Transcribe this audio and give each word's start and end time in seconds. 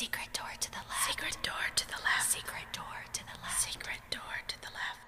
Secret 0.00 0.32
door 0.32 0.48
to 0.58 0.70
the 0.70 0.78
left. 0.78 1.10
Secret 1.10 1.36
door 1.42 1.52
to 1.76 1.86
the 1.88 1.92
left. 1.92 2.32
Secret 2.32 2.64
door 2.72 2.84
to 3.12 3.20
the 3.20 3.34
left. 3.42 3.60
Secret 3.60 4.00
door 4.08 4.40
to 4.48 4.56
the 4.62 4.68
left. 4.72 4.98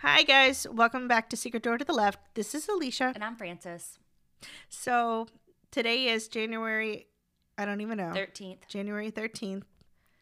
Hi 0.00 0.22
guys, 0.22 0.68
welcome 0.70 1.08
back 1.08 1.28
to 1.30 1.36
Secret 1.36 1.64
Door 1.64 1.78
to 1.78 1.84
the 1.84 1.92
Left. 1.92 2.20
This 2.34 2.54
is 2.54 2.68
Alicia. 2.68 3.10
And 3.16 3.24
I'm 3.24 3.34
Frances. 3.34 3.98
So 4.68 5.26
today 5.72 6.04
is 6.04 6.28
January, 6.28 7.08
I 7.58 7.64
don't 7.64 7.80
even 7.80 7.98
know, 7.98 8.12
13th, 8.14 8.68
January 8.68 9.10
13th, 9.10 9.64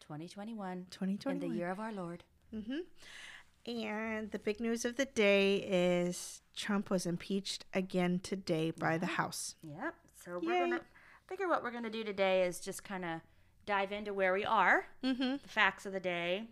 2021. 0.07 0.87
2021. 0.89 1.43
In 1.43 1.49
the 1.51 1.57
year 1.57 1.69
of 1.69 1.79
our 1.79 1.91
Lord. 1.91 2.23
Mm-hmm. 2.55 2.79
And 3.69 4.31
the 4.31 4.39
big 4.39 4.61
news 4.61 4.85
of 4.85 4.95
the 4.95 5.05
day 5.05 5.57
is 5.57 6.41
Trump 6.55 6.89
was 6.89 7.05
impeached 7.05 7.65
again 7.73 8.19
today 8.23 8.71
by 8.71 8.97
the 8.97 9.05
House. 9.05 9.55
Yep. 9.61 9.93
So 10.23 10.39
we're 10.41 10.59
going 10.67 10.71
to 10.71 10.81
figure 11.27 11.49
what 11.49 11.61
we're 11.61 11.71
going 11.71 11.83
to 11.83 11.89
do 11.89 12.05
today 12.05 12.43
is 12.43 12.61
just 12.61 12.85
kind 12.85 13.03
of 13.03 13.19
dive 13.65 13.91
into 13.91 14.13
where 14.13 14.31
we 14.33 14.45
are, 14.45 14.85
Mm-hmm. 15.03 15.37
the 15.43 15.47
facts 15.49 15.85
of 15.85 15.91
the 15.91 15.99
day. 15.99 16.45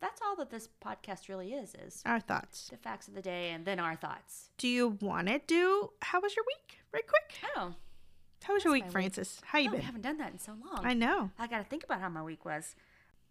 That's 0.00 0.20
all 0.24 0.36
that 0.36 0.50
this 0.50 0.68
podcast 0.84 1.28
really 1.28 1.52
is, 1.52 1.74
is 1.74 2.02
Our 2.06 2.20
thoughts. 2.20 2.68
the 2.70 2.76
facts 2.76 3.08
of 3.08 3.14
the 3.14 3.22
day 3.22 3.50
and 3.50 3.64
then 3.64 3.78
our 3.80 3.96
thoughts. 3.96 4.50
Do 4.58 4.68
you 4.68 4.96
want 5.00 5.26
to 5.28 5.40
do, 5.46 5.90
how 6.02 6.20
was 6.20 6.34
your 6.36 6.44
week? 6.46 6.78
Right 6.92 7.06
quick. 7.06 7.50
Oh, 7.56 7.74
How 8.44 8.54
was 8.54 8.64
your 8.64 8.72
week, 8.72 8.82
my 8.82 8.86
week. 8.88 8.92
Frances? 8.92 9.40
How 9.44 9.58
you 9.58 9.66
no, 9.66 9.72
we 9.72 9.76
been? 9.78 9.86
haven't 9.86 10.00
done 10.02 10.18
that 10.18 10.32
in 10.32 10.38
so 10.38 10.52
long. 10.52 10.84
I 10.84 10.94
know. 10.94 11.30
I 11.38 11.46
got 11.46 11.58
to 11.58 11.64
think 11.64 11.84
about 11.84 12.00
how 12.00 12.08
my 12.08 12.22
week 12.22 12.44
was. 12.44 12.74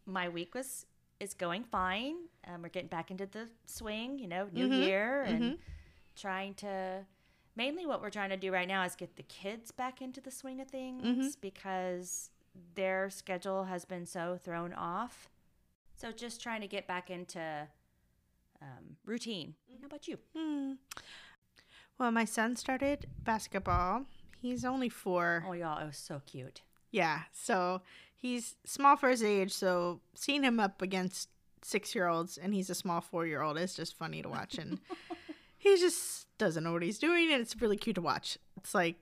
My 0.05 0.29
week 0.29 0.55
was 0.55 0.85
is 1.19 1.33
going 1.33 1.63
fine. 1.63 2.15
Um, 2.47 2.61
we're 2.63 2.69
getting 2.69 2.87
back 2.89 3.11
into 3.11 3.25
the 3.27 3.47
swing, 3.65 4.17
you 4.17 4.27
know, 4.27 4.47
new 4.51 4.67
Mhm, 4.67 4.85
year, 4.85 5.21
and 5.23 5.41
mhm. 5.43 5.57
trying 6.15 6.53
to. 6.55 7.05
Mainly, 7.55 7.85
what 7.85 8.01
we're 8.01 8.09
trying 8.09 8.29
to 8.29 8.37
do 8.37 8.51
right 8.51 8.67
now 8.67 8.83
is 8.83 8.95
get 8.95 9.17
the 9.17 9.23
kids 9.23 9.71
back 9.71 10.01
into 10.01 10.21
the 10.21 10.31
swing 10.31 10.61
of 10.61 10.69
things 10.69 11.03
Mm-hmm. 11.03 11.27
because 11.41 12.29
their 12.75 13.09
schedule 13.09 13.65
has 13.65 13.83
been 13.85 14.05
so 14.05 14.37
thrown 14.41 14.73
off. 14.73 15.29
So, 15.97 16.11
just 16.11 16.41
trying 16.41 16.61
to 16.61 16.67
get 16.67 16.87
back 16.87 17.09
into 17.11 17.67
um, 18.61 18.95
routine. 19.05 19.55
How 19.81 19.85
about 19.87 20.07
you? 20.07 20.17
Hmm. 20.35 20.73
Well, 21.99 22.11
my 22.11 22.25
son 22.25 22.55
started 22.55 23.07
basketball. 23.23 24.05
He's 24.41 24.65
only 24.65 24.89
four. 24.89 25.45
Oh, 25.47 25.53
y'all, 25.53 25.79
it 25.79 25.85
was 25.85 25.97
so 25.97 26.21
cute. 26.25 26.61
Yeah, 26.89 27.21
so 27.31 27.81
he's 28.15 28.55
small 28.65 28.95
for 28.95 29.09
his 29.09 29.23
age. 29.23 29.51
So 29.51 30.01
seeing 30.15 30.43
him 30.43 30.59
up 30.59 30.81
against 30.81 31.29
six 31.63 31.93
year 31.93 32.07
olds 32.07 32.37
and 32.37 32.53
he's 32.53 32.69
a 32.69 32.75
small 32.75 33.01
four 33.01 33.25
year 33.25 33.41
old 33.41 33.57
is 33.57 33.75
just 33.75 33.97
funny 33.97 34.21
to 34.21 34.29
watch. 34.29 34.57
And 34.57 34.79
he 35.57 35.77
just 35.77 36.27
doesn't 36.37 36.63
know 36.63 36.73
what 36.73 36.83
he's 36.83 36.99
doing. 36.99 37.31
And 37.31 37.41
it's 37.41 37.59
really 37.61 37.77
cute 37.77 37.95
to 37.95 38.01
watch. 38.01 38.37
It's 38.57 38.73
like, 38.73 38.95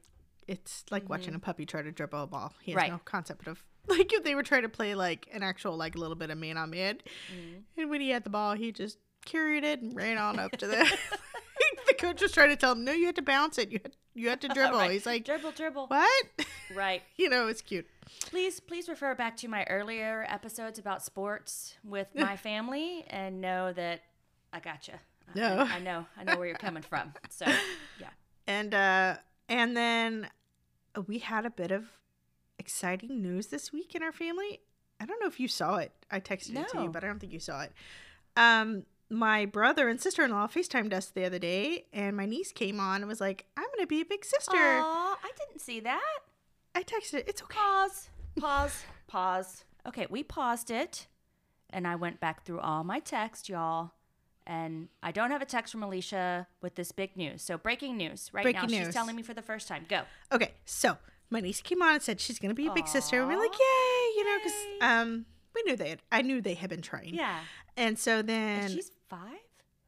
it's 0.47 0.83
like 0.91 1.03
mm-hmm. 1.03 1.13
watching 1.13 1.35
a 1.35 1.39
puppy 1.39 1.65
try 1.65 1.81
to 1.81 1.91
dribble 1.91 2.23
a 2.23 2.27
ball. 2.27 2.53
He 2.61 2.71
has 2.71 2.77
Right. 2.77 2.91
no 2.91 2.99
concept 3.05 3.47
of 3.47 3.63
like 3.87 4.11
if 4.13 4.23
they 4.23 4.35
were 4.35 4.43
trying 4.43 4.63
to 4.63 4.69
play 4.69 4.93
like 4.93 5.27
an 5.31 5.41
actual 5.41 5.75
like 5.77 5.95
a 5.95 5.97
little 5.99 6.15
bit 6.15 6.29
of 6.29 6.37
man 6.37 6.57
on 6.57 6.69
man. 6.69 6.99
And 7.77 7.89
when 7.89 8.01
he 8.01 8.09
had 8.09 8.23
the 8.23 8.29
ball, 8.29 8.53
he 8.53 8.71
just 8.71 8.97
carried 9.25 9.63
it 9.63 9.81
and 9.81 9.95
ran 9.95 10.17
on 10.17 10.37
up 10.37 10.51
to 10.51 10.67
the. 10.67 10.97
the 11.87 11.93
coach 11.93 12.21
was 12.21 12.31
trying 12.31 12.49
to 12.49 12.55
tell 12.55 12.73
him, 12.73 12.83
"No, 12.83 12.91
you 12.91 13.07
had 13.07 13.15
to 13.15 13.21
bounce 13.21 13.57
it. 13.57 13.71
You 13.71 13.79
had, 13.81 13.95
you 14.19 14.29
had 14.29 14.41
to 14.41 14.47
dribble." 14.57 14.77
Right. 14.77 14.91
He's 14.91 15.05
like, 15.05 15.25
dribble, 15.25 15.51
dribble. 15.51 15.87
"What?" 15.87 16.25
Right. 16.75 17.01
you 17.17 17.29
know, 17.29 17.47
it's 17.47 17.61
cute. 17.61 17.87
Please, 18.21 18.59
please 18.59 18.87
refer 18.89 19.15
back 19.15 19.37
to 19.37 19.47
my 19.47 19.63
earlier 19.65 20.25
episodes 20.29 20.77
about 20.79 21.03
sports 21.03 21.75
with 21.83 22.07
my 22.15 22.35
family 22.49 23.05
and 23.09 23.39
know 23.41 23.71
that 23.73 24.01
I 24.53 24.59
gotcha. 24.59 24.93
I- 24.93 25.39
No. 25.39 25.57
I, 25.59 25.75
I 25.75 25.79
know, 25.79 26.05
I 26.17 26.23
know 26.23 26.37
where 26.37 26.47
you're 26.47 26.57
coming 26.57 26.83
from. 26.83 27.13
So, 27.29 27.45
yeah. 27.99 28.09
and 28.47 28.73
uh 28.73 29.17
and 29.47 29.75
then 29.77 30.29
we 31.07 31.19
had 31.19 31.45
a 31.45 31.49
bit 31.51 31.71
of 31.71 31.85
exciting 32.57 33.21
news 33.21 33.47
this 33.47 33.71
week 33.71 33.95
in 33.95 34.03
our 34.03 34.11
family 34.11 34.59
i 34.99 35.05
don't 35.05 35.19
know 35.21 35.27
if 35.27 35.39
you 35.39 35.47
saw 35.47 35.77
it 35.77 35.91
i 36.11 36.19
texted 36.19 36.57
it 36.59 36.67
to 36.67 36.81
you 36.81 36.89
but 36.89 37.03
i 37.05 37.07
don't 37.07 37.19
think 37.19 37.31
you 37.31 37.39
saw 37.39 37.61
it 37.61 37.71
um 38.35 38.83
my 39.09 39.45
brother 39.45 39.89
and 39.89 39.99
sister-in-law 39.99 40.47
facetimed 40.47 40.93
us 40.93 41.07
the 41.07 41.25
other 41.25 41.39
day 41.39 41.85
and 41.91 42.15
my 42.15 42.25
niece 42.25 42.51
came 42.51 42.79
on 42.79 42.97
and 43.01 43.07
was 43.07 43.19
like 43.19 43.45
i'm 43.57 43.65
gonna 43.75 43.87
be 43.87 44.01
a 44.01 44.05
big 44.05 44.23
sister 44.23 44.55
Aw, 44.55 45.17
I 45.23 45.31
didn't 45.37 45.61
see 45.61 45.79
that. 45.79 46.19
i 46.75 46.83
texted 46.83 47.15
it. 47.15 47.27
it's 47.27 47.41
okay 47.41 47.57
Pause, 47.57 48.09
pause, 48.39 48.83
pause. 49.07 49.65
Okay, 49.87 50.05
we 50.09 50.23
paused 50.23 50.69
it, 50.69 51.07
and 51.69 51.87
I 51.87 51.95
went 51.95 52.19
back 52.19 52.43
through 52.45 52.59
all 52.59 52.83
my 52.83 52.99
text, 52.99 53.47
y'all. 53.49 53.91
And 54.45 54.89
I 55.01 55.11
don't 55.11 55.31
have 55.31 55.41
a 55.41 55.45
text 55.45 55.71
from 55.71 55.83
Alicia 55.83 56.47
with 56.61 56.75
this 56.75 56.91
big 56.91 57.15
news. 57.15 57.41
So, 57.41 57.57
breaking 57.57 57.97
news 57.97 58.29
right 58.33 58.43
now. 58.45 58.51
Breaking 58.65 58.83
She's 58.85 58.93
telling 58.93 59.15
me 59.15 59.21
for 59.23 59.33
the 59.33 59.41
first 59.41 59.67
time. 59.67 59.85
Go. 59.89 60.01
okay 60.31 60.51
so 60.65 60.97
my 61.29 61.39
niece 61.39 61.61
came 61.61 61.81
on 61.81 61.93
and 61.95 62.03
said 62.03 62.19
she's 62.19 62.39
gonna 62.39 62.53
be 62.53 62.67
a 62.67 62.73
big 62.73 62.87
sister 62.87 63.19
and 63.21 63.27
we're 63.29 63.37
like 63.39 63.53
yay 63.53 64.15
you 64.17 64.25
know 64.25 64.37
because 64.43 64.57
um 64.81 65.25
we 65.55 65.61
knew 65.63 65.75
they 65.77 65.89
had 65.89 66.01
i 66.11 66.21
knew 66.21 66.41
they 66.41 66.55
had 66.55 66.69
been 66.69 66.81
trying 66.81 67.13
Yeah. 67.13 67.39
and 67.77 67.97
so 67.99 68.21
then 68.23 68.61
And 68.63 68.71
she's 68.71 68.91
five? 69.09 69.39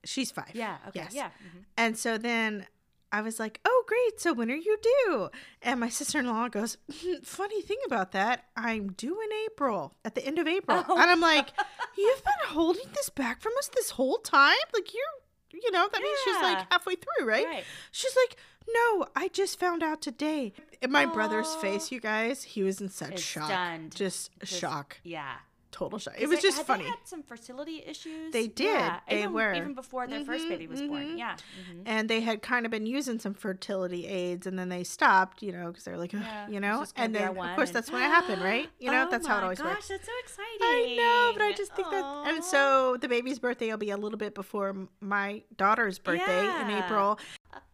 she's 0.04 0.32
five 0.32 0.50
Yeah. 0.54 0.78
Okay. 0.88 1.02
Yes. 1.02 1.14
Yeah. 1.14 1.28
mhm. 1.28 1.64
And 1.78 1.96
so 1.98 2.18
then 2.18 2.66
I 3.12 3.22
was 3.22 3.40
like, 3.40 3.59
oh, 3.66 3.84
great. 3.88 4.20
So 4.20 4.34
when 4.34 4.50
are 4.50 4.56
you 4.56 4.78
due? 4.82 5.30
And 5.62 5.80
my 5.80 5.90
sister 6.00 6.20
in 6.20 6.28
law 6.28 6.48
goes, 6.48 6.78
funny 7.24 7.62
thing 7.62 7.78
about 7.86 8.12
that, 8.14 8.46
I'm 8.58 8.94
due 8.94 9.20
in 9.22 9.30
April, 9.46 9.94
at 10.04 10.16
the 10.16 10.26
end 10.26 10.40
of 10.40 10.48
April. 10.48 10.84
Oh. 10.90 10.98
And 11.00 11.12
I'm 11.12 11.20
like, 11.20 11.50
you've 11.98 12.24
been 12.24 12.48
holding 12.48 12.88
this 12.96 13.10
back 13.10 13.42
from 13.42 13.52
us 13.60 13.68
this 13.76 13.92
whole 13.92 14.18
time? 14.20 14.56
Like, 14.74 14.92
you're, 14.94 15.62
you 15.62 15.72
know, 15.72 15.88
that 15.92 16.02
means 16.02 16.18
she's 16.24 16.42
like 16.42 16.66
halfway 16.72 16.96
through, 16.96 17.28
right? 17.28 17.46
Right. 17.46 17.64
She's 17.92 18.16
like, 18.16 18.38
no, 18.74 19.06
I 19.16 19.28
just 19.28 19.60
found 19.60 19.84
out 19.84 20.02
today. 20.02 20.54
In 20.81 20.92
my 20.92 21.06
brother's 21.06 21.54
face, 21.56 21.92
you 21.92 22.00
guys, 22.00 22.42
he 22.44 22.64
was 22.64 22.80
in 22.81 22.90
such 22.90 23.16
Is 23.16 23.22
shock. 23.24 23.46
stunned. 23.48 23.94
Just, 23.94 24.31
Just- 24.40 24.54
shock. 24.60 24.98
Yeah. 25.04 25.34
Total 25.72 25.98
shock. 26.00 26.16
It 26.20 26.28
was 26.28 26.40
they- 26.40 26.50
just 26.50 26.64
funny. 26.66 26.84
They 26.84 26.90
had 26.90 27.00
some 27.06 27.24
fertility 27.24 27.82
issues. 27.88 28.34
They 28.34 28.48
did. 28.48 28.66
Yeah, 28.66 29.00
They 29.09 29.20
even, 29.20 29.34
were. 29.34 29.54
even 29.54 29.74
before 29.74 30.06
their 30.06 30.24
first 30.26 30.46
Mhm, 30.46 30.50
baby 30.50 30.68
was 30.68 30.82
born. 30.82 31.16
mhm. 31.16 31.18
Yeah. 31.18 31.36
mhm. 31.72 31.84
and 31.86 32.09
they 32.09 32.20
had 32.22 32.42
kind 32.42 32.66
of 32.66 32.72
been 32.72 32.86
using 32.86 33.20
some 33.20 33.34
fertility 33.34 34.06
aids 34.06 34.46
and 34.46 34.60
then 34.60 34.68
they 34.70 34.84
stopped 34.84 35.42
you 35.42 35.52
know 35.54 35.68
because 35.68 35.84
they're 35.86 35.98
like 35.98 36.12
Yeah, 36.14 36.48
you 36.50 36.60
know 36.60 36.86
and 36.98 37.16
then 37.16 37.30
of 37.30 37.36
course 37.56 37.70
and- 37.70 37.76
that's 37.76 37.90
when 37.92 38.02
it 38.04 38.08
happened 38.08 38.42
right 38.42 38.70
you 38.80 38.92
know 38.92 39.06
Oh 39.08 39.12
that's 39.12 39.26
how 39.26 39.36
it 39.36 39.38
my 39.40 39.44
always 39.44 39.60
gosh, 39.60 39.68
works 39.76 39.88
That's 39.88 40.06
so 40.06 40.12
exciting. 40.24 40.60
i 40.62 40.96
know 40.98 41.31
but 41.34 41.42
i 41.42 41.52
just 41.54 41.74
think 41.76 41.90
that 41.90 42.04
and 42.28 42.44
so 42.44 42.98
the 42.98 43.08
baby's 43.08 43.40
birthday 43.40 43.70
will 43.72 43.78
be 43.78 43.92
a 43.92 43.98
little 43.98 44.18
bit 44.20 44.36
before 44.36 44.76
my 45.00 45.42
daughter's 45.56 46.00
birthday 46.00 46.40
in 46.62 46.70
Yeah. 46.70 46.86
april 46.86 47.20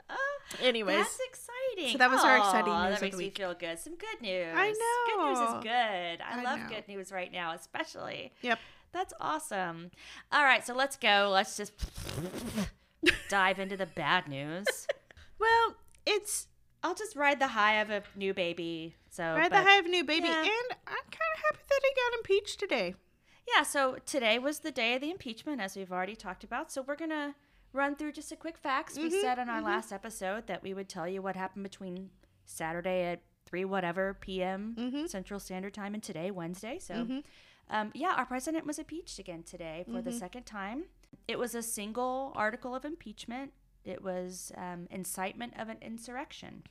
Uh, 0.09 0.15
anyways 0.61 0.97
that's 0.97 1.19
exciting. 1.27 1.46
So 1.91 1.97
that 1.97 2.09
was 2.09 2.21
our 2.21 2.37
exciting 2.37 2.73
news 2.73 2.81
That 2.83 2.93
of 2.93 2.99
the 2.99 3.05
makes 3.05 3.17
me 3.17 3.29
feel 3.29 3.53
good. 3.53 3.79
Some 3.79 3.95
good 3.95 4.21
news. 4.21 4.53
I 4.55 4.71
know. 4.71 5.15
Good 5.15 5.29
news 5.29 5.39
is 5.49 5.63
good. 5.63 6.21
I, 6.21 6.39
I 6.39 6.43
love 6.43 6.59
know. 6.59 6.69
good 6.69 6.87
news 6.87 7.11
right 7.11 7.31
now, 7.31 7.53
especially. 7.53 8.31
yep 8.41 8.59
That's 8.91 9.13
awesome. 9.19 9.91
All 10.31 10.43
right, 10.43 10.65
so 10.65 10.73
let's 10.73 10.97
go. 10.97 11.29
Let's 11.31 11.55
just 11.57 11.73
dive 13.29 13.59
into 13.59 13.77
the 13.77 13.85
bad 13.85 14.27
news. 14.27 14.65
well 15.39 15.75
it's 16.05 16.47
I'll 16.83 16.95
just 16.95 17.15
ride 17.15 17.39
the 17.39 17.47
high 17.49 17.75
of 17.81 17.89
a 17.89 18.03
new 18.15 18.33
baby. 18.33 18.95
So 19.09 19.23
right 19.23 19.49
but- 19.49 19.63
the 19.63 19.69
high 19.69 19.77
of 19.77 19.85
a 19.85 19.89
new 19.89 20.03
baby 20.03 20.27
yeah. 20.27 20.41
and 20.41 20.77
i'm 20.87 20.93
kind 20.95 21.31
of 21.35 21.41
happy 21.45 21.63
that 21.69 21.81
he 21.83 21.89
got 21.95 22.17
impeached 22.19 22.59
today 22.59 22.95
Yeah, 23.55 23.63
so 23.63 23.97
today 24.05 24.37
was 24.39 24.59
the 24.59 24.71
day 24.71 24.95
of 24.95 25.01
the 25.01 25.09
impeachment, 25.09 25.59
as 25.61 25.75
we've 25.75 25.91
already 25.91 26.15
talked 26.15 26.43
about. 26.43 26.71
So 26.71 26.81
we're 26.81 26.95
going 26.97 27.11
to 27.11 27.33
run 27.73 27.95
through 27.95 28.11
just 28.13 28.31
a 28.31 28.35
quick 28.35 28.57
facts. 28.57 28.97
We 28.97 29.09
Mhm, 29.09 29.21
said 29.21 29.39
in 29.39 29.49
our 29.49 29.61
last 29.61 29.91
episode 29.91 30.47
that 30.47 30.63
we 30.63 30.73
would 30.73 30.89
tell 30.89 31.07
you 31.07 31.21
what 31.21 31.35
happened 31.35 31.63
between 31.63 32.09
Saturday 32.45 33.03
at 33.05 33.21
3 33.45 33.65
whatever 33.65 34.13
p.m. 34.15 34.75
Mhm. 34.75 35.07
Central 35.09 35.39
Standard 35.39 35.73
Time 35.73 35.93
and 35.93 36.03
today, 36.03 36.31
Wednesday. 36.31 36.79
So, 36.79 36.93
Mhm. 37.05 37.23
um, 37.69 37.91
yeah, 37.93 38.13
our 38.15 38.25
president 38.25 38.65
was 38.65 38.79
impeached 38.79 39.19
again 39.19 39.43
today 39.43 39.85
for 39.89 40.01
the 40.01 40.11
second 40.11 40.43
time. 40.45 40.85
It 41.27 41.37
was 41.39 41.55
a 41.55 41.61
single 41.63 42.33
article 42.35 42.75
of 42.75 42.83
impeachment. 42.85 43.53
It 43.83 44.01
was 44.03 44.51
um, 44.55 44.87
incitement 44.91 45.53
of 45.57 45.69
an 45.69 45.77
insurrection 45.81 46.63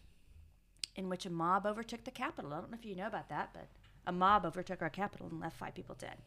in 0.95 1.09
which 1.09 1.25
a 1.27 1.31
mob 1.31 1.67
overtook 1.67 2.05
the 2.05 2.11
Capitol. 2.11 2.53
I 2.53 2.61
don't 2.61 2.71
know 2.71 2.77
if 2.79 2.85
you 2.85 2.95
know 2.95 3.07
about 3.07 3.29
that, 3.29 3.53
but 3.55 3.69
a 4.07 4.13
mob 4.13 4.45
overtook 4.45 4.83
our 4.83 4.91
Capitol 4.91 5.29
and 5.29 5.41
left 5.41 5.57
five 5.59 5.75
people 5.75 5.95
dead. 5.95 6.19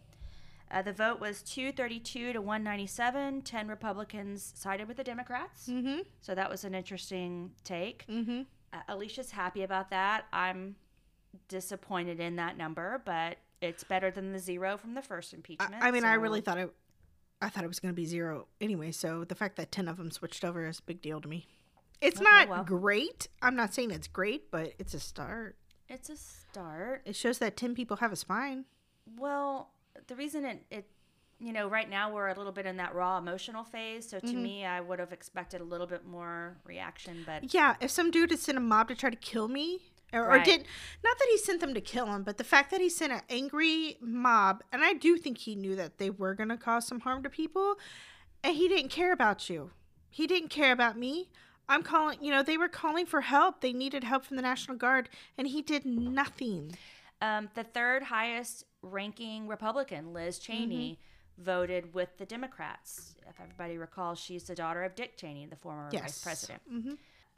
Uh, 0.72 0.82
the 0.84 0.94
vote 0.94 1.20
was 1.20 1.42
232 1.44 2.34
to 2.34 2.40
197. 2.42 3.42
10 3.42 3.68
Republicans 3.68 4.52
sided 4.56 4.88
with 4.88 4.98
the 4.98 5.04
Democrats. 5.04 5.68
mm-hmm 5.68 6.02
So 6.22 6.36
that 6.36 6.50
was 6.50 6.64
an 6.64 6.76
interesting 6.76 7.52
take. 7.64 8.06
mm-hmm 8.08 8.42
Uh, 8.74 8.78
Alicia's 8.88 9.32
happy 9.32 9.64
about 9.64 9.90
that. 9.90 10.26
I'm 10.32 10.76
disappointed 11.48 12.20
in 12.20 12.36
that 12.38 12.58
number, 12.58 13.02
but 13.06 13.38
it's 13.62 13.84
better 13.84 14.10
than 14.12 14.32
the 14.32 14.40
zero 14.40 14.78
from 14.78 14.94
the 14.94 15.02
first 15.02 15.34
impeachment. 15.34 15.76
I, 15.82 15.90
I 15.90 15.92
mean 15.92 16.06
i 16.06 16.14
really 16.14 16.40
thought 16.42 16.58
it 16.58 16.74
i 17.42 17.50
thought 17.50 17.64
it 17.64 17.68
was 17.68 17.80
going 17.80 17.94
to 17.94 17.96
be 17.96 18.06
zero 18.06 18.48
anyway 18.62 18.92
so 18.92 19.24
the 19.26 19.36
fact 19.36 19.58
that 19.58 19.70
10 19.72 19.88
of 19.90 19.98
them 19.98 20.12
switched 20.12 20.44
over 20.46 20.66
is 20.66 20.80
a 20.80 20.82
big 20.84 21.02
deal 21.02 21.20
to 21.22 21.28
me 21.28 21.46
it's 22.02 22.20
Okay, 22.22 22.24
not 22.30 22.48
well. 22.50 22.64
great 22.64 23.28
i'm 23.42 23.56
not 23.56 23.74
saying 23.74 23.92
it's 23.92 24.08
great 24.08 24.50
but 24.50 24.74
it's 24.80 24.94
a 24.94 25.00
start 25.00 25.58
it's 25.90 26.10
a 26.10 26.16
start. 26.16 27.02
it 27.06 27.16
shows 27.18 27.38
that 27.40 27.58
10 27.58 27.76
people 27.76 27.98
have 27.98 28.12
a 28.14 28.16
spine 28.16 28.64
Well, 29.18 29.72
the 30.10 30.16
reason 30.16 30.46
it, 30.46 30.64
it, 30.72 30.86
you 31.40 31.54
know, 31.54 31.70
right 31.70 31.90
now 31.90 32.14
we're 32.14 32.28
a 32.28 32.36
little 32.36 32.52
bit 32.52 32.66
in 32.66 32.78
that 32.78 32.94
raw 32.96 33.18
emotional 33.18 33.64
phase. 33.64 34.10
So 34.10 34.20
to 34.20 34.26
Mm-hmm. 34.26 34.44
me, 34.44 34.66
I 34.66 34.82
would 34.82 35.00
have 35.00 35.14
expected 35.14 35.62
a 35.62 35.64
little 35.64 35.88
bit 35.88 36.06
more 36.06 36.58
reaction, 36.66 37.24
but 37.26 37.44
Yeah, 37.54 37.76
if 37.82 37.92
some 37.92 38.12
dude 38.12 38.32
had 38.32 38.40
sent 38.40 38.58
a 38.58 38.62
mob 38.62 38.90
to 38.90 38.96
try 38.96 39.10
to 39.10 39.16
kill 39.16 39.48
me, 39.48 39.80
or, 40.12 40.28
or 40.28 40.40
did 40.40 40.66
not 41.04 41.18
that 41.20 41.28
he 41.30 41.38
sent 41.38 41.62
them 41.62 41.74
to 41.76 41.82
kill 41.82 42.08
him, 42.08 42.24
but 42.24 42.38
the 42.38 42.44
fact 42.44 42.72
that 42.72 42.82
he 42.82 42.90
sent 42.90 43.14
an 43.14 43.22
angry 43.30 43.98
mob, 44.02 44.64
and 44.74 44.84
I 44.84 44.94
do 44.94 45.18
think 45.18 45.38
he 45.38 45.56
knew 45.56 45.76
that 45.76 46.00
they 46.00 46.10
were 46.10 46.34
going 46.34 46.50
to 46.50 46.58
cause 46.58 46.88
some 46.88 47.02
harm 47.02 47.24
to 47.24 47.30
people, 47.30 47.76
and 48.44 48.56
he 48.56 48.68
didn't 48.68 48.90
care 48.90 49.14
about 49.14 49.50
you. 49.50 49.72
He 50.10 50.28
didn't 50.28 50.50
care 50.50 50.72
about 50.72 50.98
me. 50.98 51.30
I'm 51.70 51.84
calling, 51.84 52.18
you 52.22 52.32
know, 52.32 52.42
they 52.44 52.58
were 52.58 52.68
calling 52.68 53.06
for 53.06 53.22
help. 53.22 53.62
They 53.62 53.74
needed 53.74 54.04
help 54.04 54.26
from 54.26 54.38
the 54.38 54.42
National 54.44 54.78
Guard, 54.78 55.10
and 55.38 55.48
he 55.48 55.62
did 55.62 55.86
nothing. 55.86 56.76
um, 57.22 57.50
the 57.56 57.64
third 57.64 58.04
highest 58.04 58.66
ranking 58.82 59.48
Republican, 59.48 60.14
Liz 60.14 60.40
Cheney, 60.40 61.00
Mm-hmm. 61.00 61.44
voted 61.44 61.94
with 61.94 62.18
the 62.18 62.26
Democrats. 62.26 63.16
If 63.28 63.40
everybody 63.40 63.78
recalls, 63.78 64.20
she's 64.20 64.44
the 64.44 64.56
daughter 64.56 64.84
of 64.84 64.96
Dick 64.96 65.16
Cheney, 65.18 65.46
the 65.46 65.56
former 65.56 65.90
Yes. 65.92 66.02
vice 66.02 66.24
president. 66.24 66.62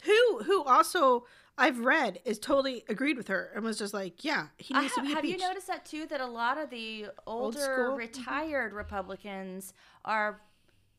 Who, 0.03 0.39
who 0.43 0.63
also 0.63 1.25
I've 1.57 1.77
read 1.79 2.19
is 2.25 2.39
totally 2.39 2.83
agreed 2.89 3.15
with 3.17 3.27
her 3.27 3.51
and 3.53 3.63
was 3.63 3.77
just 3.77 3.93
like, 3.93 4.23
yeah, 4.23 4.47
he 4.57 4.73
needs 4.73 4.95
have, 4.95 5.03
to 5.03 5.09
be 5.09 5.13
have 5.13 5.25
you 5.25 5.37
noticed 5.37 5.67
that 5.67 5.85
too? 5.85 6.07
That 6.07 6.19
a 6.21 6.25
lot 6.25 6.57
of 6.57 6.71
the 6.71 7.07
older, 7.27 7.59
school? 7.59 7.91
Mhm. 7.91 7.97
retired 7.97 8.73
Republicans 8.73 9.73
are 10.03 10.41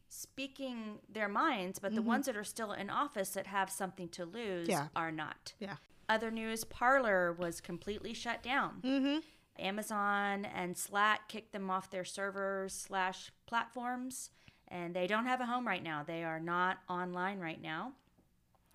speaking 0.08 0.98
their 1.08 1.28
minds, 1.28 1.78
but 1.80 1.94
the 1.94 2.02
ones 2.02 2.26
that 2.26 2.36
are 2.36 2.44
still 2.44 2.70
in 2.72 2.90
office 2.90 3.30
that 3.30 3.46
have 3.48 3.70
something 3.70 4.08
to 4.10 4.24
lose 4.24 4.68
Mm-hmm. 4.68 4.70
Yeah. 4.70 4.88
are 4.94 5.10
not. 5.10 5.54
Yeah. 5.58 5.76
Other 6.08 6.30
news: 6.30 6.62
Parler 6.64 7.32
was 7.32 7.60
completely 7.60 8.14
shut 8.14 8.42
down. 8.44 9.22
Amazon 9.62 10.44
and 10.44 10.76
Slack 10.76 11.28
kicked 11.28 11.52
them 11.52 11.70
off 11.70 11.90
their 11.90 12.04
servers 12.04 12.74
slash 12.74 13.30
platforms, 13.46 14.30
and 14.68 14.94
they 14.94 15.06
don't 15.06 15.26
have 15.26 15.40
a 15.40 15.46
home 15.46 15.66
right 15.66 15.82
now. 15.82 16.02
They 16.06 16.24
are 16.24 16.40
not 16.40 16.78
online 16.88 17.38
right 17.38 17.62
now, 17.62 17.92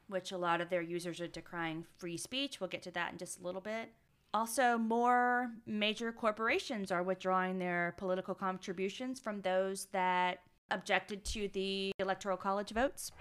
which 0.07 0.31
a 0.31 0.37
lot 0.37 0.61
of 0.61 0.69
their 0.69 0.81
users 0.81 1.19
are 1.19 1.27
decrying 1.27 1.83
free 1.97 2.17
speech. 2.17 2.59
We'll 2.59 2.69
get 2.69 2.83
to 2.83 2.91
that 2.91 3.11
in 3.11 3.17
just 3.17 3.39
a 3.39 3.43
little 3.43 3.61
bit. 3.61 3.91
Also, 4.33 4.77
more 4.77 5.51
major 5.65 6.11
corporations 6.11 6.91
are 6.91 7.03
withdrawing 7.03 7.59
their 7.59 7.95
political 7.97 8.35
contributions 8.35 9.19
from 9.19 9.41
those 9.41 9.85
that 9.91 10.39
objected 10.69 11.23
to 11.25 11.47
the 11.49 11.91
electoral 11.99 12.37
college 12.37 12.71
votes. 12.71 13.11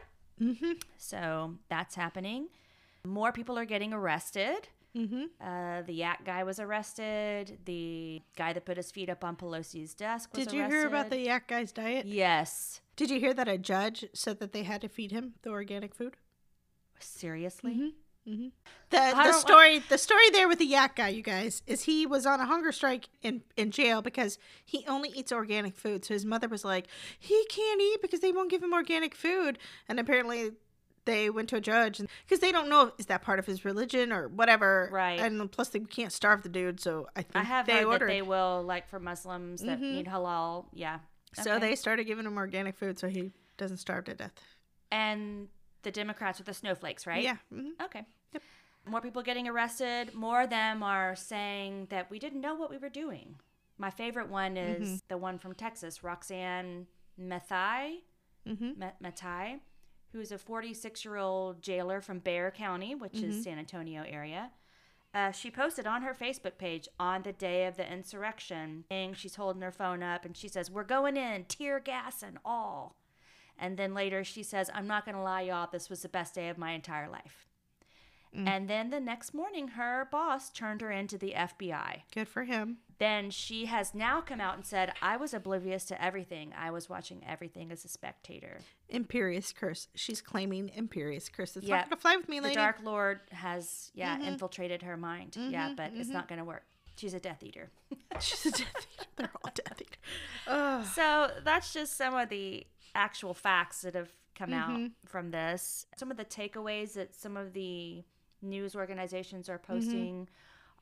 Mm-hmm. 0.41 0.73
So 0.99 1.55
that's 1.69 1.95
happening. 1.95 2.49
More 3.07 3.33
people 3.33 3.57
are 3.59 3.65
getting 3.65 3.93
arrested. 3.93 4.69
Mm-hmm. 4.97 5.25
Uh, 5.41 5.83
the 5.83 5.93
Yak 5.93 6.25
guy 6.25 6.43
was 6.45 6.59
arrested. 6.59 7.59
The 7.65 8.23
guy 8.37 8.53
that 8.53 8.65
put 8.65 8.77
his 8.77 8.91
feet 8.91 9.11
up 9.11 9.25
on 9.25 9.37
Pelosi's 9.37 9.95
desk 9.95 10.31
was 10.35 10.47
Did 10.47 10.55
you 10.55 10.65
hear 10.67 10.87
about 10.87 11.11
the 11.11 11.19
yak 11.19 11.49
guy's 11.49 11.73
diet? 11.73 12.07
Yes. 12.07 12.81
Did 12.97 13.11
you 13.11 13.21
hear 13.21 13.35
that 13.35 13.47
a 13.49 13.59
judge 13.59 14.07
said 14.15 14.41
that 14.41 14.53
they 14.53 14.63
had 14.63 14.81
to 14.81 14.89
feed 14.89 15.11
him 15.13 15.35
the 15.43 15.51
organic 15.51 15.95
food? 15.95 16.17
Seriously? 16.99 17.75
Mm-hmm. 17.75 17.89
The 18.91 18.99
I 18.99 19.11
the 19.11 19.17
don't 19.17 19.27
wa- 19.27 19.33
story 19.33 19.79
the 19.89 19.99
story 19.99 20.31
there 20.31 20.49
with 20.49 20.59
the 20.59 20.67
yak 20.67 20.97
guy, 20.97 21.09
you 21.09 21.23
guys, 21.23 21.63
is 21.67 21.85
he 21.85 22.07
was 22.07 22.27
on 22.27 22.41
a 22.41 22.45
hunger 22.47 22.73
strike 22.73 23.09
in 23.23 23.43
in 23.57 23.71
jail 23.71 24.03
because 24.03 24.39
he 24.65 24.85
only 24.89 25.11
eats 25.11 25.31
organic 25.31 25.77
food. 25.77 26.05
So 26.05 26.15
his 26.15 26.25
mother 26.25 26.49
was 26.49 26.65
like, 26.65 26.89
he 27.19 27.45
can't 27.49 27.81
eat 27.81 28.03
because 28.03 28.21
they 28.21 28.33
won't 28.33 28.51
give 28.51 28.63
him 28.63 28.73
organic 28.73 29.15
food, 29.15 29.59
and 29.89 30.01
apparently. 30.01 30.53
They 31.07 31.31
went 31.31 31.49
to 31.49 31.57
a 31.57 31.61
judge 31.61 31.99
because 32.25 32.41
they 32.41 32.53
don't 32.53 32.69
know 32.69 32.89
if 32.89 32.93
is 32.99 33.07
that 33.07 33.23
part 33.23 33.39
of 33.39 33.47
his 33.47 33.65
religion 33.65 34.13
or 34.13 34.29
whatever. 34.29 34.91
Right. 34.93 35.19
And 35.19 35.51
plus, 35.51 35.71
they 35.71 35.79
can't 35.81 36.13
starve 36.13 36.43
the 36.43 36.49
dude. 36.51 36.79
So 36.81 37.09
I 37.17 37.23
think 37.23 37.37
I 37.37 37.43
have 37.45 37.65
they 37.67 37.79
heard 37.79 37.87
ordered. 37.87 38.09
that 38.09 38.13
they 38.13 38.23
will, 38.23 38.63
like 38.63 38.89
for 38.89 39.01
Muslims 39.01 39.63
that 39.63 39.79
Mhm. 39.81 39.93
need 39.93 40.07
halal. 40.07 40.67
Yeah. 40.75 40.99
So 41.33 41.53
Okay. 41.55 41.61
they 41.69 41.75
started 41.77 42.05
giving 42.05 42.27
him 42.27 42.37
organic 42.37 42.77
food 42.77 42.99
so 42.99 43.09
he 43.09 43.33
doesn't 43.57 43.79
starve 43.79 44.05
to 44.07 44.15
death. 44.15 44.33
And 44.91 45.49
the 45.83 45.91
Democrats 45.91 46.39
with 46.39 46.47
the 46.47 46.55
snowflakes, 46.55 47.07
right? 47.07 47.23
Yeah. 47.23 47.37
mhm. 47.53 47.73
Okay. 47.83 48.05
Yep. 48.33 48.43
More 48.87 49.01
people 49.01 49.23
getting 49.23 49.49
arrested. 49.49 50.15
More 50.15 50.43
of 50.43 50.51
them 50.51 50.83
are 50.83 51.15
saying 51.17 51.87
that 51.91 52.11
we 52.11 52.19
didn't 52.19 52.41
know 52.41 52.55
what 52.55 52.71
we 52.71 52.79
were 52.79 52.89
doing. 52.89 53.39
My 53.79 53.91
favorite 53.91 54.29
one 54.29 54.57
is 54.57 54.89
Mm-hmm. 54.89 54.97
the 55.09 55.19
one 55.19 55.39
from 55.39 55.55
Texas, 55.55 56.03
Roxanne 56.03 56.87
Mathai. 57.21 58.03
Mhm. 58.47 58.77
Ma- 58.79 58.93
Matai, 59.01 59.61
who 60.13 60.21
is 60.21 60.33
a 60.33 60.39
46 60.39 61.05
year 61.05 61.17
old 61.17 61.63
jailer 61.63 62.01
from 62.01 62.19
Bexar 62.21 62.53
County, 62.53 62.95
which 62.95 63.13
Mm-hmm. 63.13 63.31
is 63.31 63.45
San 63.45 63.59
Antonio 63.59 64.03
area. 64.07 64.51
Uh, 65.15 65.31
she 65.31 65.51
posted 65.51 65.87
on 65.87 66.03
her 66.03 66.13
Facebook 66.15 66.59
page 66.59 66.89
on 67.01 67.23
the 67.23 67.33
day 67.33 67.65
of 67.67 67.77
the 67.79 67.91
insurrection, 67.91 68.85
saying 68.91 69.15
she's 69.15 69.37
holding 69.37 69.63
her 69.63 69.73
phone 69.73 70.03
up 70.03 70.25
and 70.27 70.37
she 70.37 70.49
says, 70.49 70.71
We're 70.71 70.85
going 70.85 71.17
in, 71.17 71.45
tear 71.45 71.81
gas 71.81 72.23
and 72.23 72.39
all. 72.45 72.97
And 73.59 73.79
then 73.79 73.95
later 73.95 74.23
she 74.25 74.43
says, 74.43 74.71
I'm 74.75 74.87
not 74.87 75.07
going 75.07 75.15
to 75.15 75.23
lie, 75.23 75.43
y'all, 75.43 75.69
this 75.73 75.89
was 75.89 76.03
the 76.03 76.09
best 76.11 76.35
day 76.35 76.49
of 76.51 76.59
my 76.59 76.73
entire 76.73 77.09
life. 77.09 77.47
Mm. 78.37 78.47
And 78.47 78.69
then 78.69 78.91
the 78.91 79.01
next 79.01 79.33
morning, 79.33 79.69
her 79.69 80.07
boss 80.13 80.51
turned 80.51 80.83
her 80.83 80.91
into 80.91 81.17
the 81.17 81.33
FBI. 81.35 82.03
Good 82.13 82.29
for 82.29 82.45
him. 82.45 82.79
Then 82.99 83.31
she 83.31 83.67
has 83.67 83.95
now 83.95 84.21
come 84.23 84.41
out 84.41 84.55
and 84.57 84.65
said, 84.65 84.93
I 85.03 85.17
was 85.19 85.35
oblivious 85.35 85.85
to 85.87 86.03
everything. 86.03 86.53
I 86.59 86.71
was 86.71 86.89
watching 86.89 87.23
everything 87.29 87.71
as 87.71 87.85
a 87.85 87.89
spectator. 87.89 88.61
Imperius 88.93 89.55
curse. 89.55 89.89
She's 89.95 90.23
claiming 90.23 90.71
imperious 90.75 91.29
curse. 91.29 91.57
It's 91.57 91.67
Yeah. 91.67 91.77
not 91.77 91.91
gonna 91.91 92.01
fly 92.01 92.17
with 92.17 92.29
me, 92.29 92.41
the. 92.41 92.53
Dark 92.55 92.79
Lord 92.83 93.21
has, 93.33 93.91
yeah, 93.95 94.17
Mm-hmm. 94.17 94.29
infiltrated 94.29 94.83
her 94.83 94.97
mind. 94.97 95.37
Yeah, 95.39 95.75
but 95.77 95.93
it's 95.95 96.09
not 96.09 96.27
going 96.29 96.39
to 96.39 96.45
work. 96.45 96.65
She's 96.97 97.13
a 97.13 97.21
Death 97.21 97.43
Eater. 97.43 97.71
She's 98.21 98.47
a 98.47 98.51
Death 98.53 98.61
Eater. 98.95 99.09
They're 99.17 99.31
all 99.45 99.53
Death 99.55 99.83
Eater. 99.83 99.99
Ugh. 100.47 100.87
so 100.95 101.31
that's 101.45 101.75
just 101.75 101.97
some 101.99 102.15
of 102.15 102.31
the 102.31 102.67
actual 102.95 103.35
facts 103.35 103.83
that 103.83 103.95
have 103.95 104.11
come 104.35 104.51
Mm-hmm. 104.51 104.85
out 104.85 104.91
from 105.07 105.31
this. 105.33 105.87
Some 105.99 106.11
of 106.11 106.17
the 106.17 106.25
takeaways 106.25 106.95
that 106.95 107.15
some 107.15 107.37
of 107.37 107.53
the 107.53 108.05
news 108.41 108.75
organizations 108.75 109.49
are 109.51 109.59
Mm-hmm. 109.59 109.73
posting 109.75 110.29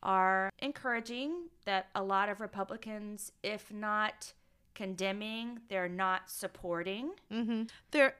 are 0.04 0.50
encouraging 0.60 1.48
that 1.64 1.88
a 1.94 2.02
lot 2.02 2.28
of 2.28 2.40
Republicans, 2.40 3.32
if 3.42 3.72
not 3.72 4.32
condemning, 4.74 5.60
they're 5.68 5.88
not 5.88 6.30
supporting. 6.30 7.12
Mm-hmm. 7.32 7.64
They're. 7.90 8.16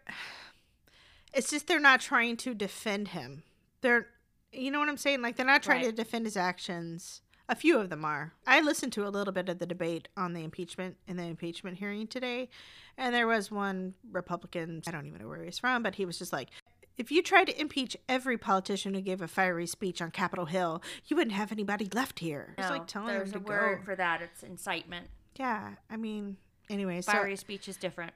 It's 1.35 1.51
just 1.51 1.67
they're 1.67 1.81
not 1.81 2.01
trying 2.01 2.37
to 2.39 2.55
defend 2.55 3.09
him. 3.09 3.43
They're, 3.81 4.07
you 4.53 4.71
know 4.71 4.79
what 4.79 4.89
I'm 4.89 4.97
saying? 4.97 5.21
Like 5.21 5.37
they're 5.37 5.45
not 5.45 5.65
trying 5.65 5.85
to 5.85 5.93
defend 5.93 6.27
his 6.27 6.37
actions. 6.37 7.23
A 7.49 7.57
few 7.57 7.79
of 7.79 7.91
them 7.91 8.05
are. 8.05 8.33
I 8.47 8.61
listened 8.61 8.93
to 8.95 9.07
a 9.07 9.11
little 9.11 9.33
bit 9.33 9.49
of 9.49 9.59
the 9.59 9.67
debate 9.67 10.09
on 10.17 10.33
the 10.33 10.45
impeachment 10.45 10.97
in 11.07 11.17
the 11.17 11.25
impeachment 11.25 11.79
hearing 11.79 12.07
today, 12.07 12.49
and 12.97 13.15
there 13.15 13.27
was 13.27 13.51
one 13.51 13.95
Republican. 14.11 14.83
I 14.87 14.93
don't 14.93 15.07
even 15.07 15.21
know 15.21 15.29
where 15.29 15.45
he's 15.45 15.59
from, 15.59 15.83
but 15.83 15.97
he 15.97 16.07
was 16.07 16.19
just 16.19 16.33
like, 16.33 16.49
if 16.97 17.11
you 17.11 17.23
tried 17.23 17.47
to 17.47 17.61
impeach 17.61 17.97
every 18.09 18.39
politician 18.39 18.95
who 18.95 19.01
gave 19.01 19.21
a 19.21 19.29
fiery 19.29 19.67
speech 19.67 20.01
on 20.01 20.11
Capitol 20.11 20.47
Hill, 20.47 20.83
you 21.07 21.17
wouldn't 21.17 21.35
have 21.37 21.51
anybody 21.53 21.89
left 21.93 22.21
here. 22.21 22.55
It's 22.59 22.69
No, 22.69 22.75
like 22.75 22.87
telling 22.87 23.09
there's 23.09 23.31
a 23.31 23.35
to 23.35 23.39
word 23.41 23.79
go. 23.81 23.85
for 23.85 23.97
that. 23.97 24.23
It's 24.23 24.43
incitement. 24.43 25.09
Yeah, 25.37 25.71
I 25.91 25.97
mean, 25.97 26.37
anyway, 26.71 27.01
so 27.01 27.13
Fiery 27.13 27.37
speech 27.37 27.69
is 27.69 27.77
different. 27.77 28.13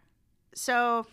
so 0.54 1.06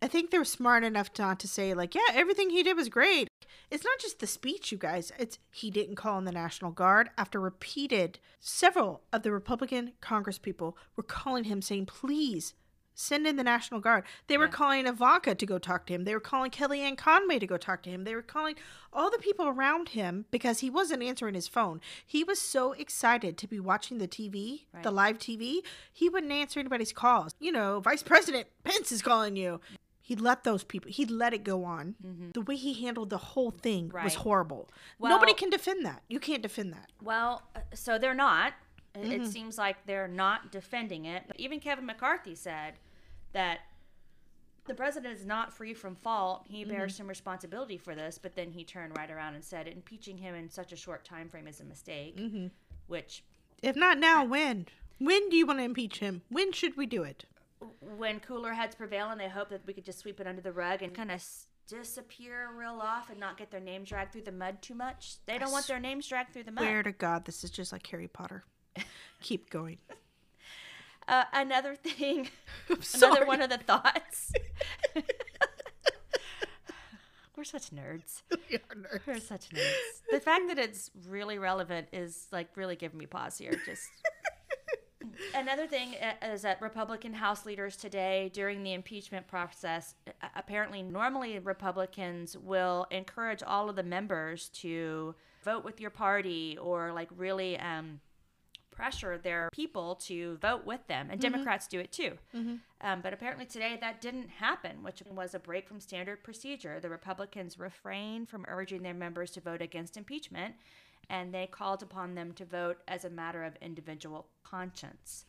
I 0.00 0.06
think 0.08 0.30
they 0.30 0.38
were 0.38 0.44
smart 0.44 0.84
enough 0.84 1.10
not 1.18 1.40
to 1.40 1.48
say 1.48 1.74
like, 1.74 1.94
yeah, 1.94 2.00
everything 2.14 2.50
he 2.50 2.62
did 2.62 2.76
was 2.76 2.88
great. 2.88 3.28
It's 3.70 3.84
not 3.84 3.98
just 3.98 4.20
the 4.20 4.26
speech, 4.26 4.72
you 4.72 4.78
guys. 4.78 5.12
It's 5.18 5.38
he 5.50 5.70
didn't 5.70 5.96
call 5.96 6.16
in 6.18 6.24
the 6.24 6.32
National 6.32 6.70
Guard 6.70 7.10
after 7.18 7.38
repeated 7.38 8.18
several 8.40 9.02
of 9.12 9.22
the 9.24 9.30
Republican 9.32 9.92
Congress 10.00 10.38
people 10.38 10.76
were 10.96 11.02
calling 11.02 11.44
him 11.44 11.60
saying, 11.60 11.84
"Please 11.86 12.54
send 12.98 13.26
in 13.26 13.36
the 13.36 13.44
National 13.44 13.80
Guard." 13.80 14.04
They 14.26 14.36
were 14.36 14.46
Yeah. 14.46 14.50
calling 14.50 14.86
Ivanka 14.86 15.34
to 15.34 15.46
go 15.46 15.58
talk 15.58 15.86
to 15.86 15.94
him. 15.94 16.04
They 16.04 16.14
were 16.14 16.20
calling 16.20 16.50
Kellyanne 16.50 16.96
Conway 16.98 17.38
to 17.38 17.46
go 17.46 17.56
talk 17.56 17.82
to 17.84 17.90
him. 17.90 18.04
They 18.04 18.14
were 18.14 18.22
calling 18.22 18.56
all 18.92 19.10
the 19.10 19.18
people 19.18 19.46
around 19.46 19.90
him 19.90 20.24
because 20.30 20.60
he 20.60 20.70
wasn't 20.70 21.02
answering 21.02 21.34
his 21.34 21.46
phone. 21.48 21.80
He 22.04 22.24
was 22.24 22.40
so 22.40 22.72
excited 22.72 23.38
to 23.38 23.46
be 23.46 23.60
watching 23.60 23.98
the 23.98 24.08
TV, 24.08 24.66
the 24.82 24.90
live 24.90 25.18
TV, 25.18 25.62
he 25.92 26.08
wouldn't 26.08 26.32
answer 26.32 26.58
anybody's 26.60 26.92
calls. 26.92 27.32
You 27.38 27.52
know, 27.52 27.80
Vice 27.80 28.02
President 28.02 28.48
Pence 28.64 28.90
is 28.92 29.02
calling 29.02 29.36
you. 29.36 29.60
He 30.00 30.16
let 30.16 30.42
those 30.42 30.64
people, 30.64 30.90
he 30.90 31.04
let 31.04 31.34
it 31.34 31.44
go 31.44 31.64
on. 31.64 32.30
The 32.32 32.40
way 32.40 32.56
he 32.56 32.72
handled 32.82 33.10
the 33.10 33.18
whole 33.18 33.50
thing 33.50 33.90
was 33.92 34.14
Mm-hmm. 34.14 34.22
Horrible. 34.22 34.70
Well- 34.98 35.10
Nobody 35.12 35.34
can 35.34 35.50
defend 35.50 35.84
that. 35.84 36.02
You 36.08 36.18
can't 36.18 36.40
defend 36.42 36.72
that. 36.72 36.90
Well, 37.02 37.42
uh, 37.54 37.60
so 37.74 37.98
they're 37.98 38.14
not. 38.14 38.54
It- 38.94 39.00
Mm-hmm. 39.02 39.12
It 39.12 39.26
seems 39.28 39.58
like 39.58 39.84
they're 39.84 40.08
not 40.08 40.50
defending 40.50 41.04
it. 41.04 41.24
But 41.28 41.38
even 41.38 41.60
Kevin 41.60 41.84
McCarthy 41.86 42.34
said 42.34 42.78
that 43.32 43.60
the 44.66 44.74
president 44.74 45.14
is 45.18 45.24
not 45.24 45.52
free 45.52 45.72
from 45.74 45.94
fault. 45.94 46.44
He 46.48 46.62
Mm-hmm. 46.62 46.70
bears 46.72 46.94
some 46.96 47.06
responsibility 47.08 47.78
for 47.78 47.94
this, 47.94 48.18
but 48.18 48.34
then 48.36 48.50
he 48.50 48.64
turned 48.64 48.96
right 48.96 49.10
around 49.10 49.34
and 49.34 49.44
said 49.44 49.66
impeaching 49.66 50.18
him 50.18 50.34
in 50.34 50.50
such 50.50 50.72
a 50.72 50.76
short 50.76 51.04
time 51.04 51.28
frame 51.28 51.48
is 51.48 51.60
a 51.60 51.64
mistake, 51.64 52.16
Mm-hmm. 52.16 52.46
which 52.86 53.22
If 53.62 53.76
not 53.76 53.98
now, 53.98 54.24
when? 54.24 54.66
When 54.98 55.28
do 55.30 55.36
you 55.36 55.46
want 55.46 55.60
to 55.60 55.64
impeach 55.64 55.98
him? 56.00 56.22
When 56.28 56.52
should 56.52 56.76
we 56.76 56.86
do 56.86 57.02
it? 57.04 57.24
when 57.80 58.20
cooler 58.20 58.52
heads 58.52 58.76
prevail 58.76 59.10
and 59.10 59.20
they 59.20 59.28
hope 59.28 59.48
that 59.48 59.66
we 59.66 59.72
could 59.72 59.84
just 59.84 59.98
sweep 59.98 60.20
it 60.20 60.28
under 60.28 60.40
the 60.40 60.52
rug 60.52 60.80
and 60.80 60.94
kind 60.94 61.10
of 61.10 61.20
disappear 61.66 62.50
real 62.56 62.80
off 62.80 63.10
and 63.10 63.18
not 63.18 63.36
get 63.36 63.50
their 63.50 63.58
names 63.60 63.88
dragged 63.88 64.12
through 64.12 64.22
the 64.22 64.30
mud 64.30 64.62
too 64.62 64.74
much. 64.74 65.16
They 65.26 65.38
don't 65.38 65.50
want 65.50 65.66
their 65.66 65.80
names 65.80 66.06
dragged 66.06 66.32
through 66.32 66.44
the 66.44 66.52
mud. 66.52 66.62
Swear 66.62 66.82
to 66.84 66.92
God, 66.92 67.24
this 67.24 67.42
is 67.42 67.50
just 67.50 67.72
like 67.72 67.84
Harry 67.88 68.06
Potter. 68.06 68.44
Keep 69.22 69.50
going. 69.50 69.78
Uh, 71.08 71.24
another 71.32 71.74
thing, 71.74 72.28
another 72.94 73.24
one 73.24 73.40
of 73.40 73.48
the 73.48 73.56
thoughts. 73.56 74.30
We're 77.36 77.44
such 77.44 77.70
nerds. 77.70 78.22
We 78.50 78.56
are 78.56 78.76
nerds. 78.76 79.06
We're 79.06 79.20
such 79.20 79.48
nerds. 79.50 80.02
The 80.10 80.20
fact 80.20 80.48
that 80.48 80.58
it's 80.58 80.90
really 81.08 81.38
relevant 81.38 81.88
is 81.92 82.26
like 82.32 82.48
really 82.56 82.76
giving 82.76 82.98
me 82.98 83.06
pause 83.06 83.38
here. 83.38 83.54
Just 83.64 83.88
another 85.34 85.66
thing 85.66 85.94
uh, 86.02 86.26
is 86.26 86.42
that 86.42 86.60
Republican 86.60 87.14
House 87.14 87.46
leaders 87.46 87.76
today 87.76 88.30
during 88.34 88.62
the 88.62 88.74
impeachment 88.74 89.28
process, 89.28 89.94
apparently, 90.34 90.82
normally 90.82 91.38
Republicans 91.38 92.36
will 92.36 92.86
encourage 92.90 93.42
all 93.42 93.70
of 93.70 93.76
the 93.76 93.82
members 93.82 94.48
to 94.48 95.14
vote 95.44 95.64
with 95.64 95.80
your 95.80 95.90
party 95.90 96.58
or 96.60 96.92
like 96.92 97.08
really 97.16 97.58
um, 97.60 98.00
pressure 98.78 99.18
their 99.18 99.48
people 99.52 99.96
to 99.96 100.36
vote 100.36 100.64
with 100.64 100.86
them, 100.86 101.08
and 101.10 101.20
Democrats 101.20 101.66
do 101.66 101.80
it 101.80 101.90
too. 101.90 102.12
Um, 102.80 103.00
but 103.02 103.12
apparently 103.12 103.44
today 103.44 103.76
that 103.80 104.00
didn't 104.00 104.28
happen, 104.30 104.84
which 104.84 105.02
was 105.10 105.34
a 105.34 105.40
break 105.40 105.66
from 105.66 105.80
standard 105.80 106.22
procedure. 106.22 106.78
The 106.80 106.88
Republicans 106.88 107.58
refrained 107.58 108.28
from 108.28 108.44
urging 108.46 108.82
their 108.82 108.94
members 108.94 109.32
to 109.32 109.40
vote 109.40 109.60
against 109.60 109.96
impeachment, 109.96 110.54
and 111.10 111.34
they 111.34 111.46
called 111.46 111.82
upon 111.82 112.14
them 112.14 112.32
to 112.34 112.44
vote 112.44 112.78
as 112.86 113.04
a 113.04 113.10
matter 113.10 113.42
of 113.42 113.56
individual 113.60 114.26
conscience. 114.44 115.24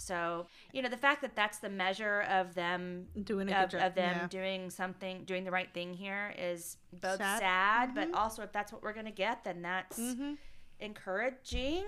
So, 0.00 0.46
you 0.72 0.80
know, 0.80 0.88
the 0.88 0.96
fact 0.96 1.22
that 1.22 1.34
that's 1.34 1.58
the 1.58 1.68
measure 1.68 2.20
of 2.30 2.54
them 2.54 3.06
Doing 3.24 3.52
of, 3.52 3.74
of 3.74 3.94
them 3.96 4.16
yeah. 4.20 4.26
doing 4.28 4.70
something, 4.70 5.24
doing 5.24 5.42
the 5.42 5.50
right 5.50 5.68
thing 5.74 5.92
here 5.92 6.32
is 6.38 6.76
both 7.00 7.18
Sad. 7.18 7.40
sad, 7.40 7.94
but 7.96 8.14
also 8.14 8.42
if 8.42 8.52
that's 8.52 8.72
what 8.72 8.80
we're 8.84 8.92
going 8.92 9.06
to 9.06 9.10
get, 9.26 9.42
then 9.42 9.62
that's 9.62 9.98
Mm-hmm. 9.98 10.34
Encouraging 10.80 11.84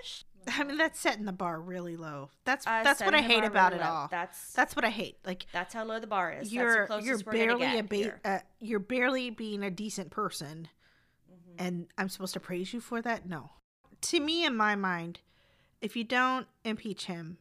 ish. 0.00 0.24
I 0.48 0.62
mean, 0.62 0.76
that's 0.78 1.00
setting 1.00 1.24
the 1.24 1.32
bar 1.32 1.60
really 1.60 1.96
low. 1.96 2.30
That's 2.44 2.66
Uh, 2.66 2.82
that's 2.84 3.00
what 3.00 3.14
I 3.14 3.20
hate 3.20 3.42
about 3.44 3.72
really 3.72 3.82
it 3.82 3.86
low. 3.86 3.92
all. 3.92 4.08
That's 4.08 4.52
That's 4.52 4.76
what 4.76 4.84
I 4.84 4.90
hate. 4.90 5.18
Like 5.24 5.46
that's 5.52 5.74
how 5.74 5.84
low 5.84 5.98
the 5.98 6.06
bar 6.06 6.32
is. 6.32 6.52
you're 6.52 6.86
that's 6.86 7.04
the 7.04 7.12
closest 7.12 7.24
you're 7.26 7.32
barely 7.32 7.78
a 7.78 7.82
ba- 7.82 8.20
uh, 8.24 8.38
you're 8.60 8.78
barely 8.78 9.30
being 9.30 9.62
a 9.64 9.70
decent 9.70 10.10
person, 10.10 10.68
Mm-hmm. 11.30 11.64
and 11.66 11.86
I'm 11.98 12.08
supposed 12.08 12.34
to 12.34 12.40
praise 12.40 12.72
you 12.72 12.80
for 12.80 13.02
that? 13.02 13.26
No. 13.26 13.50
To 14.02 14.20
me, 14.20 14.44
in 14.44 14.56
my 14.56 14.76
mind, 14.76 15.20
if 15.80 15.96
you 15.96 16.04
don't 16.04 16.46
impeach 16.64 17.06
him, 17.06 17.38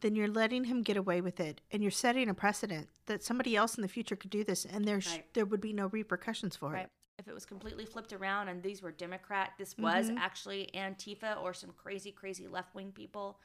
then 0.00 0.14
you're 0.14 0.28
letting 0.28 0.64
him 0.64 0.82
get 0.82 0.96
away 0.96 1.20
with 1.20 1.40
it, 1.40 1.60
and 1.72 1.82
you're 1.82 1.90
setting 1.90 2.28
a 2.28 2.34
precedent 2.34 2.88
that 3.06 3.24
somebody 3.24 3.56
else 3.56 3.74
in 3.76 3.82
the 3.82 3.88
future 3.88 4.14
could 4.14 4.30
do 4.30 4.44
this, 4.44 4.64
and 4.64 4.84
there's 4.84 5.08
Right. 5.10 5.34
there 5.34 5.44
would 5.46 5.60
be 5.60 5.72
no 5.72 5.86
repercussions 5.88 6.54
for 6.54 6.70
Right. 6.72 6.84
it. 6.84 6.90
If 7.18 7.28
it 7.28 7.34
was 7.34 7.46
completely 7.46 7.86
flipped 7.86 8.12
around 8.12 8.48
and 8.48 8.62
these 8.62 8.82
were 8.82 8.92
Democrat, 8.92 9.52
this 9.58 9.76
was 9.78 10.08
Mm-hmm. 10.08 10.18
actually 10.18 10.68
Antifa 10.74 11.42
or 11.42 11.54
some 11.54 11.70
crazy, 11.76 12.12
crazy 12.12 12.46
left 12.46 12.74
wing 12.74 12.92
people, 12.92 13.38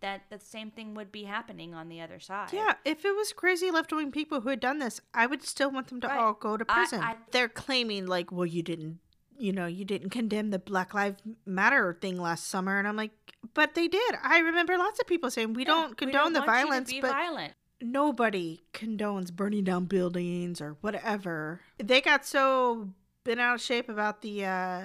that 0.00 0.22
the 0.28 0.38
same 0.38 0.70
thing 0.70 0.92
would 0.94 1.10
be 1.10 1.24
happening 1.24 1.72
on 1.72 1.88
the 1.88 2.02
other 2.02 2.20
side. 2.20 2.50
Yeah, 2.52 2.74
if 2.84 3.04
it 3.04 3.16
was 3.16 3.32
crazy 3.32 3.70
left 3.70 3.92
wing 3.92 4.12
people 4.12 4.42
who 4.42 4.50
had 4.50 4.60
done 4.60 4.78
this, 4.78 5.00
I 5.14 5.24
would 5.26 5.42
still 5.42 5.70
want 5.70 5.86
them 5.88 6.02
to 6.02 6.06
Right. 6.08 6.18
all 6.18 6.34
go 6.34 6.58
to 6.58 6.64
prison. 6.66 7.00
I- 7.02 7.16
They're 7.30 7.48
claiming 7.48 8.06
like, 8.06 8.30
well, 8.30 8.44
you 8.44 8.62
didn't, 8.62 8.98
you 9.38 9.52
know, 9.52 9.66
you 9.66 9.86
didn't 9.86 10.10
condemn 10.10 10.50
the 10.50 10.58
Black 10.58 10.92
Lives 10.92 11.22
Matter 11.46 11.96
thing 11.98 12.18
last 12.20 12.46
summer, 12.48 12.78
and 12.78 12.86
I'm 12.86 12.96
like, 12.96 13.12
but 13.54 13.74
they 13.74 13.88
did. 13.88 14.14
I 14.22 14.40
remember 14.40 14.76
lots 14.76 15.00
of 15.00 15.06
people 15.06 15.30
saying 15.30 15.54
we 15.54 15.62
Yeah, 15.62 15.66
don't 15.72 15.90
we 15.90 15.96
condone 15.96 16.34
the 16.34 16.40
want 16.40 16.50
you 16.50 16.56
to 16.64 16.66
violence, 16.68 16.92
but 17.00 17.10
violent. 17.10 17.54
nobody 17.80 18.60
condones 18.74 19.32
burning 19.32 19.64
down 19.64 19.86
buildings 19.86 20.60
or 20.60 20.76
whatever. 20.82 21.62
They 21.78 22.02
got 22.02 22.26
so 22.26 22.90
bent 23.24 23.40
out 23.40 23.54
of 23.56 23.60
shape 23.60 23.88
about 23.88 24.22
the 24.22 24.44
uh, 24.44 24.82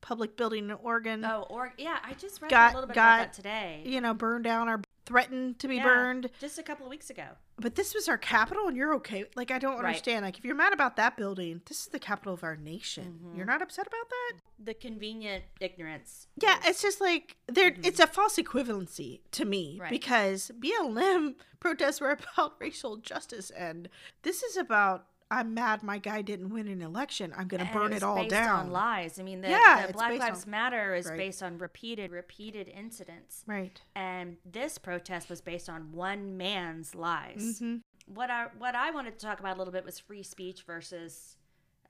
public 0.00 0.36
building 0.36 0.64
in 0.70 0.72
Oregon, 0.72 1.24
Oh, 1.24 1.46
or 1.48 1.72
yeah, 1.78 1.98
I 2.04 2.14
just 2.14 2.42
read 2.42 2.50
Got- 2.50 2.72
a 2.72 2.74
little 2.74 2.88
bit 2.88 2.94
got- 2.94 3.20
about 3.20 3.26
that 3.26 3.32
today. 3.32 3.82
you 3.86 4.00
know, 4.00 4.14
burned 4.14 4.44
down 4.44 4.68
or 4.68 4.82
threatened 5.06 5.58
to 5.58 5.68
be 5.68 5.76
Yeah, 5.76 5.84
burned. 5.84 6.28
just 6.38 6.58
a 6.58 6.62
couple 6.62 6.84
of 6.84 6.90
weeks 6.90 7.08
ago. 7.08 7.24
But 7.60 7.74
this 7.76 7.94
was 7.94 8.08
our 8.08 8.18
capital, 8.18 8.68
and 8.68 8.76
you're 8.76 8.94
okay. 8.96 9.24
Like 9.36 9.50
I 9.50 9.58
don't 9.58 9.76
Right. 9.76 9.86
understand. 9.86 10.24
Like 10.24 10.38
if 10.38 10.44
you're 10.44 10.54
mad 10.54 10.72
about 10.72 10.96
that 10.96 11.16
building, 11.16 11.62
this 11.66 11.80
is 11.80 11.86
the 11.86 11.98
capital 11.98 12.34
of 12.34 12.44
our 12.44 12.56
nation. 12.56 13.18
Mm-hmm. 13.24 13.36
You're 13.36 13.46
not 13.46 13.62
upset 13.62 13.86
about 13.86 14.08
that? 14.10 14.32
The 14.64 14.74
convenient 14.74 15.44
ignorance. 15.60 16.28
Yeah, 16.40 16.58
is- 16.60 16.66
it's 16.66 16.82
just 16.82 17.00
like 17.00 17.36
there. 17.46 17.74
It's 17.82 18.00
a 18.00 18.06
false 18.06 18.36
equivalency 18.36 19.20
to 19.32 19.44
me 19.44 19.72
Mm-hmm. 19.74 19.80
Right. 19.82 19.90
because 19.90 20.50
BLM 20.60 21.34
protests 21.60 22.00
were 22.00 22.10
about 22.36 22.54
racial 22.60 22.98
justice, 22.98 23.50
and 23.50 23.88
this 24.22 24.42
is 24.42 24.56
about 24.56 25.06
I'm 25.30 25.52
mad 25.54 25.82
my 25.82 25.98
guy 25.98 26.22
didn't 26.22 26.50
win 26.50 26.68
an 26.68 26.80
election. 26.80 27.32
I'm 27.36 27.48
gonna 27.48 27.68
burn 27.72 27.90
was 27.90 27.98
it 27.98 28.02
all 28.02 28.16
based 28.16 28.30
down. 28.30 28.60
on 28.66 28.70
lies. 28.70 29.18
I 29.18 29.22
mean, 29.22 29.40
the, 29.42 29.50
Yeah, 29.50 29.86
the 29.86 29.92
Black 29.92 30.18
Lives 30.18 30.44
on- 30.44 30.50
Matter 30.50 30.94
is 30.94 31.06
Right. 31.06 31.18
based 31.18 31.42
on 31.42 31.58
repeated, 31.58 32.10
repeated 32.10 32.68
incidents. 32.68 33.44
Right. 33.46 33.80
and 33.94 34.38
this 34.44 34.78
protest 34.78 35.28
was 35.28 35.40
based 35.40 35.68
on 35.68 35.92
one 35.92 36.36
man's 36.38 36.94
lies. 36.94 37.60
Mhm. 37.60 37.82
What 38.06 38.30
I 38.30 38.46
what 38.56 38.74
I 38.74 38.90
wanted 38.90 39.18
to 39.18 39.26
talk 39.26 39.38
about 39.40 39.56
a 39.56 39.58
little 39.58 39.72
bit 39.72 39.84
was 39.84 39.98
free 39.98 40.22
speech 40.22 40.62
versus 40.62 41.36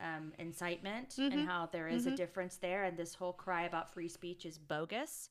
um, 0.00 0.32
incitement, 0.38 1.10
Mm-hmm. 1.18 1.38
and 1.38 1.48
how 1.48 1.66
there 1.66 1.88
is 1.88 2.06
a 2.06 2.12
difference 2.12 2.56
there, 2.56 2.84
and 2.84 2.96
this 2.96 3.14
whole 3.14 3.32
cry 3.32 3.62
about 3.64 3.92
free 3.92 4.06
speech 4.08 4.46
is 4.46 4.56
bogus. 4.56 5.28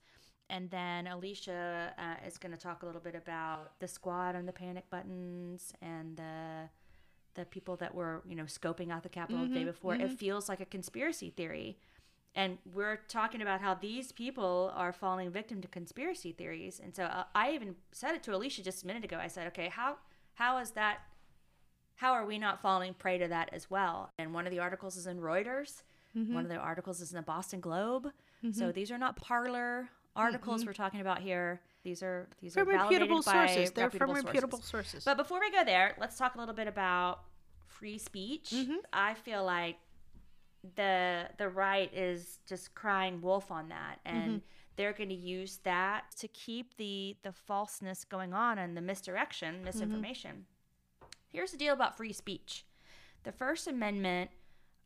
And 0.50 0.70
then 0.72 1.08
Alicia 1.08 1.94
uh, 1.98 2.26
is 2.28 2.38
going 2.38 2.52
to 2.54 2.58
talk 2.60 2.84
a 2.84 2.86
little 2.86 3.00
bit 3.00 3.16
about 3.16 3.80
the 3.80 3.88
squad 3.88 4.36
and 4.36 4.46
the 4.46 4.52
panic 4.52 4.90
buttons 4.90 5.74
and 5.82 6.18
the 6.18 6.70
the 7.38 7.46
people 7.46 7.78
that 7.78 7.96
were 7.96 8.22
you 8.28 8.36
know 8.36 8.44
scoping 8.44 8.92
out 8.92 9.04
the 9.04 9.10
Capitol 9.10 9.44
the 9.44 9.48
day 9.48 9.60
Mm-hmm. 9.62 9.68
before. 9.68 9.96
It 9.96 10.12
feels 10.12 10.50
like 10.50 10.60
a 10.60 10.66
conspiracy 10.66 11.30
theory. 11.30 11.78
And 12.36 12.58
we're 12.72 12.98
talking 13.08 13.42
about 13.42 13.62
how 13.62 13.74
these 13.74 14.12
people 14.12 14.72
are 14.76 14.92
falling 14.94 15.32
victim 15.32 15.60
to 15.62 15.68
conspiracy 15.68 16.32
theories. 16.34 16.80
And 16.84 16.96
so 16.96 17.06
uh, 17.06 17.24
I 17.34 17.52
even 17.54 17.76
said 17.92 18.14
it 18.14 18.22
to 18.24 18.36
Alicia 18.36 18.62
just 18.62 18.84
a 18.84 18.88
minute 18.88 19.04
ago. 19.04 19.18
I 19.20 19.28
said, 19.28 19.48
okay, 19.48 19.70
how 19.70 19.96
how 20.36 20.58
is 20.60 20.72
that? 20.72 20.98
How 21.96 22.12
are 22.14 22.26
we 22.28 22.38
not 22.38 22.62
falling 22.62 22.94
prey 22.94 23.18
to 23.18 23.28
that 23.30 23.50
as 23.54 23.72
well? 23.72 24.12
And 24.20 24.34
one 24.36 24.46
of 24.46 24.52
the 24.52 24.60
articles 24.60 24.98
is 24.98 25.08
in 25.08 25.18
Reuters. 25.20 25.82
Mm-hmm. 26.16 26.34
One 26.36 26.44
of 26.44 26.50
the 26.50 26.58
articles 26.58 27.02
is 27.02 27.12
in 27.12 27.16
the 27.16 27.24
Boston 27.24 27.60
Globe. 27.60 28.12
So 28.52 28.72
these 28.72 28.92
are 28.92 29.00
not 29.00 29.16
parler 29.16 29.90
articles 30.16 30.64
we're 30.66 30.74
talking 30.74 31.02
about 31.02 31.20
here. 31.22 31.60
These 31.88 32.04
are 32.04 32.28
these 32.42 32.54
Mm-hmm. 32.54 32.66
From 32.66 32.76
are 32.76 32.84
reputable 32.84 33.22
sources. 33.24 33.72
They're 33.72 33.90
from 33.90 34.12
reputable 34.12 34.58
sources. 34.60 34.70
sources. 34.70 35.04
But 35.06 35.16
before 35.16 35.40
we 35.40 35.50
go 35.52 35.64
there, 35.64 35.96
let's 36.00 36.18
talk 36.18 36.36
a 36.36 36.38
little 36.38 36.54
bit 36.54 36.68
about 36.68 37.22
free 37.68 37.98
speech. 37.98 38.50
Mm-hmm. 38.54 38.76
I 38.92 39.14
feel 39.14 39.46
like 39.46 39.78
the 40.76 41.30
the 41.38 41.48
right 41.48 41.90
is 41.94 42.40
just 42.48 42.76
crying 42.76 43.22
wolf 43.22 43.52
on 43.52 43.70
that 43.70 44.00
and 44.06 44.28
Mm-hmm. 44.30 44.38
they're 44.76 44.92
going 44.94 45.10
to 45.10 45.16
use 45.16 45.60
that 45.64 46.04
to 46.20 46.28
keep 46.28 46.76
the 46.78 47.16
the 47.24 47.32
falseness 47.32 48.04
going 48.04 48.34
on 48.34 48.58
and 48.58 48.76
the 48.76 48.82
misdirection, 48.82 49.56
Mm-hmm. 49.56 49.64
misinformation. 49.66 50.46
Here's 51.30 51.52
the 51.52 51.58
deal 51.58 51.74
about 51.74 51.96
free 51.96 52.14
speech. 52.14 52.66
The 53.24 53.32
First 53.32 53.68
Amendment 53.68 54.30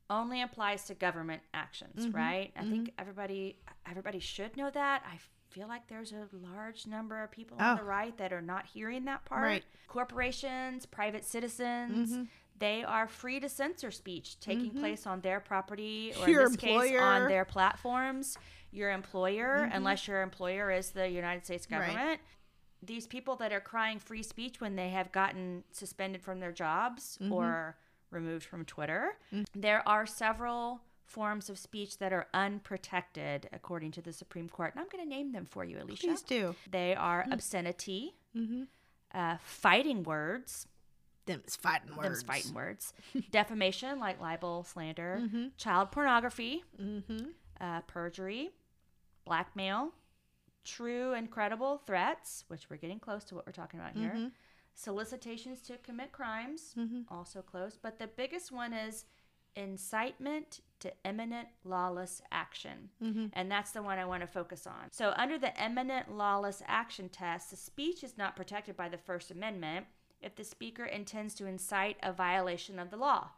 only 0.10 0.42
applies 0.42 0.84
to 0.86 0.94
government 0.94 1.42
actions, 1.54 2.06
Mm-hmm. 2.06 2.16
right? 2.18 2.52
I 2.56 2.64
think 2.66 2.92
everybody 3.00 3.58
everybody 3.90 4.20
should 4.20 4.56
know 4.56 4.70
that. 4.70 5.02
I 5.12 5.18
feel 5.52 5.68
like 5.68 5.88
there's 5.88 6.12
a 6.14 6.28
large 6.54 6.88
number 6.88 7.22
of 7.24 7.32
people 7.32 7.58
on 7.60 7.74
Oh. 7.74 7.78
the 7.78 7.84
right 7.84 8.18
that 8.18 8.32
are 8.34 8.42
not 8.42 8.66
hearing 8.66 9.06
that 9.06 9.26
part. 9.26 9.44
Right. 9.44 9.64
Corporations, 9.88 10.86
private 10.86 11.24
citizens, 11.26 12.12
Mm-hmm. 12.12 12.24
they 12.58 12.84
are 12.84 13.08
free 13.08 13.40
to 13.40 13.50
censor 13.50 13.92
speech 13.92 14.40
taking 14.40 14.72
place 14.72 15.06
on 15.06 15.22
their 15.22 15.40
property 15.40 16.14
or 16.20 16.30
Your 16.30 16.46
in 16.46 16.52
this 16.54 16.58
case 16.58 17.00
on 17.00 17.28
their 17.28 17.46
platforms. 17.46 18.38
Your 18.72 18.92
employer, 18.92 19.70
unless 19.74 20.08
your 20.08 20.22
employer 20.22 20.72
is 20.72 20.92
the 20.92 21.08
United 21.10 21.44
States 21.46 21.66
Mm-hmm. 21.68 21.76
Right. 21.82 21.88
government. 21.94 22.22
These 22.84 23.06
people 23.06 23.36
that 23.36 23.52
are 23.52 23.60
crying 23.62 24.00
free 24.00 24.24
speech 24.24 24.60
when 24.60 24.76
they 24.76 24.90
have 24.90 25.12
gotten 25.12 25.64
suspended 25.72 26.24
from 26.24 26.40
their 26.40 26.52
jobs 26.52 27.18
Mm-hmm. 27.22 27.34
or 27.34 27.78
removed 28.10 28.44
from 28.46 28.66
Twitter. 28.66 29.18
There 29.56 29.88
are 29.88 30.06
several 30.06 30.82
forms 31.12 31.50
of 31.50 31.58
speech 31.58 31.98
that 31.98 32.14
are 32.14 32.28
unprotected 32.34 33.50
according 33.52 33.92
to 33.92 34.02
the 34.02 34.14
Supreme 34.14 34.48
Court. 34.48 34.72
And 34.74 34.82
I'm 34.82 34.88
going 34.90 35.04
to 35.04 35.10
name 35.10 35.32
them 35.34 35.46
for 35.46 35.64
you, 35.66 35.78
Alicia. 35.82 36.08
Please 36.08 36.22
do. 36.22 36.56
They 36.70 36.96
are 36.96 37.26
obscenity, 37.32 38.14
Mm-hmm. 38.36 38.64
uh, 39.14 39.36
fighting 39.44 40.04
words, 40.04 40.68
Them's 41.26 41.56
fighting 41.58 41.96
words. 41.98 42.08
them's 42.08 42.24
fighting 42.24 42.54
words, 42.54 42.94
defamation 43.30 44.00
like 44.00 44.22
libel, 44.22 44.64
slander, 44.64 45.20
Mm-hmm. 45.22 45.46
child 45.58 45.92
pornography, 45.92 46.64
Mm-hmm. 46.82 47.26
uh, 47.60 47.82
perjury, 47.82 48.52
blackmail, 49.26 49.92
true 50.64 51.14
and 51.14 51.30
credible 51.30 51.82
threats, 51.86 52.46
which 52.48 52.70
we're 52.70 52.78
getting 52.78 53.00
close 53.00 53.24
to 53.26 53.36
what 53.36 53.46
we're 53.46 53.52
talking 53.52 53.80
about 53.82 53.94
here, 53.98 54.14
Mm-hmm. 54.16 54.28
solicitations 54.76 55.60
to 55.64 55.78
commit 55.80 56.12
crimes, 56.14 56.74
Mhm. 56.78 57.04
also 57.10 57.42
close. 57.42 57.78
But 57.82 58.00
the 58.00 58.08
biggest 58.08 58.52
one 58.52 58.72
is 58.74 59.04
incitement 59.58 60.62
to 60.82 60.94
imminent 61.06 61.48
lawless 61.64 62.22
action. 62.32 62.90
Mm-hmm. 63.04 63.28
And 63.34 63.50
that's 63.50 63.72
the 63.72 63.84
one 63.84 63.98
I 63.98 64.06
want 64.06 64.22
to 64.22 64.28
focus 64.28 64.68
on. 64.68 64.92
So, 64.92 65.14
under 65.16 65.38
the 65.38 65.54
imminent 65.64 66.16
lawless 66.16 66.62
action 66.68 67.10
test, 67.10 67.52
the 67.52 67.58
speech 67.58 68.04
is 68.04 68.18
not 68.18 68.36
protected 68.36 68.76
by 68.76 68.90
the 68.90 68.98
First 68.98 69.32
Amendment 69.32 69.86
if 70.22 70.36
the 70.36 70.44
speaker 70.44 70.86
intends 70.86 71.34
to 71.36 71.48
incite 71.48 71.98
a 72.04 72.14
violation 72.14 72.80
of 72.80 72.92
the 72.92 72.98
law. 72.98 73.30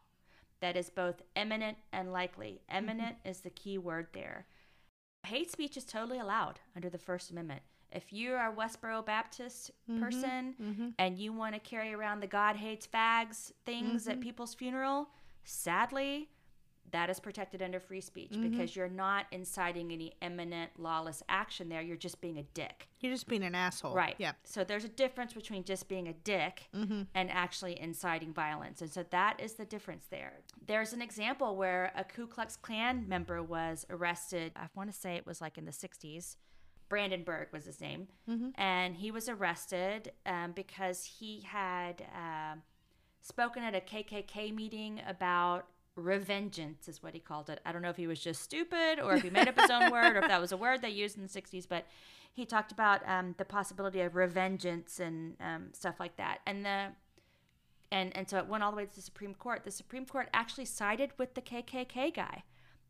That 0.60 0.78
is 0.78 0.90
both 0.90 1.22
imminent 1.36 1.78
and 1.92 2.12
likely. 2.12 2.62
Mm-hmm. 2.70 2.78
Imminent 2.78 3.16
is 3.26 3.42
the 3.42 3.50
key 3.50 3.78
word 3.78 4.08
there. 4.14 4.48
Hate 5.26 5.52
speech 5.52 5.78
is 5.78 5.86
totally 5.86 6.20
allowed 6.20 6.60
under 6.76 6.90
the 6.90 6.98
First 6.98 7.32
Amendment. 7.32 7.62
If 7.92 8.12
you 8.12 8.34
are 8.34 8.52
a 8.52 8.56
Westboro 8.56 9.06
Baptist 9.06 9.72
mm-hmm. 9.90 10.04
person 10.04 10.56
mm-hmm. 10.62 10.88
and 10.98 11.18
you 11.18 11.32
want 11.32 11.54
to 11.54 11.60
carry 11.60 11.94
around 11.94 12.20
the 12.20 12.28
God 12.28 12.56
hates 12.56 12.88
fags 12.88 13.52
things 13.66 14.08
at 14.08 14.20
people's 14.20 14.56
funeral, 14.56 15.10
sadly, 15.44 16.30
that 16.94 17.10
is 17.10 17.20
protected 17.20 17.62
under 17.62 17.80
free 17.80 18.00
speech 18.02 18.32
because 18.40 18.76
you're 18.76 18.88
not 18.88 19.26
inciting 19.32 19.92
any 19.92 20.14
imminent 20.22 20.72
lawless 20.78 21.24
action 21.28 21.68
there. 21.68 21.82
You're 21.82 21.98
just 21.98 22.22
being 22.22 22.38
a 22.38 22.44
dick. 22.54 22.88
You're 23.02 23.12
just 23.12 23.28
being 23.28 23.44
an 23.44 23.56
asshole. 23.56 23.96
Right. 23.96 24.16
Yeah. 24.20 24.34
So 24.44 24.64
there's 24.64 24.86
a 24.86 24.90
difference 24.90 25.34
between 25.34 25.64
just 25.64 25.90
being 25.90 26.08
a 26.08 26.14
dick 26.14 26.70
and 26.72 27.32
actually 27.32 27.80
inciting 27.82 28.32
violence. 28.32 28.82
And 28.82 28.92
so 28.92 29.04
that 29.10 29.42
is 29.42 29.54
the 29.54 29.66
difference 29.66 30.06
there. 30.10 30.34
There's 30.68 30.94
an 30.94 31.02
example 31.02 31.56
where 31.56 31.92
a 31.98 32.04
Ku 32.04 32.28
Klux 32.28 32.56
Klan 32.56 33.10
member 33.10 33.42
was 33.42 33.86
arrested. 33.90 34.52
I 34.56 34.68
want 34.76 34.92
to 34.92 34.98
say 34.98 35.16
it 35.16 35.26
was 35.26 35.42
like 35.42 35.58
in 35.58 35.66
the 35.66 35.72
60s. 35.72 36.36
Brandenburg 36.90 37.48
was 37.52 37.66
his 37.66 37.82
name. 37.82 38.08
And 38.56 38.96
he 38.96 39.10
was 39.10 39.28
arrested 39.28 40.12
um, 40.28 40.52
because 40.52 41.04
he 41.04 41.42
had 41.42 42.06
uh, 42.16 42.58
spoken 43.22 43.64
at 43.64 43.74
a 43.74 43.80
KKK 43.80 44.54
meeting 44.54 45.02
about 45.08 45.66
revengeance, 45.98 46.88
is 46.88 47.04
what 47.04 47.14
he 47.14 47.20
called 47.20 47.50
it. 47.50 47.60
I 47.66 47.72
don't 47.72 47.82
know 47.82 47.90
if 47.90 47.98
he 47.98 48.08
was 48.08 48.20
just 48.20 48.42
stupid 48.42 49.00
or 49.00 49.16
if 49.16 49.24
he 49.24 49.30
made 49.30 49.48
up 49.48 49.60
his 49.60 49.70
own 49.70 49.92
word 49.92 50.16
or 50.16 50.20
if 50.20 50.28
that 50.28 50.42
was 50.42 50.52
a 50.52 50.58
word 50.58 50.82
they 50.82 50.90
used 50.90 51.18
in 51.18 51.24
the 51.24 51.30
60s, 51.30 51.68
but 51.68 51.86
he 52.34 52.46
talked 52.46 52.72
about 52.72 53.08
um, 53.08 53.36
the 53.38 53.46
possibility 53.46 54.02
of 54.02 54.14
revengeance 54.14 55.00
and 55.00 55.36
um, 55.40 55.68
stuff 55.74 56.00
like 56.00 56.18
that. 56.18 56.40
And 56.46 56.66
the 56.66 56.88
and 57.92 58.16
and 58.18 58.28
so 58.28 58.38
it 58.40 58.48
went 58.48 58.64
all 58.64 58.72
the 58.72 58.78
way 58.78 58.86
to 58.86 58.96
the 58.96 59.02
Supreme 59.02 59.36
Court. 59.36 59.64
The 59.64 59.72
Supreme 59.72 60.06
Court 60.06 60.30
actually 60.34 60.66
sided 60.66 61.12
with 61.18 61.36
the 61.36 61.42
KKK 61.42 62.14
guy 62.16 62.44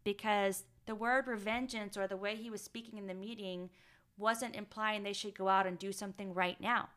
because 0.05 0.63
the 0.85 0.95
word 0.95 1.25
revengeance 1.25 1.97
or 1.97 2.07
the 2.07 2.17
way 2.17 2.35
he 2.35 2.49
was 2.49 2.61
speaking 2.61 2.97
in 2.97 3.07
the 3.07 3.13
meeting 3.13 3.69
wasn't 4.17 4.55
implying 4.55 5.03
they 5.03 5.13
should 5.13 5.37
go 5.37 5.49
out 5.49 5.67
and 5.67 5.77
do 5.77 5.91
something 5.91 6.33
right 6.33 6.59
now. 6.61 6.89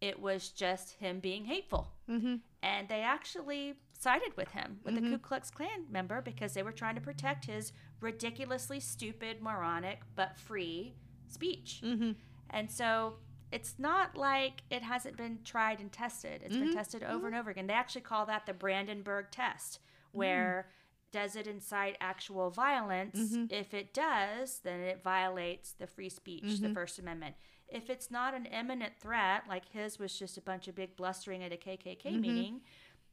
It 0.00 0.20
was 0.20 0.50
just 0.50 0.96
him 0.96 1.20
being 1.20 1.46
hateful. 1.46 1.92
Mm-hmm. 2.10 2.36
And 2.62 2.88
they 2.88 3.00
actually 3.00 3.74
sided 4.02 4.36
with 4.36 4.50
him, 4.50 4.78
with 4.84 4.94
the 4.94 5.00
mm-hmm. 5.00 5.12
Ku 5.14 5.18
Klux 5.18 5.50
Klan 5.50 5.86
member, 5.90 6.20
because 6.20 6.54
they 6.54 6.62
were 6.62 6.72
trying 6.72 6.94
to 6.94 7.00
protect 7.00 7.46
his 7.46 7.72
ridiculously 8.00 8.80
stupid, 8.80 9.42
moronic, 9.42 10.00
but 10.14 10.36
free 10.36 10.94
speech. 11.28 11.80
Mm-hmm. 11.84 12.12
And 12.50 12.70
so 12.70 13.14
it's 13.52 13.74
not 13.78 14.16
like 14.16 14.62
it 14.70 14.82
hasn't 14.82 15.16
been 15.16 15.38
tried 15.44 15.80
and 15.80 15.90
tested. 15.90 16.42
It's 16.44 16.56
been 16.56 16.68
mm-hmm. 16.68 16.76
tested 16.76 17.02
over 17.02 17.26
and 17.26 17.36
over 17.36 17.50
again. 17.50 17.66
They 17.66 17.74
actually 17.74 18.02
call 18.02 18.26
that 18.26 18.46
the 18.46 18.52
Brandenburg 18.52 19.30
test, 19.30 19.78
mm. 19.78 20.18
where 20.18 20.68
does 21.12 21.36
it 21.36 21.46
incite 21.46 21.96
actual 22.00 22.50
violence? 22.50 23.18
Mm-hmm. 23.18 23.44
If 23.50 23.72
it 23.72 23.94
does, 23.94 24.60
then 24.64 24.80
it 24.80 25.02
violates 25.02 25.72
the 25.72 25.86
free 25.86 26.08
speech, 26.08 26.60
the 26.60 26.74
First 26.74 26.98
Amendment. 26.98 27.36
If 27.68 27.88
it's 27.88 28.10
not 28.10 28.34
an 28.34 28.46
imminent 28.46 28.92
threat, 29.00 29.44
like 29.48 29.64
his 29.72 29.98
was 29.98 30.16
just 30.16 30.36
a 30.36 30.40
bunch 30.40 30.68
of 30.68 30.74
big 30.74 30.96
blustering 30.96 31.42
at 31.42 31.52
a 31.52 31.56
KKK 31.56 32.20
meeting, 32.20 32.60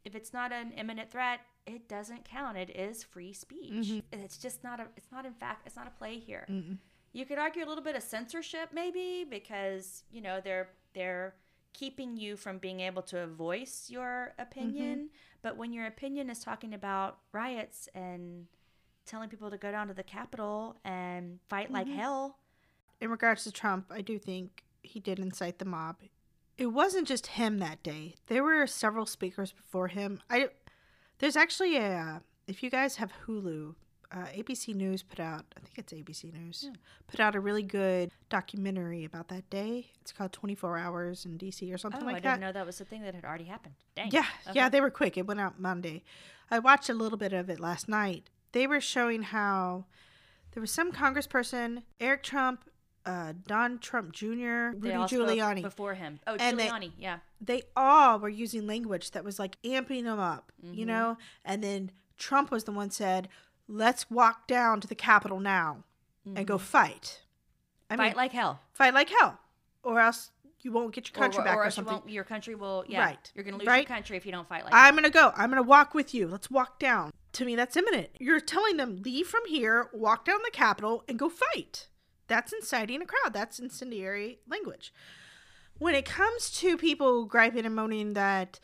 if 0.05 0.15
it's 0.15 0.33
not 0.33 0.51
an 0.51 0.71
imminent 0.73 1.11
threat, 1.11 1.41
it 1.65 1.87
doesn't 1.87 2.25
count. 2.25 2.57
It 2.57 2.69
is 2.75 3.03
free 3.03 3.33
speech. 3.33 3.71
Mm-hmm. 3.71 3.99
It's 4.23 4.37
just 4.37 4.63
not 4.63 4.79
a. 4.79 4.85
It's 4.97 5.11
not 5.11 5.25
in 5.25 5.33
fact. 5.33 5.65
It's 5.65 5.75
not 5.75 5.87
a 5.87 5.91
play 5.91 6.19
here. 6.19 6.45
You 7.13 7.25
could 7.25 7.37
argue 7.37 7.63
a 7.63 7.67
little 7.67 7.83
bit 7.83 7.95
of 7.95 8.03
censorship, 8.03 8.69
maybe, 8.73 9.25
because 9.29 10.03
you 10.11 10.21
know 10.21 10.41
they're 10.43 10.69
they're 10.93 11.35
keeping 11.73 12.17
you 12.17 12.35
from 12.37 12.59
being 12.59 12.79
able 12.81 13.01
to 13.01 13.27
voice 13.27 13.87
your 13.89 14.33
opinion. 14.37 14.97
Mm-hmm. 14.97 15.07
But 15.41 15.57
when 15.57 15.73
your 15.73 15.87
opinion 15.87 16.29
is 16.29 16.39
talking 16.39 16.73
about 16.73 17.17
riots 17.31 17.89
and 17.95 18.47
telling 19.05 19.29
people 19.29 19.49
to 19.49 19.57
go 19.57 19.71
down 19.71 19.87
to 19.87 19.93
the 19.93 20.03
Capitol 20.03 20.77
and 20.85 21.39
fight 21.49 21.71
like 21.71 21.87
mm-hmm. 21.87 21.97
hell, 21.97 22.37
In 23.01 23.09
regards 23.09 23.43
to 23.43 23.51
Trump, 23.51 23.87
I 23.89 24.01
do 24.01 24.17
think 24.17 24.63
he 24.81 24.99
did 24.99 25.19
incite 25.19 25.59
the 25.59 25.65
mob. 25.65 25.97
It 26.57 26.67
wasn't 26.67 27.07
just 27.07 27.27
him 27.27 27.59
that 27.59 27.81
day. 27.83 28.15
There 28.27 28.43
were 28.43 28.67
several 28.67 29.05
speakers 29.05 29.51
before 29.51 29.87
him. 29.87 30.21
I 30.29 30.49
there's 31.19 31.35
actually 31.35 31.77
a 31.77 31.93
uh, 31.97 32.19
if 32.47 32.61
you 32.61 32.69
guys 32.69 32.97
have 32.97 33.11
Hulu, 33.25 33.73
uh, 34.11 34.17
ABC 34.35 34.75
News 34.75 35.01
put 35.01 35.19
out, 35.19 35.45
I 35.57 35.61
think 35.61 35.77
it's 35.77 35.93
ABC 35.93 36.31
News, 36.33 36.69
put 37.07 37.19
out 37.19 37.35
a 37.35 37.39
really 37.39 37.63
good 37.63 38.11
documentary 38.29 39.05
about 39.05 39.29
that 39.29 39.49
day. 39.49 39.87
It's 40.01 40.11
called 40.11 40.33
24 40.33 40.77
Hours 40.77 41.25
in 41.25 41.37
DC 41.37 41.73
or 41.73 41.77
something 41.77 42.01
like 42.05 42.21
that. 42.21 42.27
oh, 42.27 42.29
I 42.29 42.33
didn't 42.33 42.41
that. 42.41 42.47
know 42.47 42.51
that 42.51 42.65
was 42.65 42.81
a 42.81 42.85
thing 42.85 43.01
that 43.03 43.15
had 43.15 43.23
already 43.23 43.45
happened. 43.45 43.75
Dang. 43.95 44.09
Yeah, 44.11 44.25
Okay. 44.47 44.51
yeah, 44.55 44.69
they 44.69 44.81
were 44.81 44.89
quick. 44.91 45.17
It 45.17 45.25
went 45.25 45.39
out 45.39 45.59
Monday. 45.59 46.03
I 46.51 46.59
watched 46.59 46.89
a 46.89 46.93
little 46.93 47.17
bit 47.17 47.33
of 47.33 47.49
it 47.49 47.59
last 47.59 47.87
night. 47.87 48.29
They 48.51 48.67
were 48.67 48.81
showing 48.81 49.23
how 49.23 49.85
there 50.51 50.61
was 50.61 50.69
some 50.71 50.91
congressperson, 50.91 51.83
Eric 51.99 52.21
Trump, 52.23 52.65
uh, 53.05 53.33
Don 53.47 53.79
Trump 53.79 54.11
Jr., 54.13 54.25
Rudy 54.73 54.79
They 54.81 54.91
Giuliani. 54.93 55.61
before 55.61 55.93
him. 55.93 56.19
Oh, 56.27 56.35
And 56.39 56.57
they- 56.59 56.67
Giuliani. 56.67 56.91
yeah. 56.97 57.19
They 57.41 57.63
all 57.75 58.19
were 58.19 58.29
using 58.29 58.65
language 58.67 59.11
that 59.11 59.23
was 59.25 59.37
like 59.39 59.61
amping 59.63 60.03
them 60.05 60.19
up, 60.19 60.51
Mm-hmm. 60.65 60.75
you 60.75 60.85
know? 60.85 61.17
And 61.43 61.63
then 61.63 61.91
Trump 62.17 62.51
was 62.51 62.63
the 62.63 62.71
one 62.71 62.89
said, 62.91 63.27
let's 63.67 64.09
walk 64.09 64.47
down 64.47 64.79
to 64.81 64.87
the 64.87 64.95
Capitol 64.95 65.39
now 65.39 65.83
and 66.25 66.47
go 66.47 66.57
fight. 66.57 67.21
I 67.89 67.95
Mm-hmm. 67.95 68.01
Fight 68.01 68.07
mean, 68.11 68.15
like 68.17 68.31
hell. 68.31 68.59
fight 68.73 68.93
like 68.93 69.09
hell, 69.09 69.37
or 69.83 69.99
else 69.99 70.31
you 70.61 70.71
won't 70.71 70.93
get 70.95 71.09
your 71.09 71.19
country 71.21 71.41
or, 71.41 71.43
back 71.43 71.57
or 71.57 71.61
or, 71.61 71.63
else 71.65 71.73
you 71.73 71.75
something. 71.83 71.93
won't, 71.95 72.09
your 72.09 72.23
country 72.23 72.55
will. 72.55 72.85
Yeah. 72.87 73.01
Right. 73.03 73.31
You're 73.35 73.43
gonna 73.43 73.57
lose 73.57 73.67
Right. 73.67 73.79
your 73.87 73.95
country 73.97 74.15
if 74.15 74.25
you 74.25 74.31
don't 74.31 74.47
fight 74.47 74.63
like. 74.63 74.73
I'm 74.73 74.95
gonna 74.95 75.09
go. 75.09 75.33
I'm 75.35 75.49
gonna 75.49 75.61
walk 75.61 75.93
with 75.93 76.13
you. 76.13 76.27
Let's 76.29 76.49
walk 76.49 76.79
down. 76.79 77.11
To 77.33 77.45
me, 77.45 77.55
that's 77.57 77.75
imminent. 77.75 78.09
You're 78.19 78.39
telling 78.39 78.77
them 78.77 79.01
leave 79.03 79.27
from 79.27 79.41
here, 79.47 79.89
walk 79.91 80.23
down 80.23 80.39
the 80.45 80.51
Capitol, 80.51 81.03
and 81.09 81.19
go 81.19 81.27
fight. 81.29 81.87
That's 82.27 82.53
inciting 82.53 83.01
a 83.01 83.05
crowd. 83.05 83.33
That's 83.33 83.59
incendiary 83.59 84.39
language. 84.47 84.93
When 85.77 85.95
it 85.95 86.05
comes 86.05 86.51
to 86.59 86.77
people 86.77 87.25
griping 87.25 87.65
and 87.65 87.75
moaning 87.75 88.13
that 88.13 88.59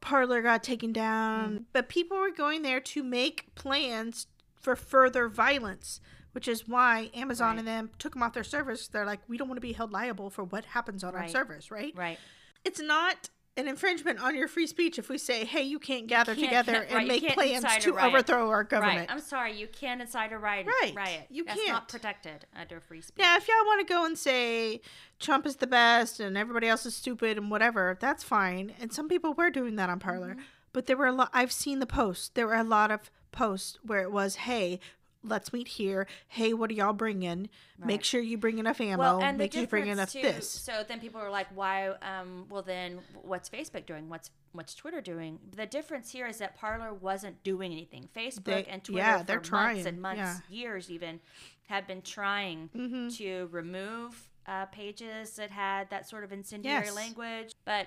Parler 0.00 0.42
got 0.42 0.62
taken 0.62 0.92
down, 0.92 1.50
mm-hmm. 1.50 1.62
but 1.72 1.88
people 1.88 2.18
were 2.18 2.30
going 2.30 2.62
there 2.62 2.80
to 2.80 3.02
make 3.02 3.54
plans 3.54 4.26
for 4.60 4.74
further 4.74 5.28
violence, 5.28 6.00
which 6.32 6.48
is 6.48 6.66
why 6.66 7.10
Amazon 7.14 7.50
Right. 7.50 7.58
and 7.60 7.68
them 7.68 7.90
took 7.98 8.14
them 8.14 8.22
off 8.22 8.32
their 8.34 8.44
servers. 8.44 8.88
They're 8.88 9.04
like, 9.06 9.20
we 9.28 9.36
don't 9.36 9.48
want 9.48 9.58
to 9.58 9.66
be 9.66 9.72
held 9.74 9.92
liable 9.92 10.30
for 10.30 10.42
what 10.44 10.64
happens 10.64 11.04
on 11.04 11.14
our 11.14 11.20
Right. 11.20 11.30
servers, 11.30 11.70
right? 11.70 11.92
Right. 11.96 12.18
it's 12.64 12.80
not 12.80 13.28
an 13.56 13.68
infringement 13.68 14.20
on 14.20 14.34
your 14.34 14.48
free 14.48 14.66
speech 14.66 14.98
if 14.98 15.08
we 15.08 15.16
say, 15.16 15.44
"Hey, 15.44 15.62
you 15.62 15.78
can't 15.78 16.06
gather 16.08 16.34
can't- 16.34 16.44
together 16.46 16.72
can't- 16.72 16.84
and 16.86 16.94
right, 17.08 17.22
you 17.22 17.28
make 17.28 17.34
plans 17.34 17.64
to 17.84 17.98
overthrow 17.98 18.48
our 18.50 18.58
Right. 18.60 18.68
government." 18.68 19.10
I'm 19.12 19.20
sorry. 19.20 19.52
You 19.52 19.68
can't 19.68 20.00
incite 20.00 20.32
a 20.32 20.38
riot. 20.38 20.66
Right. 20.66 20.92
Riot. 20.94 21.26
You 21.30 21.44
That's 21.44 21.58
can't. 21.60 21.72
not 21.72 21.88
protected 21.88 22.46
under 22.54 22.80
free 22.80 23.00
speech. 23.00 23.16
Yeah, 23.24 23.36
if 23.36 23.46
y'all 23.46 23.64
want 23.64 23.86
to 23.86 23.92
go 23.92 24.04
and 24.04 24.18
say 24.18 24.80
Trump 25.20 25.46
is 25.46 25.56
the 25.56 25.66
best 25.68 26.18
and 26.18 26.36
everybody 26.36 26.66
else 26.68 26.84
is 26.84 26.96
stupid 26.96 27.38
and 27.38 27.50
whatever, 27.50 27.96
that's 28.00 28.24
fine. 28.24 28.74
And 28.80 28.92
some 28.92 29.08
people 29.08 29.34
were 29.34 29.50
doing 29.50 29.76
that 29.76 29.88
on 29.88 30.00
Parler, 30.00 30.30
Mm-hmm. 30.32 30.42
but 30.72 30.86
there 30.86 30.96
were 30.96 31.06
a 31.06 31.12
lot. 31.12 31.30
I've 31.32 31.52
seen 31.52 31.78
the 31.78 31.86
posts. 31.86 32.30
There 32.30 32.48
were 32.48 32.54
a 32.54 32.64
lot 32.64 32.90
of 32.90 33.10
posts 33.30 33.78
where 33.82 34.02
it 34.02 34.10
was, 34.10 34.36
"Hey." 34.36 34.80
Let's 35.24 35.52
meet 35.52 35.68
here. 35.68 36.06
Hey, 36.28 36.52
what 36.52 36.70
are 36.70 36.74
y'all 36.74 36.92
bringing? 36.92 37.48
Make 37.82 38.04
sure 38.04 38.20
you 38.20 38.36
bring 38.36 38.58
enough 38.58 38.80
ammo. 38.80 38.98
Well, 38.98 39.22
and 39.22 39.38
Make 39.38 39.52
sure 39.54 39.62
you 39.62 39.66
bring 39.66 39.86
enough 39.88 40.12
too. 40.12 40.22
this. 40.22 40.48
So 40.50 40.84
then 40.86 41.00
people 41.00 41.20
are 41.20 41.30
like, 41.30 41.46
"Why? 41.54 41.88
Um, 42.02 42.46
well, 42.50 42.62
then 42.62 43.00
what's 43.22 43.48
Facebook 43.48 43.86
doing? 43.86 44.08
What's 44.08 44.30
what's 44.52 44.74
Twitter 44.74 45.00
doing?" 45.00 45.38
The 45.56 45.66
difference 45.66 46.10
here 46.10 46.26
is 46.26 46.38
that 46.38 46.56
Parler 46.56 46.92
wasn't 46.92 47.42
doing 47.42 47.72
anything. 47.72 48.08
Facebook 48.14 48.44
They- 48.44 48.64
and 48.66 48.84
Twitter 48.84 48.98
yeah, 48.98 49.18
for 49.18 49.24
they're 49.24 49.36
months 49.36 49.48
trying, 49.48 49.86
and 49.86 50.00
months, 50.02 50.18
yeah. 50.18 50.38
years 50.50 50.90
even, 50.90 51.20
have 51.68 51.86
been 51.86 52.02
trying 52.02 52.68
Mm-hmm. 52.76 53.08
to 53.16 53.48
remove 53.50 54.28
uh, 54.46 54.66
pages 54.66 55.36
that 55.36 55.50
had 55.50 55.88
that 55.88 56.06
sort 56.06 56.22
of 56.22 56.30
incendiary 56.32 56.84
Yes. 56.84 56.94
language, 56.94 57.54
but 57.64 57.86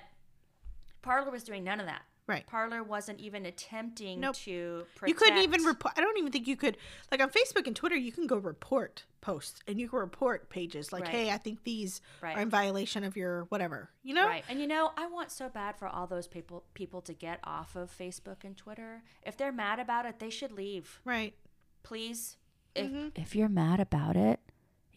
Parler 1.02 1.30
was 1.30 1.44
doing 1.44 1.62
none 1.62 1.78
of 1.78 1.86
that. 1.86 2.02
Right. 2.28 2.46
Parler 2.46 2.82
wasn't 2.84 3.18
even 3.20 3.46
attempting 3.46 4.20
Nope. 4.20 4.36
to 4.36 4.84
protect. 4.94 5.08
You 5.08 5.14
couldn't 5.14 5.42
even 5.42 5.64
report. 5.64 5.94
I 5.96 6.00
don't 6.02 6.16
even 6.18 6.30
think 6.30 6.46
you 6.46 6.56
could. 6.56 6.76
Like 7.10 7.20
on 7.20 7.30
Facebook 7.30 7.66
and 7.66 7.74
Twitter, 7.74 7.96
you 7.96 8.12
can 8.12 8.26
go 8.28 8.36
report 8.36 9.04
posts 9.22 9.60
and 9.66 9.80
you 9.80 9.88
can 9.88 9.98
report 9.98 10.50
pages. 10.50 10.92
Like, 10.92 11.04
Right. 11.04 11.10
hey, 11.12 11.30
I 11.30 11.38
think 11.38 11.64
these 11.64 12.00
Right. 12.20 12.36
are 12.36 12.40
in 12.42 12.50
violation 12.50 13.02
of 13.02 13.16
your 13.16 13.44
whatever. 13.44 13.88
You 14.02 14.12
know? 14.14 14.26
Right. 14.26 14.44
And 14.48 14.60
you 14.60 14.66
know, 14.66 14.92
I 14.96 15.06
want 15.06 15.32
so 15.32 15.48
bad 15.48 15.76
for 15.76 15.88
all 15.88 16.06
those 16.06 16.28
people 16.28 16.64
people 16.74 17.00
to 17.02 17.14
get 17.14 17.40
off 17.44 17.74
of 17.74 17.90
Facebook 17.90 18.44
and 18.44 18.54
Twitter. 18.56 19.02
If 19.22 19.36
they're 19.38 19.50
mad 19.50 19.80
about 19.80 20.04
it, 20.06 20.18
they 20.18 20.30
should 20.30 20.52
leave. 20.52 21.00
Right. 21.04 21.34
Please. 21.82 22.36
If 22.74 22.86
Mm-hmm. 22.86 23.08
if 23.20 23.34
you're 23.34 23.48
mad 23.48 23.80
about 23.80 24.16
it, 24.16 24.38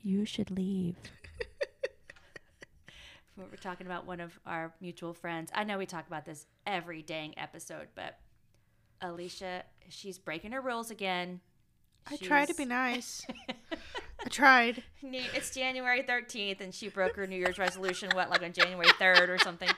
you 0.04 0.26
should 0.26 0.52
leave. 0.52 0.98
We're 3.50 3.58
talking 3.58 3.88
about 3.88 4.06
one 4.06 4.20
of 4.20 4.40
our 4.46 4.74
mutual 4.82 5.14
friends. 5.14 5.52
I 5.54 5.64
know 5.64 5.78
we 5.78 5.86
talk 5.86 6.08
about 6.08 6.26
this 6.26 6.46
every 6.66 7.02
dang 7.02 7.38
episode, 7.38 7.88
but 7.96 8.18
Alicia, 9.02 9.64
she's 9.90 10.18
breaking 10.18 10.52
her 10.52 10.62
rules 10.62 10.92
again. 10.92 11.40
I 12.10 12.18
try 12.18 12.46
to 12.46 12.54
be 12.54 12.66
nice. 12.66 13.26
I 14.26 14.30
tried. 14.30 14.84
It's 15.02 15.54
January 15.54 16.04
13th, 16.04 16.62
and 16.62 16.74
she 16.74 16.90
broke 16.90 17.16
her 17.16 17.28
New 17.28 17.38
Year's 17.38 17.58
resolution, 17.58 18.10
what, 18.14 18.30
like 18.30 18.44
on 18.44 18.54
January 18.54 18.88
3rd 18.88 19.30
or 19.30 19.38
something. 19.40 19.70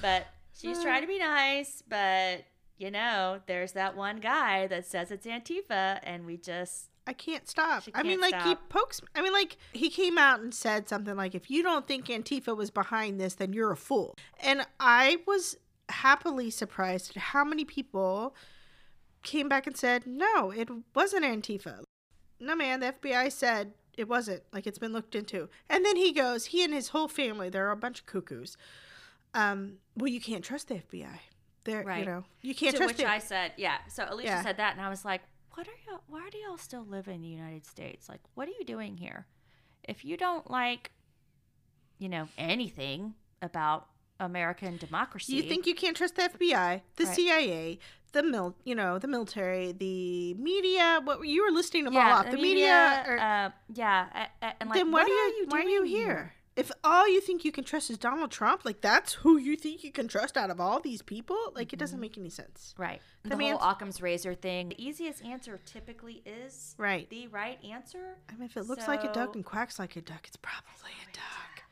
But 0.00 0.26
she's 0.58 0.78
uh. 0.78 0.82
trying 0.82 1.02
to 1.02 1.06
be 1.06 1.18
nice, 1.18 1.82
but 1.88 2.44
you 2.78 2.90
know, 2.90 3.40
there's 3.46 3.72
that 3.72 3.96
one 3.96 4.20
guy 4.20 4.66
that 4.66 4.86
says 4.86 5.10
it's 5.10 5.26
Antifa, 5.26 6.00
and 6.02 6.24
we 6.24 6.36
just 6.36 6.89
I 7.06 7.12
can't 7.12 7.48
stop. 7.48 7.84
She 7.84 7.92
I 7.94 8.02
mean, 8.02 8.20
can't 8.20 8.32
like 8.32 8.42
he 8.44 8.54
pokes. 8.68 9.00
I 9.14 9.22
mean, 9.22 9.32
like 9.32 9.56
he 9.72 9.88
came 9.90 10.18
out 10.18 10.40
and 10.40 10.54
said 10.54 10.88
something 10.88 11.16
like, 11.16 11.34
"If 11.34 11.50
you 11.50 11.62
don't 11.62 11.86
think 11.86 12.06
Antifa 12.06 12.56
was 12.56 12.70
behind 12.70 13.20
this, 13.20 13.34
then 13.34 13.52
you're 13.52 13.72
a 13.72 13.76
fool." 13.76 14.16
And 14.42 14.66
I 14.78 15.18
was 15.26 15.56
happily 15.88 16.50
surprised 16.50 17.16
at 17.16 17.22
how 17.22 17.42
many 17.44 17.64
people 17.64 18.34
came 19.22 19.48
back 19.48 19.66
and 19.66 19.76
said, 19.76 20.06
"No, 20.06 20.50
it 20.50 20.68
wasn't 20.94 21.24
Antifa." 21.24 21.82
No, 22.38 22.54
man, 22.54 22.80
the 22.80 22.92
FBI 22.92 23.30
said 23.32 23.72
it 23.96 24.08
wasn't. 24.08 24.42
Like 24.52 24.66
it's 24.66 24.78
been 24.78 24.92
looked 24.92 25.14
into. 25.14 25.48
And 25.68 25.84
then 25.84 25.96
he 25.96 26.12
goes, 26.12 26.46
he 26.46 26.64
and 26.64 26.72
his 26.72 26.88
whole 26.88 27.08
family, 27.08 27.50
they're 27.50 27.70
a 27.70 27.76
bunch 27.76 28.00
of 28.00 28.06
cuckoos. 28.06 28.56
Um, 29.34 29.74
well, 29.96 30.08
you 30.08 30.20
can't 30.20 30.44
trust 30.44 30.68
the 30.68 30.76
FBI. 30.76 31.18
They're, 31.64 31.98
you 31.98 32.06
know, 32.06 32.24
you 32.40 32.54
can't 32.54 32.72
to 32.72 32.78
trust 32.78 32.94
which 32.94 33.04
it. 33.04 33.08
I 33.10 33.18
said, 33.18 33.52
yeah. 33.58 33.78
So 33.88 34.06
Alicia 34.08 34.28
Yeah. 34.28 34.42
said 34.42 34.56
that, 34.56 34.72
and 34.72 34.80
I 34.80 34.88
was 34.88 35.04
like, 35.04 35.20
"What 35.60 35.68
are 35.68 35.90
y'all? 35.92 36.00
Why 36.08 36.30
do 36.32 36.38
y'all 36.38 36.56
still 36.56 36.86
live 36.86 37.06
in 37.06 37.20
the 37.20 37.28
United 37.28 37.66
States? 37.66 38.08
Like, 38.08 38.20
what 38.32 38.48
are 38.48 38.52
you 38.58 38.64
doing 38.64 38.96
here? 38.96 39.26
If 39.84 40.06
you 40.06 40.16
don't 40.16 40.50
like, 40.50 40.90
you 41.98 42.08
know, 42.08 42.28
anything 42.38 43.12
about 43.42 43.88
American 44.18 44.78
democracy, 44.78 45.34
You 45.34 45.42
think 45.42 45.66
you 45.66 45.74
can't 45.74 45.94
trust 45.94 46.16
the 46.16 46.22
FBI, 46.22 46.80
the 46.96 47.04
Right. 47.04 47.14
CIA, 47.14 47.78
the 48.12 48.22
mil, 48.22 48.56
you 48.64 48.74
know, 48.74 48.98
the 48.98 49.06
military, 49.06 49.72
the 49.72 50.32
media? 50.32 51.02
What 51.04 51.28
you 51.28 51.44
were 51.44 51.50
listing 51.50 51.84
them 51.84 51.94
all 51.94 52.04
yeah, 52.04 52.16
off? 52.16 52.30
The, 52.30 52.38
media. 52.38 53.04
or, 53.06 53.18
uh, 53.18 53.50
yeah, 53.74 54.28
and 54.40 54.70
like, 54.70 54.78
then 54.78 54.90
why 54.90 55.02
what 55.02 55.08
do 55.08 55.12
you, 55.12 55.18
are 55.18 55.28
you 55.28 55.46
why 55.48 55.58
are 55.60 55.68
you 55.68 55.82
here? 55.82 56.32
If 56.56 56.70
all 56.84 57.08
you 57.08 57.20
think 57.20 57.44
you 57.44 57.52
can 57.52 57.64
trust 57.64 57.90
is 57.90 57.96
Donald 57.96 58.30
Trump, 58.30 58.64
like 58.64 58.80
that's 58.80 59.14
who 59.14 59.38
you 59.38 59.56
think 59.56 59.82
you 59.84 59.92
can 59.92 60.08
trust 60.08 60.36
out 60.36 60.50
of 60.50 60.60
all 60.60 60.80
these 60.80 61.00
people, 61.00 61.36
like 61.54 61.72
it 61.72 61.78
doesn't 61.78 61.96
Mm-hmm. 61.96 62.00
make 62.00 62.18
any 62.18 62.28
sense. 62.30 62.74
Right. 62.76 63.00
The 63.22 63.30
The, 63.30 63.36
whole 63.36 63.58
Occam's 63.60 64.02
razor 64.02 64.34
thing. 64.34 64.70
The 64.70 64.84
easiest 64.84 65.24
answer 65.24 65.58
typically 65.64 66.22
is 66.26 66.74
Right. 66.76 67.08
the 67.08 67.28
right 67.28 67.58
answer. 67.64 68.16
I 68.28 68.32
mean, 68.34 68.44
if 68.44 68.56
it 68.56 68.66
looks 68.66 68.88
like 68.88 69.04
a 69.04 69.12
duck 69.12 69.34
and 69.36 69.44
quacks 69.44 69.78
like 69.78 69.96
a 69.96 70.00
duck, 70.02 70.26
it's 70.26 70.36
probably 70.36 70.92
a 71.02 71.12
duck. 71.12 71.62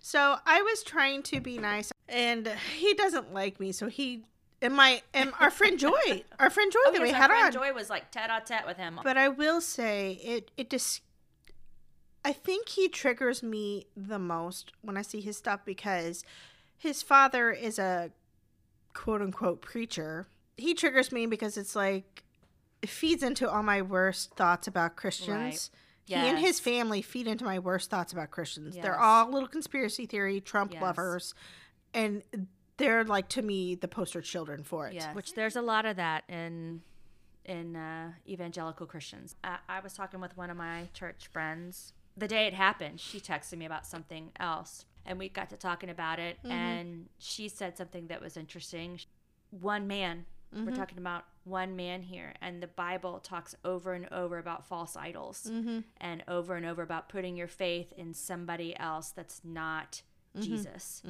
So 0.00 0.36
I 0.46 0.62
was 0.62 0.82
trying 0.82 1.22
to 1.24 1.40
be 1.40 1.58
nice, 1.58 1.90
and 2.08 2.46
he 2.76 2.94
doesn't 2.94 3.32
like 3.34 3.58
me. 3.60 3.72
So 3.72 3.88
he 3.88 4.24
and 4.62 4.74
my 4.74 5.02
and 5.14 5.32
our 5.40 5.50
friend 5.50 5.78
Joy, 5.86 6.24
our 6.38 6.50
friend 6.50 6.70
Joy 6.72 6.78
Oh, 6.86 6.92
that 6.92 7.00
yes, 7.00 7.02
we 7.02 7.10
our 7.12 7.16
had 7.20 7.26
friend 7.30 7.46
on. 7.46 7.52
Joy 7.52 7.72
was 7.74 7.90
like 7.90 8.10
tete-a-tete 8.10 8.66
with 8.66 8.76
him. 8.76 9.00
But 9.02 9.16
I 9.16 9.28
will 9.28 9.60
say 9.60 10.12
it 10.22 10.50
it 10.56 10.70
just 10.70 11.02
I 12.28 12.32
think 12.32 12.68
he 12.68 12.90
triggers 12.90 13.42
me 13.42 13.86
the 13.96 14.18
most 14.18 14.72
when 14.82 14.98
I 14.98 15.02
see 15.02 15.22
his 15.22 15.38
stuff 15.38 15.60
because 15.64 16.22
his 16.76 17.02
father 17.02 17.50
is 17.50 17.78
a 17.78 18.10
quote 18.92 19.22
unquote 19.22 19.62
preacher. 19.62 20.26
He 20.58 20.74
triggers 20.74 21.10
me 21.10 21.24
because 21.24 21.56
it's 21.56 21.74
like 21.74 22.24
it 22.82 22.90
feeds 22.90 23.22
into 23.22 23.50
all 23.50 23.62
my 23.62 23.80
worst 23.80 24.34
thoughts 24.34 24.66
about 24.68 24.94
Christians. 24.94 25.70
He 26.04 26.14
and 26.16 26.38
his 26.38 26.60
family 26.60 27.00
feed 27.00 27.26
into 27.26 27.46
my 27.46 27.58
worst 27.58 27.88
thoughts 27.88 28.12
about 28.12 28.30
Christians. 28.30 28.76
They're 28.76 29.00
all 29.00 29.30
little 29.30 29.48
conspiracy 29.48 30.04
theory 30.04 30.38
Trump 30.42 30.74
Yes. 30.74 30.82
lovers 30.82 31.34
and 31.94 32.22
they're 32.76 33.04
like 33.04 33.30
to 33.30 33.42
me 33.42 33.74
the 33.74 33.88
poster 33.88 34.20
children 34.20 34.64
for 34.64 34.86
it. 34.86 34.92
Yeah, 34.96 35.14
which 35.14 35.32
there's 35.32 35.56
a 35.56 35.62
lot 35.62 35.86
of 35.86 35.96
that 35.96 36.24
in 36.28 36.82
in 37.46 37.74
uh, 37.74 38.12
evangelical 38.28 38.84
Christians. 38.84 39.34
I, 39.42 39.60
I 39.66 39.80
was 39.80 39.94
talking 39.94 40.20
with 40.20 40.36
one 40.36 40.50
of 40.50 40.58
my 40.58 40.90
church 40.92 41.26
friends 41.32 41.94
the 42.18 42.28
day 42.28 42.46
it 42.46 42.54
happened. 42.54 43.00
She 43.00 43.20
texted 43.20 43.58
me 43.58 43.66
about 43.66 43.86
something 43.86 44.30
else, 44.38 44.84
and 45.06 45.18
we 45.18 45.28
got 45.28 45.50
to 45.50 45.56
talking 45.56 45.90
about 45.90 46.18
it. 46.18 46.38
Mm-hmm. 46.38 46.50
And 46.50 47.06
she 47.18 47.48
said 47.48 47.76
something 47.76 48.08
that 48.08 48.20
was 48.20 48.36
interesting. 48.36 49.00
One 49.50 49.86
man. 49.86 50.26
We're 50.50 50.60
mm-hmm. 50.60 50.76
talking 50.76 50.96
about 50.96 51.24
one 51.44 51.76
man 51.76 52.00
here, 52.00 52.32
and 52.40 52.62
the 52.62 52.68
Bible 52.68 53.18
talks 53.18 53.54
over 53.66 53.92
and 53.92 54.10
over 54.10 54.38
about 54.38 54.66
false 54.66 54.96
idols, 54.96 55.46
mm-hmm. 55.50 55.80
and 55.98 56.24
over 56.26 56.56
and 56.56 56.64
over 56.64 56.80
about 56.80 57.10
putting 57.10 57.36
your 57.36 57.48
faith 57.48 57.92
in 57.98 58.14
somebody 58.14 58.74
else 58.78 59.10
that's 59.10 59.42
not 59.44 60.00
Jesus, 60.40 61.02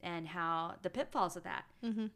and 0.00 0.28
how 0.28 0.74
the 0.82 0.90
pitfalls 0.90 1.36
of 1.36 1.42
that. 1.42 1.64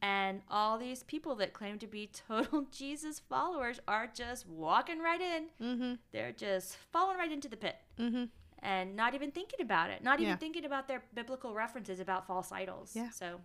And 0.03 0.43
all 0.49 0.79
these 0.79 1.03
people 1.03 1.35
that 1.37 1.53
claim 1.53 1.79
to 1.79 1.87
be 1.87 2.11
total 2.29 2.67
Jesus 2.71 3.21
followers 3.29 3.81
are 3.89 4.09
just 4.13 4.47
walking 4.47 5.01
right 5.01 5.21
in. 5.21 5.47
Mm-hmm. 5.61 5.95
They're 6.13 6.33
just 6.33 6.77
falling 6.93 7.17
right 7.17 7.33
into 7.33 7.49
the 7.49 7.57
pit 7.57 7.77
Mm-hmm. 7.99 8.25
And 8.63 8.97
not 8.97 9.15
even 9.15 9.31
thinking 9.31 9.61
about 9.61 9.91
it, 9.91 10.03
not 10.03 10.19
even 10.21 10.31
Yeah. 10.31 10.37
thinking 10.37 10.65
about 10.65 10.89
their 10.89 11.03
biblical 11.15 11.55
references 11.55 12.01
about 12.01 12.27
false 12.27 12.51
idols. 12.53 12.93
Yeah. 12.95 13.11
So 13.11 13.41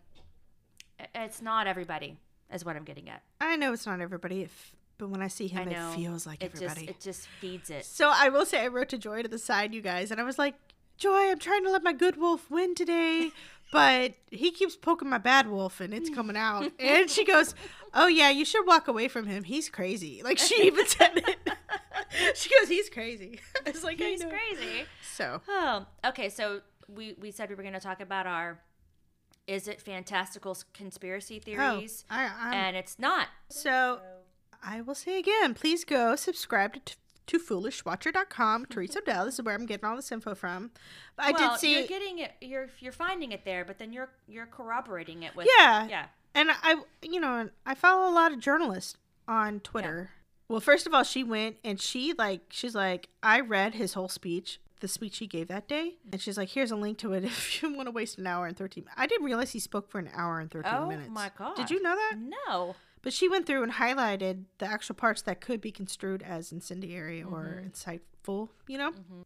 it's 1.15 1.41
not 1.41 1.67
everybody, 1.67 2.17
is 2.51 2.63
what 2.65 2.75
I'm 2.75 2.83
getting 2.83 3.09
at. 3.09 3.23
I 3.41 3.55
know 3.55 3.73
it's 3.73 3.85
not 3.85 3.99
everybody, 4.01 4.41
if, 4.41 4.75
but 4.97 5.09
when 5.09 5.21
I 5.21 5.27
see 5.27 5.47
him, 5.47 5.67
I 5.67 5.71
it 5.71 5.95
feels 5.95 6.25
like 6.25 6.43
it 6.43 6.51
everybody. 6.55 6.85
just 6.87 6.89
it 6.89 6.99
just 7.01 7.27
feeds 7.41 7.69
it. 7.69 7.85
so 7.85 8.11
I 8.13 8.29
will 8.29 8.45
say, 8.45 8.61
I 8.63 8.67
wrote 8.67 8.89
to 8.89 8.97
Joy 8.97 9.21
to 9.21 9.27
the 9.27 9.39
side, 9.39 9.73
you 9.73 9.81
guys, 9.81 10.11
and 10.11 10.19
I 10.19 10.23
was 10.23 10.37
like, 10.37 10.55
Joy, 10.97 11.31
I'm 11.31 11.39
trying 11.39 11.63
to 11.63 11.71
let 11.71 11.83
my 11.83 11.93
good 11.93 12.17
wolf 12.17 12.49
win 12.51 12.75
today, 12.75 13.31
but 13.71 14.13
he 14.29 14.51
keeps 14.51 14.75
poking 14.75 15.09
my 15.09 15.17
bad 15.17 15.49
wolf, 15.49 15.81
and 15.81 15.93
it's 15.93 16.09
coming 16.09 16.37
out. 16.37 16.71
and 16.79 17.09
she 17.09 17.25
goes, 17.25 17.55
Oh 17.95 18.07
yeah, 18.07 18.29
you 18.29 18.45
should 18.45 18.65
walk 18.67 18.87
away 18.87 19.07
from 19.07 19.25
him. 19.25 19.43
He's 19.43 19.69
crazy. 19.69 20.21
Like 20.23 20.37
she 20.37 20.63
even 20.67 20.85
said 20.87 21.17
it. 21.17 21.42
she 22.35 22.49
goes, 22.49 22.69
He's 22.69 22.89
crazy. 22.89 23.39
it's 23.65 23.83
like, 23.83 23.99
He's 23.99 24.23
crazy. 24.23 24.85
So 25.15 25.41
Oh, 25.47 25.85
okay. 26.05 26.29
So 26.29 26.61
we 26.87 27.15
we 27.19 27.31
said 27.31 27.49
we 27.49 27.55
were 27.55 27.63
going 27.63 27.73
to 27.73 27.79
talk 27.79 28.01
about 28.01 28.27
our 28.27 28.59
is 29.47 29.67
it 29.67 29.81
fantastical 29.81 30.57
conspiracy 30.73 31.41
oh, 31.41 31.45
theories, 31.45 32.05
I, 32.09 32.29
I'm, 32.39 32.53
and 32.53 32.77
it's 32.77 32.97
not. 32.97 33.27
so 33.49 33.99
I 34.63 34.79
will 34.79 34.95
say 34.95 35.19
again, 35.19 35.53
please 35.53 35.83
go 35.83 36.15
subscribe 36.15 36.73
to. 36.85 36.95
To 37.27 37.39
foolishwatcher.com, 37.39 38.65
Teresa 38.69 38.99
Dell. 38.99 39.23
This 39.23 39.35
is 39.35 39.45
where 39.45 39.55
I'm 39.55 39.65
getting 39.65 39.85
all 39.85 39.95
this 39.95 40.11
info 40.11 40.35
from. 40.35 40.71
But 41.15 41.25
I 41.27 41.31
well, 41.31 41.51
did 41.51 41.59
see 41.61 41.73
you're 41.73 41.87
getting 41.87 42.19
it. 42.19 42.33
You're 42.41 42.67
you're 42.81 42.91
finding 42.91 43.31
it 43.31 43.45
there, 43.45 43.63
but 43.63 43.79
then 43.79 43.93
you're 43.93 44.09
you're 44.27 44.45
corroborating 44.45 45.23
it 45.23 45.33
with 45.33 45.47
Yeah. 45.57 45.87
yeah. 45.87 46.05
And 46.35 46.49
I, 46.51 46.81
you 47.01 47.19
know, 47.19 47.49
I 47.65 47.75
follow 47.75 48.11
a 48.11 48.13
lot 48.13 48.31
of 48.31 48.39
journalists 48.39 48.97
on 49.27 49.59
Twitter. 49.59 50.11
Well, 50.47 50.59
first 50.59 50.85
of 50.87 50.93
all, 50.93 51.03
she 51.03 51.23
went 51.23 51.57
and 51.63 51.79
she 51.79 52.13
like 52.17 52.41
she's 52.49 52.75
like, 52.75 53.09
I 53.21 53.39
read 53.39 53.75
his 53.75 53.93
whole 53.93 54.09
speech, 54.09 54.59
the 54.81 54.87
speech 54.87 55.17
he 55.17 55.27
gave 55.27 55.47
that 55.47 55.67
day, 55.67 55.95
and 56.11 56.21
she's 56.21 56.37
like, 56.37 56.49
here's 56.49 56.71
a 56.71 56.75
link 56.75 56.97
to 56.99 57.13
it 57.13 57.23
if 57.23 57.61
you 57.61 57.73
want 57.73 57.87
to 57.87 57.91
waste 57.91 58.17
an 58.17 58.27
hour 58.27 58.45
and 58.45 58.55
thirteen. 58.55 58.85
I 58.95 59.07
didn't 59.07 59.25
realize 59.25 59.51
he 59.51 59.59
spoke 59.59 59.89
for 59.89 59.99
an 59.99 60.09
hour 60.13 60.39
and 60.39 60.51
thirteen 60.51 60.73
Oh 60.73 60.87
minutes. 60.87 61.09
Oh 61.09 61.13
my 61.13 61.31
god! 61.37 61.55
Did 61.55 61.71
you 61.71 61.81
know 61.81 61.95
that? 61.95 62.15
No. 62.47 62.75
But 63.01 63.11
she 63.11 63.27
went 63.27 63.45
through 63.45 63.63
and 63.63 63.73
highlighted 63.73 64.45
the 64.59 64.65
actual 64.65 64.95
parts 64.95 65.21
that 65.23 65.41
could 65.41 65.59
be 65.59 65.71
construed 65.71 66.23
as 66.23 66.53
incendiary 66.53 67.21
or 67.21 67.61
mm-hmm. 67.61 67.67
insightful. 67.67 68.49
You 68.67 68.77
know, 68.77 68.91
mm-hmm. 68.91 69.21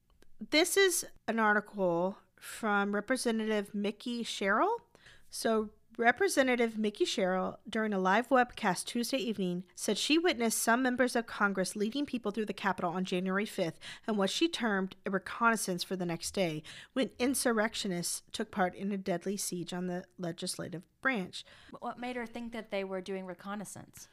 this 0.50 0.76
is 0.76 1.06
an 1.28 1.40
article 1.40 2.18
from 2.40 2.94
Representative 2.94 3.72
Mikie 3.76 4.26
Sherrill. 4.26 4.82
So, 5.30 5.70
Representative 5.98 6.74
Mikie 6.74 7.08
Sherrill, 7.08 7.58
during 7.68 7.92
a 7.92 7.98
live 7.98 8.30
webcast 8.30 8.86
Tuesday 8.86 9.18
evening, 9.18 9.64
said 9.74 9.98
she 9.98 10.20
witnessed 10.20 10.62
some 10.62 10.84
members 10.84 11.16
of 11.16 11.26
Congress 11.26 11.76
leading 11.76 12.06
people 12.06 12.30
through 12.30 12.46
the 12.46 12.54
Capitol 12.54 12.92
on 12.92 13.04
January 13.04 13.48
5th 13.48 13.78
and 14.06 14.16
what 14.16 14.30
she 14.30 14.48
termed 14.48 14.96
a 15.08 15.10
reconnaissance 15.10 15.84
for 15.84 15.96
the 15.96 16.06
next 16.06 16.36
day 16.36 16.62
when 16.94 17.10
insurrectionists 17.18 18.22
took 18.32 18.52
part 18.52 18.76
in 18.76 18.92
a 18.92 18.98
deadly 18.98 19.36
siege 19.36 19.74
on 19.74 19.88
the 19.88 20.04
legislative 20.20 20.84
branch. 21.02 21.44
What 21.80 22.00
made 22.00 22.16
her 22.16 22.28
think 22.28 22.54
that 22.54 22.70
they 22.70 22.84
were 22.84 23.02
doing 23.02 23.26
reconnaissance? 23.26 24.08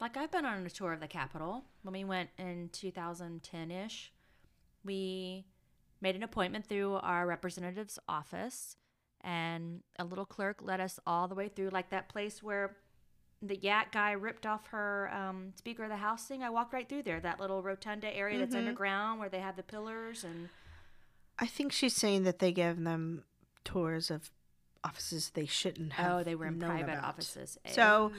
Like 0.00 0.16
I've 0.16 0.32
been 0.32 0.44
on 0.44 0.66
a 0.66 0.70
tour 0.70 0.92
of 0.92 1.00
the 1.00 1.06
Capitol 1.06 1.62
when 1.82 1.92
we 1.92 2.02
went 2.02 2.30
in 2.38 2.70
2010 2.72 3.70
ish. 3.70 4.12
We 4.84 5.46
made 6.00 6.16
an 6.16 6.24
appointment 6.24 6.66
through 6.66 6.94
our 6.96 7.24
representative's 7.24 8.00
office, 8.08 8.76
and 9.24 9.80
a 9.98 10.04
little 10.04 10.26
clerk 10.26 10.62
led 10.62 10.80
us 10.80 11.00
all 11.06 11.26
the 11.26 11.34
way 11.34 11.48
through, 11.48 11.70
like 11.70 11.90
that 11.90 12.08
place 12.08 12.42
where 12.42 12.76
the 13.42 13.56
Yak 13.56 13.92
guy 13.92 14.12
ripped 14.12 14.46
off 14.46 14.68
her 14.68 15.10
um, 15.12 15.52
Speaker 15.56 15.84
of 15.84 15.90
the 15.90 15.96
House 15.96 16.26
thing. 16.26 16.42
I 16.42 16.50
walked 16.50 16.72
right 16.72 16.88
through 16.88 17.02
there, 17.02 17.20
that 17.20 17.40
little 17.40 17.62
rotunda 17.62 18.14
area 18.14 18.38
that's 18.38 18.54
underground 18.54 19.20
where 19.20 19.28
they 19.28 19.40
have 19.40 19.56
the 19.56 19.62
pillars 19.62 20.24
and. 20.24 20.48
I 21.38 21.46
think 21.46 21.72
she's 21.72 21.96
saying 21.96 22.22
that 22.24 22.38
they 22.38 22.52
gave 22.52 22.84
them 22.84 23.24
tours 23.64 24.10
of 24.10 24.30
offices 24.84 25.30
they 25.30 25.46
shouldn't 25.46 25.94
have. 25.94 26.12
Oh, 26.12 26.22
they 26.22 26.36
were 26.36 26.46
in 26.46 26.60
private 26.60 26.92
about. 26.92 27.04
offices. 27.04 27.58
So 27.66 28.12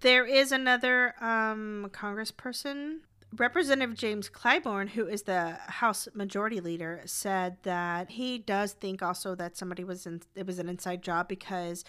there 0.00 0.26
is 0.26 0.52
another 0.52 1.14
um, 1.22 1.90
congressperson. 1.92 2.98
Representative 3.36 3.96
James 3.96 4.28
Clyburn, 4.28 4.90
who 4.90 5.06
is 5.06 5.22
the 5.22 5.52
House 5.66 6.08
Majority 6.14 6.60
Leader, 6.60 7.02
said 7.04 7.58
that 7.62 8.10
he 8.10 8.38
does 8.38 8.72
think 8.72 9.02
also 9.02 9.34
that 9.36 9.56
somebody 9.56 9.84
was 9.84 10.06
in, 10.06 10.20
it 10.34 10.46
was 10.46 10.58
an 10.58 10.68
inside 10.68 11.02
job 11.02 11.28
because 11.28 11.84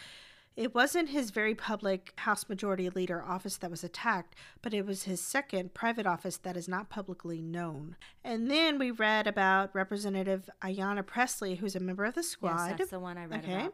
it 0.55 0.75
wasn't 0.75 1.09
his 1.09 1.31
very 1.31 1.55
public 1.55 2.13
House 2.17 2.47
Majority 2.49 2.89
Leader 2.89 3.23
office 3.23 3.57
that 3.57 3.71
was 3.71 3.83
attacked, 3.83 4.35
but 4.61 4.73
it 4.73 4.85
was 4.85 5.03
his 5.03 5.21
second 5.21 5.73
private 5.73 6.05
office 6.05 6.37
that 6.37 6.57
is 6.57 6.67
not 6.67 6.89
publicly 6.89 7.41
known. 7.41 7.95
And 8.23 8.51
then 8.51 8.77
we 8.77 8.91
read 8.91 9.27
about 9.27 9.73
Representative 9.73 10.49
Ayanna 10.61 11.05
Pressley, 11.05 11.55
who's 11.55 11.75
a 11.75 11.79
member 11.79 12.03
of 12.05 12.13
the 12.15 12.23
squad. 12.23 12.67
yes, 12.67 12.77
that's 12.77 12.91
the 12.91 12.99
one 12.99 13.17
I 13.17 13.25
read 13.25 13.43
Okay. 13.45 13.53
about. 13.61 13.73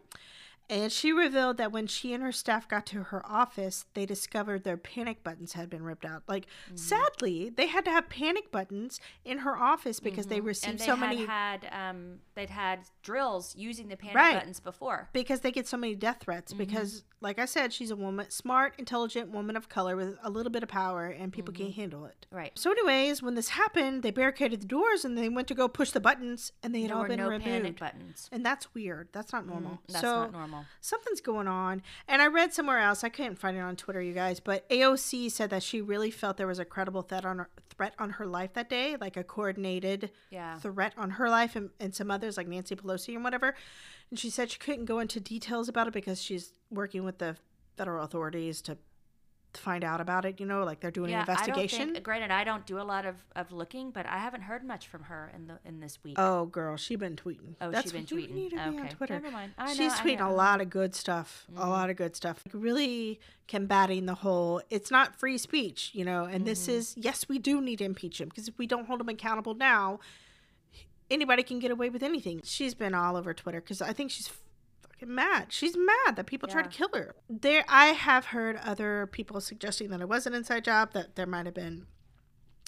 And 0.70 0.92
she 0.92 1.14
revealed 1.14 1.56
that 1.58 1.72
when 1.72 1.88
she 1.88 2.12
and 2.14 2.22
her 2.22 2.32
staff 2.34 2.68
got 2.68 2.86
to 2.88 3.04
her 3.04 3.26
office, 3.26 3.86
they 3.94 4.06
discovered 4.06 4.66
their 4.66 4.76
panic 4.76 5.24
buttons 5.24 5.54
had 5.54 5.70
been 5.70 5.84
ripped 5.84 6.04
out. 6.06 6.24
Like, 6.28 6.46
Mm-hmm. 6.66 6.76
sadly, 6.76 7.50
they 7.56 7.68
had 7.68 7.86
to 7.86 7.92
have 7.92 8.10
panic 8.10 8.52
buttons 8.52 9.00
in 9.24 9.40
her 9.40 9.56
office 9.58 10.00
because 10.02 10.26
they 10.28 10.42
received 10.42 10.68
Mm-hmm. 10.68 10.72
and 10.72 10.80
they 10.80 10.86
so 10.86 10.96
had 10.96 11.10
many. 11.16 11.26
had 11.26 11.70
um, 11.72 12.20
they'd 12.36 12.50
had 12.50 12.80
drills 13.02 13.56
using 13.56 13.88
the 13.88 13.96
panic 13.96 14.16
Right. 14.16 14.34
buttons 14.36 14.60
before. 14.60 15.10
because 15.14 15.40
they 15.40 15.52
get 15.52 15.68
so 15.68 15.78
many 15.78 15.96
death 15.96 16.18
threats. 16.22 16.52
Mm-hmm. 16.52 16.58
Because, 16.66 17.04
like 17.20 17.40
I 17.40 17.46
said, 17.46 17.74
she's 17.74 17.90
a 17.90 17.96
woman, 17.96 18.30
smart, 18.30 18.76
intelligent 18.78 19.30
woman 19.32 19.56
of 19.56 19.70
color 19.70 19.96
with 19.96 20.18
a 20.24 20.30
little 20.30 20.52
bit 20.52 20.62
of 20.62 20.70
power, 20.70 21.08
and 21.08 21.34
people 21.34 21.52
Mm-hmm. 21.54 21.64
can't 21.64 21.76
handle 21.76 22.06
it. 22.06 22.28
Right. 22.32 22.52
So, 22.56 22.72
anyways, 22.72 23.24
when 23.24 23.34
this 23.36 23.50
happened, 23.50 24.04
they 24.04 24.12
barricaded 24.12 24.62
the 24.62 24.68
doors 24.68 25.04
and 25.04 25.18
they 25.18 25.28
went 25.30 25.48
to 25.48 25.56
go 25.56 25.68
push 25.68 25.92
the 25.92 26.00
buttons, 26.00 26.52
and 26.62 26.76
they 26.76 26.82
had 26.82 26.92
There 26.92 26.98
all 26.98 27.06
been 27.08 27.18
no 27.20 27.26
removed. 27.30 27.46
panic 27.46 27.80
buttons. 27.80 28.30
And 28.32 28.46
that's 28.46 28.74
weird. 28.76 29.08
That's 29.14 29.34
not 29.34 29.48
normal. 29.48 29.72
Mm, 29.72 29.80
That's 29.88 30.02
so 30.02 30.22
not 30.24 30.32
normal. 30.34 30.66
something's 30.82 31.22
going 31.22 31.48
on. 31.48 31.82
And 32.08 32.22
I 32.22 32.28
read 32.28 32.54
somewhere 32.54 32.80
else. 32.80 33.04
I 33.04 33.10
couldn't 33.10 33.40
find 33.40 33.58
it 33.58 33.62
on 33.62 33.76
Twitter, 33.76 34.02
you 34.02 34.14
guys. 34.14 34.40
But 34.40 34.70
AOC 34.70 35.32
said 35.32 35.50
that 35.50 35.64
she 35.64 35.82
really 35.82 36.12
felt 36.12 36.38
there 36.38 36.46
was 36.48 36.60
a 36.60 36.66
credible 36.66 37.02
threat 37.02 37.26
on 37.26 37.40
her, 37.40 37.50
threat 37.70 37.94
on 37.98 38.12
her 38.12 38.26
life 38.28 38.54
that 38.54 38.70
day, 38.70 38.96
like 39.00 39.18
a 39.18 39.24
coordinated 39.24 40.12
Yeah. 40.30 40.58
threat 40.60 40.94
on 40.98 41.12
her 41.12 41.30
life 41.30 41.56
and, 41.56 41.70
and 41.80 41.96
some 41.96 42.12
others, 42.12 42.38
like 42.38 42.48
Nancy 42.48 42.76
Pelosi 42.76 43.16
and 43.16 43.24
whatever. 43.24 43.56
And 44.10 44.18
she 44.20 44.30
said 44.30 44.52
she 44.52 44.60
couldn't 44.60 44.86
go 44.86 45.00
into 45.00 45.20
details 45.20 45.68
about 45.68 45.88
it 45.88 45.94
because 45.94 46.22
she's 46.22 46.54
working 46.72 47.04
with 47.04 47.18
the 47.18 47.36
federal 47.76 48.04
authorities 48.04 48.62
to 48.64 48.78
find 49.54 49.84
out 49.84 50.00
about 50.00 50.24
it. 50.24 50.40
You 50.40 50.46
know, 50.46 50.64
like 50.64 50.80
they're 50.82 50.92
doing 50.92 51.10
yeah, 51.10 51.24
an 51.24 51.30
investigation. 51.30 51.82
I 51.82 51.84
don't 51.86 51.94
think, 51.94 52.06
granted, 52.06 52.32
I 52.32 52.44
don't 52.44 52.66
do 52.66 52.80
a 52.80 52.84
lot 52.84 53.06
of, 53.06 53.16
of 53.36 53.52
looking, 53.52 53.92
but 53.92 54.06
I 54.06 54.18
haven't 54.20 54.42
heard 54.42 54.64
much 54.64 54.88
from 54.88 55.04
her 55.04 55.32
in 55.36 55.48
the 55.48 55.60
in 55.66 55.80
this 55.80 55.98
week. 56.04 56.16
Oh, 56.18 56.46
girl, 56.46 56.78
she 56.78 56.96
been 56.96 57.16
tweeting. 57.16 57.56
Oh, 57.60 57.72
That's 57.72 57.92
she 57.92 57.98
been 57.98 58.04
what 58.04 58.12
you 58.12 58.18
tweeting. 58.18 58.34
need 58.34 58.50
to 58.52 58.56
be 58.58 58.62
on 58.62 58.80
Okay, 58.80 58.90
Twitter. 58.90 59.14
never 59.16 59.32
mind. 59.32 59.54
I 59.58 59.74
She's 59.74 59.80
know, 59.94 59.96
tweeting 60.04 60.22
a 60.26 60.32
lot 60.32 60.62
of 60.62 60.70
good 60.70 60.94
stuff. 60.96 61.46
Mm-hmm. 61.52 61.62
A 61.62 61.70
lot 61.70 61.90
of 61.90 61.96
good 61.98 62.16
stuff. 62.16 62.44
Like 62.46 62.64
really 62.64 63.20
combating 63.48 64.06
the 64.06 64.16
whole. 64.16 64.62
It's 64.70 64.92
not 64.92 65.16
free 65.20 65.38
speech, 65.38 65.92
you 65.94 66.06
know. 66.06 66.26
And 66.26 66.46
this 66.46 66.64
Mm-hmm. 66.68 66.78
is 66.78 66.94
yes, 66.98 67.28
we 67.28 67.40
do 67.40 67.60
need 67.62 67.78
to 67.80 67.86
impeach 67.86 68.22
him 68.22 68.30
because 68.30 68.48
if 68.48 68.58
we 68.58 68.68
don't 68.68 68.86
hold 68.86 69.02
him 69.02 69.10
accountable 69.10 69.56
now, 69.56 70.00
anybody 71.10 71.44
can 71.44 71.60
get 71.60 71.72
away 71.72 71.90
with 71.90 72.04
anything. 72.04 72.42
She's 72.44 72.74
been 72.74 72.94
all 72.94 73.16
over 73.16 73.34
Twitter 73.34 73.62
because 73.62 73.82
I 73.82 73.94
think 73.94 74.12
she's 74.12 74.30
fucking 74.82 75.14
mad. 75.14 75.48
She's 75.50 75.76
mad 75.78 76.16
that 76.16 76.26
people 76.26 76.50
tried 76.50 76.64
to 76.64 76.70
kill 76.70 76.90
her. 76.94 77.16
There, 77.30 77.64
I 77.68 77.88
have 77.88 78.26
heard 78.28 78.58
other 78.64 79.08
people 79.08 79.42
suggesting 79.42 79.90
that 79.90 80.02
it 80.02 80.10
was 80.10 80.26
an 80.26 80.34
inside 80.34 80.64
job. 80.66 80.94
That 80.94 81.16
there 81.16 81.26
might 81.26 81.46
have 81.46 81.56
been 81.56 81.86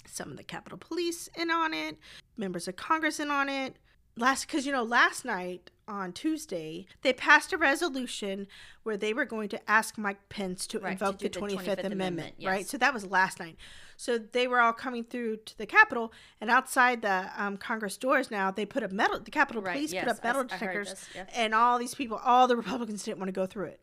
some 0.06 0.32
of 0.32 0.38
the 0.38 0.44
Capitol 0.44 0.78
Police 0.78 1.30
in 1.36 1.52
on 1.52 1.74
it, 1.74 1.98
members 2.38 2.68
of 2.68 2.76
Congress 2.76 3.20
in 3.20 3.30
on 3.30 3.50
it. 3.50 3.78
Last, 4.16 4.48
because 4.48 4.66
you 4.66 4.72
know, 4.72 4.84
last 4.84 5.24
night 5.24 5.72
on 5.88 6.12
Tuesday, 6.12 6.86
they 7.04 7.14
passed 7.14 7.54
a 7.54 7.58
resolution 7.58 8.48
where 8.84 8.98
they 8.98 9.14
were 9.14 9.26
going 9.26 9.50
to 9.50 9.70
ask 9.70 9.98
Mike 9.98 10.28
Pence 10.30 10.68
to 10.68 10.80
Right, 10.80 10.94
invoke 10.94 11.20
do 11.20 11.30
the 11.30 11.40
the 11.40 11.46
25th, 11.46 11.52
25th 11.52 11.64
Amendment, 11.66 11.92
Amendment, 11.94 12.36
right? 12.44 12.68
So 12.68 12.78
that 12.78 12.94
was 12.94 13.06
last 13.08 13.40
night. 13.40 13.56
So 14.00 14.18
they 14.18 14.48
were 14.48 14.62
all 14.62 14.72
coming 14.72 15.04
through 15.04 15.38
to 15.44 15.58
the 15.58 15.66
Capitol, 15.66 16.14
and 16.40 16.50
outside 16.50 17.02
the 17.02 17.30
um, 17.36 17.58
Congress 17.58 17.98
doors 17.98 18.32
now, 18.32 18.50
they 18.50 18.66
put 18.66 18.82
up 18.82 18.94
metal. 18.94 19.20
The 19.20 19.30
Capitol 19.30 19.62
Right, 19.62 19.74
Police 19.74 19.92
yes, 19.92 20.06
put 20.06 20.12
up 20.16 20.24
metal 20.24 20.42
I 20.44 20.46
detectors, 20.46 20.90
this, 20.92 21.10
yeah. 21.14 21.26
and 21.36 21.54
all 21.54 21.78
these 21.78 21.94
people, 21.94 22.16
all 22.24 22.48
the 22.48 22.56
Republicans 22.56 23.04
didn't 23.04 23.18
want 23.20 23.28
to 23.28 23.34
go 23.34 23.46
through 23.46 23.66
it. 23.66 23.82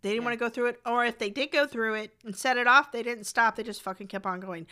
They 0.00 0.08
didn't 0.08 0.22
Yeah. 0.22 0.30
want 0.30 0.32
to 0.40 0.44
go 0.44 0.48
through 0.48 0.66
it, 0.66 0.80
or 0.84 1.04
if 1.04 1.18
they 1.18 1.30
did 1.30 1.52
go 1.52 1.68
through 1.68 1.94
it 1.94 2.10
and 2.24 2.34
set 2.34 2.56
it 2.56 2.66
off, 2.66 2.90
they 2.90 3.04
didn't 3.04 3.22
stop. 3.22 3.54
They 3.54 3.62
just 3.62 3.82
fucking 3.82 4.08
kept 4.08 4.26
on 4.26 4.40
going. 4.40 4.66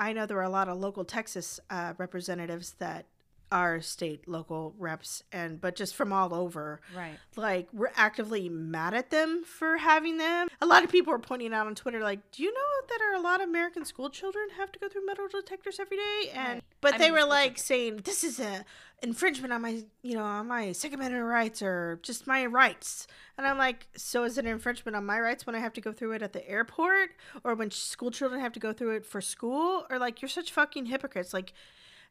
I 0.00 0.12
know 0.12 0.26
there 0.26 0.36
were 0.38 0.42
a 0.42 0.48
lot 0.48 0.68
of 0.68 0.78
local 0.78 1.04
Texas 1.04 1.60
uh, 1.70 1.94
representatives 1.96 2.72
that 2.80 3.06
are 3.54 3.80
state 3.80 4.26
local 4.26 4.74
reps, 4.78 5.22
and 5.32 5.60
but 5.60 5.76
just 5.76 5.94
from 5.94 6.12
all 6.12 6.34
over. 6.34 6.80
Right. 6.94 7.16
Like 7.36 7.68
we're 7.72 7.92
actively 7.94 8.48
mad 8.48 8.94
at 8.94 9.10
them 9.10 9.44
for 9.44 9.76
having 9.76 10.18
them. 10.18 10.48
A 10.60 10.66
lot 10.66 10.82
of 10.82 10.90
people 10.90 11.14
are 11.14 11.18
pointing 11.20 11.54
out 11.54 11.66
on 11.68 11.74
Twitter, 11.76 12.00
like, 12.02 12.32
do 12.32 12.42
you 12.42 12.52
know 12.52 12.86
that 12.88 13.00
are 13.00 13.14
a 13.14 13.20
lot 13.20 13.40
of 13.40 13.48
American 13.48 13.84
school 13.84 14.10
children 14.10 14.48
have 14.56 14.72
to 14.72 14.78
go 14.80 14.88
through 14.88 15.06
metal 15.06 15.28
detectors 15.30 15.78
every 15.78 15.96
day? 15.96 16.30
And 16.34 16.54
Right. 16.54 16.64
but 16.80 16.94
I 16.94 16.98
they 16.98 17.04
mean, 17.10 17.14
were 17.14 17.24
like 17.28 17.56
saying 17.58 18.00
this 18.04 18.24
is 18.24 18.40
a 18.40 18.64
infringement 19.02 19.52
on 19.52 19.60
my 19.62 19.82
you 20.02 20.14
know 20.14 20.24
on 20.24 20.48
my 20.48 20.72
second 20.72 20.98
amendment 20.98 21.26
rights 21.26 21.60
or 21.60 21.98
just 22.02 22.26
my 22.26 22.46
rights 22.46 23.06
and 23.36 23.46
i'm 23.46 23.58
like 23.58 23.86
so 23.94 24.24
is 24.24 24.38
it 24.38 24.46
an 24.46 24.50
infringement 24.50 24.96
on 24.96 25.04
my 25.04 25.20
rights 25.20 25.44
when 25.46 25.54
i 25.54 25.58
have 25.58 25.74
to 25.74 25.80
go 25.82 25.92
through 25.92 26.12
it 26.12 26.22
at 26.22 26.32
the 26.32 26.48
airport 26.48 27.10
or 27.42 27.54
when 27.54 27.70
school 27.70 28.10
children 28.10 28.40
have 28.40 28.52
to 28.52 28.60
go 28.60 28.72
through 28.72 28.92
it 28.96 29.04
for 29.04 29.20
school 29.20 29.84
or 29.90 29.98
like 29.98 30.22
you're 30.22 30.28
such 30.28 30.50
fucking 30.52 30.86
hypocrites 30.86 31.34
like 31.34 31.52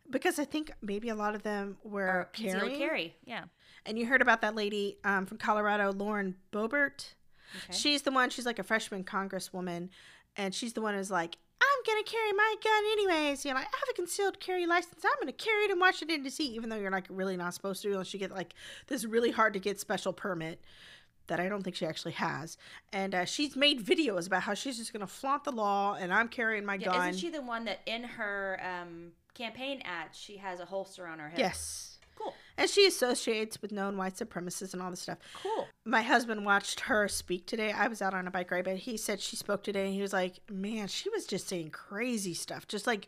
because 0.09 0.39
i 0.39 0.45
think 0.45 0.71
maybe 0.81 1.09
a 1.09 1.15
lot 1.15 1.35
of 1.35 1.43
them 1.43 1.77
were 1.83 2.29
carrying 2.33 2.77
carry. 2.77 3.15
Yeah. 3.25 3.45
and 3.85 3.97
you 3.97 4.05
heard 4.05 4.21
about 4.21 4.41
that 4.41 4.55
lady 4.55 4.97
um, 5.03 5.25
from 5.25 5.37
colorado 5.37 5.91
lauren 5.91 6.35
boebert 6.51 7.13
Okay. 7.67 7.77
She's 7.77 8.01
the 8.01 8.09
one. 8.09 8.31
She's 8.31 8.47
like 8.47 8.57
a 8.57 8.63
freshman 8.63 9.03
congresswoman, 9.03 9.89
and 10.37 10.55
she's 10.55 10.73
the 10.73 10.81
one 10.81 10.95
who's 10.95 11.11
like, 11.11 11.37
"I'm 11.61 11.83
gonna 11.85 12.01
carry 12.03 12.33
my 12.33 12.55
gun 12.63 12.83
anyways. 12.93 13.45
You 13.45 13.51
know, 13.51 13.57
I 13.57 13.61
have 13.61 13.89
a 13.91 13.93
concealed 13.93 14.39
carry 14.39 14.65
license. 14.65 15.05
I'm 15.05 15.11
gonna 15.21 15.33
carry 15.33 15.65
it 15.65 15.69
in 15.69 15.77
Washington 15.79 16.23
D.C. 16.23 16.43
Even 16.45 16.69
though 16.69 16.77
you're 16.77 16.89
like 16.89 17.05
really 17.09 17.37
not 17.37 17.53
supposed 17.53 17.83
to, 17.83 17.91
unless 17.91 18.11
you 18.11 18.19
get 18.19 18.31
like 18.31 18.55
this 18.87 19.05
really 19.05 19.29
hard 19.29 19.53
to 19.53 19.59
get 19.59 19.79
special 19.79 20.13
permit 20.13 20.63
that 21.27 21.39
I 21.39 21.47
don't 21.47 21.61
think 21.61 21.75
she 21.75 21.85
actually 21.85 22.13
has. 22.13 22.57
And 22.91 23.13
uh, 23.13 23.25
she's 23.25 23.55
made 23.55 23.85
videos 23.85 24.25
about 24.25 24.41
how 24.41 24.55
she's 24.55 24.79
just 24.79 24.91
gonna 24.91 25.05
flaunt 25.05 25.43
the 25.43 25.51
law, 25.51 25.93
and 25.93 26.11
I'm 26.11 26.29
carrying 26.29 26.65
my 26.65 26.73
Yeah, 26.75 26.85
gun. 26.91 27.09
isn't 27.09 27.21
she 27.21 27.29
the 27.29 27.43
one 27.43 27.65
that 27.65 27.81
in 27.85 28.03
her 28.03 28.59
um, 28.63 29.11
campaign 29.33 29.81
ad 29.83 30.09
she 30.13 30.37
has 30.37 30.59
a 30.59 30.65
holster 30.65 31.07
on 31.07 31.19
her 31.19 31.29
hip? 31.29 31.39
Yes. 31.39 31.97
Cool. 32.15 32.33
And 32.57 32.69
she 32.69 32.85
associates 32.85 33.61
with 33.61 33.71
known 33.71 33.97
white 33.97 34.15
supremacists 34.15 34.73
and 34.73 34.81
all 34.81 34.91
this 34.91 35.01
stuff. 35.01 35.17
Cool. 35.41 35.67
my 35.85 36.01
husband 36.01 36.45
watched 36.45 36.81
her 36.81 37.07
speak 37.07 37.47
today. 37.47 37.71
I 37.71 37.87
was 37.87 38.01
out 38.01 38.13
on 38.13 38.27
a 38.27 38.31
bike 38.31 38.51
ride, 38.51 38.65
but 38.65 38.77
he 38.77 38.97
said 38.97 39.19
she 39.19 39.35
spoke 39.35 39.63
today 39.63 39.85
and 39.85 39.93
he 39.93 40.01
was 40.01 40.13
like, 40.13 40.39
Man, 40.49 40.87
she 40.87 41.09
was 41.09 41.25
just 41.25 41.47
saying 41.47 41.71
crazy 41.71 42.33
stuff, 42.33 42.67
just 42.67 42.87
like 42.87 43.07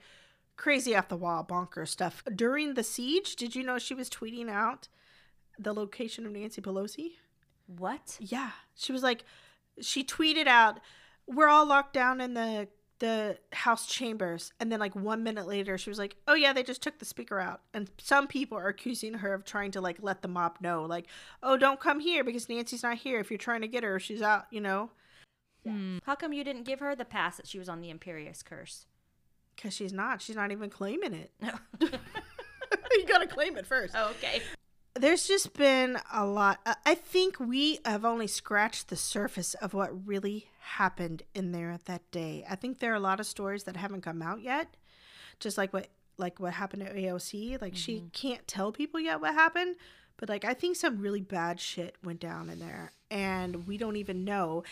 crazy 0.58 0.96
off 0.96 1.10
the 1.10 1.18
wall, 1.18 1.44
bonker 1.44 1.86
stuff. 1.86 2.24
During 2.34 2.74
the 2.74 2.84
siege, 2.84 3.36
did 3.36 3.56
you 3.56 3.64
know 3.64 3.78
she 3.78 3.94
was 3.94 4.10
tweeting 4.10 4.50
out 4.50 4.88
the 5.60 5.74
location 5.74 6.26
of 6.26 6.32
Nancy 6.32 6.62
Pelosi? 6.62 7.12
What? 7.68 8.18
Yeah. 8.20 8.52
She 8.76 8.92
was 8.92 9.04
like, 9.04 9.24
she 9.82 10.04
tweeted 10.04 10.48
out, 10.48 10.80
We're 11.28 11.50
all 11.50 11.68
locked 11.68 11.94
down 11.94 12.22
in 12.22 12.34
the 12.34 12.68
the 13.00 13.38
house 13.52 13.88
chambers 13.88 14.54
and 14.60 14.72
then 14.72 14.80
like 14.80 14.96
one 14.96 15.22
minute 15.22 15.48
later 15.48 15.78
she 15.78 15.90
was 15.90 16.00
like 16.00 16.16
oh 16.28 16.34
yeah 16.34 16.54
they 16.54 16.64
just 16.64 16.82
took 16.82 16.98
the 17.00 17.06
speaker 17.06 17.40
out 17.40 17.62
and 17.74 17.90
some 17.98 18.26
people 18.26 18.58
are 18.58 18.70
accusing 18.70 19.16
her 19.16 19.34
of 19.34 19.44
trying 19.44 19.70
to 19.70 19.82
like 19.82 19.98
let 20.02 20.22
the 20.22 20.28
mob 20.28 20.56
know 20.62 20.84
like 20.84 21.06
oh 21.44 21.58
don't 21.58 21.82
come 21.82 22.00
here 22.00 22.24
because 22.24 22.48
nancy's 22.48 22.84
not 22.84 22.98
here 22.98 23.20
if 23.20 23.30
you're 23.30 23.38
trying 23.38 23.60
to 23.62 23.68
get 23.68 23.84
her 23.84 24.00
she's 24.00 24.22
out 24.22 24.46
you 24.52 24.62
know 24.62 24.90
Hmm. 25.68 25.98
How 26.06 26.14
come 26.14 26.32
you 26.32 26.44
didn't 26.44 26.66
give 26.66 26.80
her 26.80 26.96
the 26.96 27.06
pass 27.06 27.38
that 27.38 27.48
she 27.48 27.58
was 27.58 27.68
on 27.68 27.82
the 27.82 27.92
Imperius 27.92 28.46
curse? 28.46 28.86
because 29.56 29.74
she's 29.74 29.94
not 29.94 30.22
she's 30.22 30.36
not 30.36 30.52
even 30.52 30.70
claiming 30.70 31.14
it 31.14 31.32
No. 31.42 31.52
you 31.82 33.06
gotta 33.08 33.28
claim 33.28 33.58
it 33.58 33.66
first 33.66 33.94
oh, 33.98 34.10
okay. 34.18 34.42
There's 34.96 35.28
just 35.28 35.54
been 35.54 36.00
a 36.14 36.26
lot 36.26 36.60
I- 36.66 36.76
i 36.86 36.96
think 36.96 37.40
we 37.40 37.80
have 37.86 38.06
only 38.06 38.28
scratched 38.28 38.88
the 38.88 38.96
surface 38.96 39.54
of 39.56 39.74
what 39.74 40.08
really 40.08 40.48
happened 40.60 41.22
in 41.36 41.52
there 41.52 41.78
that 41.86 42.10
day. 42.10 42.44
I 42.50 42.56
think 42.56 42.80
there 42.80 42.92
are 42.92 42.96
a 42.96 43.00
lot 43.00 43.20
of 43.20 43.28
stories 43.28 43.66
that 43.66 43.78
haven't 43.78 44.02
come 44.02 44.22
out 44.22 44.42
yet 44.42 44.76
just 45.40 45.58
like 45.58 45.74
what 45.74 45.90
like 46.18 46.40
what 46.40 46.54
happened 46.54 46.82
at 46.82 46.96
aoc 46.96 47.62
like 47.62 47.76
she 47.76 47.98
mm-hmm. 47.98 48.08
can't 48.14 48.48
tell 48.48 48.72
people 48.72 49.00
yet 49.00 49.20
what 49.20 49.34
happened 49.34 49.76
but 50.18 50.30
like 50.30 50.46
i 50.46 50.54
think 50.54 50.78
some 50.78 51.02
really 51.02 51.20
bad 51.20 51.60
shit 51.60 51.96
went 52.04 52.22
down 52.22 52.50
in 52.50 52.60
there 52.60 52.92
and 53.12 53.68
we 53.68 53.78
don't 53.78 53.96
even 53.96 54.26
know. 54.26 54.64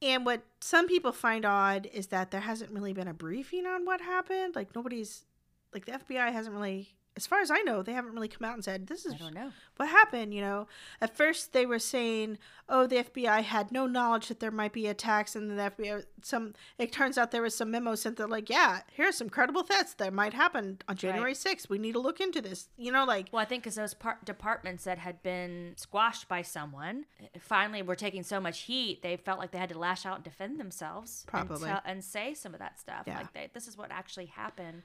And 0.00 0.26
what 0.26 0.42
some 0.60 0.88
people 0.88 1.12
find 1.12 1.44
odd 1.44 1.88
is 1.92 2.08
that 2.08 2.30
there 2.30 2.40
hasn't 2.40 2.72
really 2.72 2.92
been 2.92 3.06
a 3.06 3.14
briefing 3.14 3.66
on 3.66 3.84
what 3.84 4.00
happened. 4.00 4.56
Like 4.56 4.74
nobody's 4.74 5.24
like 5.72 5.86
the 5.86 5.92
fbi 5.92 6.32
hasn't 6.32 6.54
really 6.54 6.94
as 7.16 7.26
far 7.26 7.40
as 7.40 7.50
i 7.50 7.60
know 7.62 7.82
they 7.82 7.92
haven't 7.92 8.14
really 8.14 8.28
come 8.28 8.46
out 8.48 8.54
and 8.54 8.64
said 8.64 8.86
this 8.86 9.04
is 9.04 9.14
I 9.14 9.16
don't 9.18 9.34
know. 9.34 9.50
what 9.76 9.88
happened 9.88 10.32
you 10.32 10.40
know 10.40 10.66
at 11.00 11.16
first 11.16 11.52
they 11.52 11.66
were 11.66 11.78
saying 11.78 12.38
oh 12.68 12.86
the 12.86 12.96
fbi 12.96 13.42
had 13.42 13.70
no 13.70 13.86
knowledge 13.86 14.28
that 14.28 14.40
there 14.40 14.50
might 14.50 14.72
be 14.72 14.86
attacks 14.86 15.36
and 15.36 15.50
the 15.50 15.54
fbi 15.76 16.04
some 16.22 16.54
it 16.78 16.92
turns 16.92 17.18
out 17.18 17.30
there 17.30 17.42
was 17.42 17.54
some 17.54 17.70
memo 17.70 17.94
sent 17.94 18.16
that 18.16 18.30
like 18.30 18.48
yeah 18.48 18.80
here's 18.92 19.16
some 19.16 19.28
credible 19.28 19.62
threats 19.62 19.94
that 19.94 20.12
might 20.12 20.32
happen 20.32 20.78
on 20.88 20.96
january 20.96 21.34
6th 21.34 21.68
we 21.68 21.78
need 21.78 21.92
to 21.92 22.00
look 22.00 22.20
into 22.20 22.40
this 22.40 22.68
you 22.76 22.90
know 22.90 23.04
like 23.04 23.28
Well, 23.32 23.42
I 23.42 23.44
think 23.44 23.62
because 23.64 23.74
those 23.76 23.94
par- 23.94 24.18
departments 24.24 24.84
that 24.84 24.98
had 24.98 25.22
been 25.22 25.74
squashed 25.76 26.28
by 26.28 26.42
someone 26.42 27.04
eh, 27.20 27.26
finally 27.40 27.82
were 27.82 27.94
taking 27.96 28.22
so 28.22 28.40
much 28.40 28.60
heat, 28.62 29.02
they 29.02 29.16
felt 29.16 29.38
like 29.38 29.50
they 29.50 29.58
had 29.58 29.68
to 29.70 29.78
lash 29.78 30.06
out 30.06 30.16
and 30.16 30.24
defend 30.24 30.58
themselves. 30.60 31.24
Probably. 31.26 31.56
And, 31.56 31.64
tell- 31.64 31.82
and 31.84 32.04
say 32.04 32.34
some 32.34 32.54
of 32.54 32.60
that 32.60 32.78
stuff. 32.78 33.04
Yeah. 33.06 33.18
Like, 33.18 33.32
they, 33.32 33.50
this 33.52 33.66
is 33.68 33.76
what 33.76 33.90
actually 33.90 34.26
happened. 34.26 34.82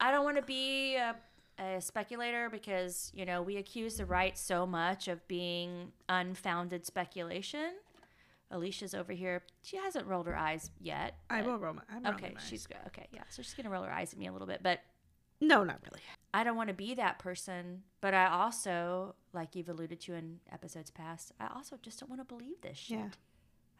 I 0.00 0.10
don't 0.10 0.24
want 0.24 0.36
to 0.36 0.42
be 0.42 0.96
a, 0.96 1.16
a 1.58 1.80
speculator 1.80 2.50
because, 2.50 3.10
you 3.14 3.24
know, 3.24 3.42
we 3.42 3.56
accuse 3.56 3.96
the 3.96 4.06
right 4.06 4.36
so 4.36 4.66
much 4.66 5.08
of 5.08 5.26
being 5.28 5.92
unfounded 6.08 6.84
speculation. 6.86 7.74
Alicia's 8.50 8.94
over 8.94 9.12
here. 9.12 9.42
She 9.62 9.76
hasn't 9.76 10.06
rolled 10.06 10.26
her 10.26 10.36
eyes 10.36 10.70
yet. 10.80 11.16
i 11.30 11.42
will 11.42 11.58
roll 11.58 11.74
my 11.74 11.82
I'm 11.92 12.06
Okay, 12.14 12.32
my 12.34 12.40
she's 12.40 12.66
eyes. 12.70 12.80
Okay, 12.88 13.08
yeah. 13.12 13.22
So 13.28 13.42
she's 13.42 13.54
gonna 13.54 13.70
roll 13.70 13.82
her 13.82 13.92
eyes 13.92 14.12
at 14.12 14.18
me 14.18 14.26
a 14.28 14.32
little 14.32 14.46
bit, 14.46 14.60
but 14.62 14.80
No, 15.40 15.64
not 15.64 15.80
really. 15.84 16.00
I 16.32 16.44
don't 16.44 16.56
want 16.56 16.68
to 16.68 16.74
be 16.74 16.94
that 16.94 17.18
person, 17.18 17.82
but 18.00 18.14
I 18.14 18.26
also, 18.26 19.14
like 19.32 19.56
you've 19.56 19.68
alluded 19.68 20.00
to 20.02 20.14
in 20.14 20.40
episodes 20.52 20.90
past, 20.90 21.32
I 21.40 21.48
also 21.54 21.76
just 21.82 21.98
don't 21.98 22.10
want 22.10 22.20
to 22.20 22.26
believe 22.26 22.60
this 22.60 22.76
shit. 22.76 22.98
Yeah. 22.98 23.08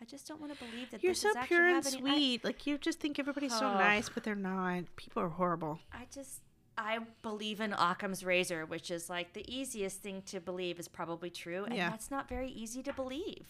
I 0.00 0.04
just 0.04 0.26
don't 0.28 0.40
want 0.40 0.52
to 0.56 0.64
believe 0.64 0.90
that 0.90 1.02
You're 1.02 1.12
this 1.12 1.22
so 1.22 1.30
is 1.30 1.36
actually 1.36 1.56
pure 1.56 1.66
and 1.66 1.84
happening. 1.84 2.06
I- 2.06 2.10
sweet. 2.16 2.44
like 2.44 2.66
you 2.66 2.78
just 2.78 3.00
think 3.00 3.18
everybody's 3.18 3.56
so 3.58 3.66
Oh. 3.68 3.74
nice, 3.78 4.08
but 4.08 4.24
they're 4.24 4.34
not. 4.34 4.84
People 4.96 5.22
are 5.22 5.28
horrible. 5.28 5.78
I 5.92 6.06
just 6.12 6.42
I 6.78 6.98
believe 7.22 7.62
in 7.62 7.72
Occam's 7.72 8.22
razor, 8.22 8.66
which 8.66 8.90
is 8.90 9.08
like 9.08 9.32
the 9.32 9.44
easiest 9.50 10.02
thing 10.02 10.20
to 10.26 10.40
believe 10.40 10.78
is 10.78 10.88
probably 10.88 11.30
true, 11.30 11.64
and 11.64 11.74
Yeah. 11.74 11.88
that's 11.88 12.10
not 12.10 12.28
very 12.28 12.50
easy 12.50 12.82
to 12.82 12.92
believe. 12.92 13.46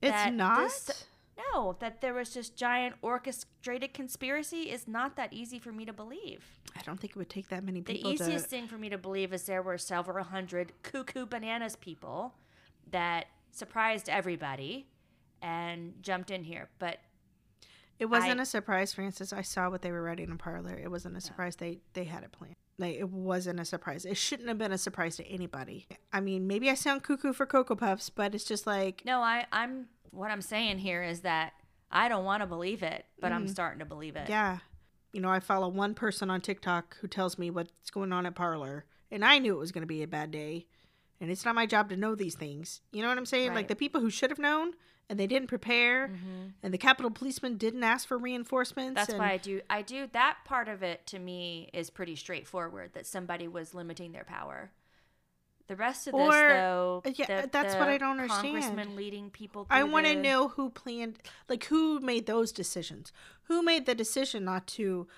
It's 0.00 0.30
not. 0.32 0.58
this- 0.60 1.06
No, 1.52 1.72
that 1.80 2.00
there 2.02 2.12
was 2.14 2.34
this 2.34 2.50
giant 2.50 2.94
orchestrated 3.02 3.92
conspiracy 3.94 4.70
is 4.70 4.86
not 4.86 5.16
that 5.16 5.32
easy 5.32 5.58
for 5.58 5.72
me 5.72 5.84
to 5.86 5.92
believe. 5.92 6.44
I 6.76 6.82
don't 6.82 7.00
think 7.00 7.12
it 7.12 7.16
would 7.16 7.30
take 7.30 7.48
that 7.48 7.64
many 7.64 7.80
The 7.80 8.06
easiest 8.06 8.44
to. 8.44 8.50
thing 8.50 8.68
for 8.68 8.76
me 8.78 8.88
to 8.90 8.98
believe 8.98 9.32
is 9.32 9.46
there 9.46 9.62
were 9.62 9.78
several 9.78 10.24
hundred 10.24 10.72
cuckoo 10.82 11.24
bananas 11.26 11.74
people 11.74 12.34
that 12.90 13.26
surprised 13.50 14.08
everybody 14.10 14.86
and 15.42 15.94
jumped 16.00 16.30
in 16.30 16.44
here. 16.44 16.70
But 16.78 16.98
It 17.98 18.06
wasn't 18.06 18.40
I- 18.40 18.44
a 18.44 18.46
surprise, 18.46 18.94
Frances. 18.94 19.32
I 19.32 19.42
saw 19.42 19.68
what 19.68 19.82
they 19.82 19.92
were 19.92 20.02
writing 20.02 20.30
in 20.30 20.38
Parler. 20.38 20.78
It 20.78 20.90
wasn't 20.90 21.16
a 21.16 21.20
surprise. 21.20 21.56
They 21.56 21.80
they 21.92 22.04
had 22.04 22.22
it 22.22 22.32
planned. 22.32 22.56
Like 22.78 22.96
it 22.96 23.10
wasn't 23.10 23.60
a 23.60 23.64
surprise. 23.64 24.04
It 24.04 24.16
shouldn't 24.16 24.48
have 24.48 24.58
been 24.58 24.72
a 24.72 24.78
surprise 24.78 25.16
to 25.16 25.26
anybody. 25.26 25.86
I 26.12 26.20
mean, 26.20 26.46
maybe 26.46 26.70
I 26.70 26.74
sound 26.74 27.02
cuckoo 27.02 27.32
for 27.32 27.46
Cocoa 27.46 27.76
Puffs, 27.76 28.08
but 28.08 28.34
it's 28.34 28.44
just 28.44 28.66
like 28.66 29.02
no, 29.04 29.20
I, 29.20 29.46
I'm 29.52 29.86
what 30.10 30.30
I'm 30.30 30.42
saying 30.42 30.78
here 30.78 31.02
is 31.02 31.20
that 31.20 31.52
I 31.90 32.08
don't 32.08 32.24
want 32.24 32.42
to 32.42 32.46
believe 32.46 32.82
it, 32.82 33.04
but 33.20 33.32
I'm 33.32 33.46
starting 33.46 33.80
to 33.80 33.84
believe 33.84 34.16
it. 34.16 34.24
Mm-hmm. 34.24 34.32
Yeah. 34.32 34.58
You 35.12 35.20
know, 35.20 35.28
I 35.28 35.40
follow 35.40 35.68
one 35.68 35.94
person 35.94 36.30
on 36.30 36.40
TikTok 36.40 36.96
who 37.00 37.06
tells 37.06 37.36
me 37.38 37.50
what's 37.50 37.90
going 37.90 38.12
on 38.14 38.24
at 38.24 38.34
Parler, 38.34 38.86
and 39.10 39.22
I 39.22 39.38
knew 39.38 39.54
it 39.54 39.58
was 39.58 39.70
going 39.70 39.82
to 39.82 39.86
be 39.86 40.02
a 40.02 40.08
bad 40.08 40.30
day. 40.30 40.66
And 41.20 41.30
it's 41.30 41.44
not 41.44 41.54
my 41.54 41.66
job 41.66 41.90
to 41.90 41.96
know 41.96 42.14
these 42.14 42.34
things. 42.34 42.80
You 42.90 43.02
know 43.02 43.08
what 43.08 43.18
I'm 43.18 43.26
saying? 43.26 43.54
Like 43.54 43.68
the 43.68 43.76
people 43.76 44.00
who 44.00 44.10
should 44.10 44.30
have 44.30 44.40
known 44.40 44.72
and 45.08 45.18
they 45.18 45.26
didn't 45.26 45.48
prepare, 45.48 46.10
and 46.62 46.72
the 46.72 46.78
Capitol 46.78 47.10
policeman 47.10 47.56
didn't 47.56 47.84
ask 47.84 48.08
for 48.08 48.16
reinforcements. 48.16 48.94
That's 48.94 49.10
and, 49.10 49.18
why 49.18 49.32
I 49.32 49.36
do. 49.36 49.60
I 49.68 49.82
do 49.82 50.08
that 50.12 50.38
part 50.44 50.68
of 50.68 50.82
it. 50.82 51.06
To 51.08 51.18
me, 51.18 51.68
is 51.72 51.90
pretty 51.90 52.16
straightforward. 52.16 52.92
That 52.94 53.06
somebody 53.06 53.48
was 53.48 53.74
limiting 53.74 54.12
their 54.12 54.24
power. 54.24 54.70
The 55.68 55.76
rest 55.76 56.06
of 56.06 56.14
this, 56.14 56.20
Or- 56.20 56.48
though, 56.48 57.02
yeah, 57.14 57.42
the- 57.42 57.48
that's 57.48 57.74
what 57.76 57.88
I 57.88 57.96
don't 57.96 58.20
understand. 58.20 58.62
Congressman 58.62 58.96
leading 58.96 59.30
people. 59.30 59.66
I 59.70 59.84
want 59.84 60.06
to 60.06 60.14
the- 60.14 60.20
know 60.20 60.48
who 60.48 60.70
planned, 60.70 61.18
like 61.48 61.64
who 61.64 62.00
made 62.00 62.26
those 62.26 62.52
decisions. 62.52 63.12
Who 63.44 63.62
made 63.62 63.86
the 63.86 63.94
decision 63.94 64.44
not 64.44 64.66
to 64.68 65.06
uh, 65.10 65.12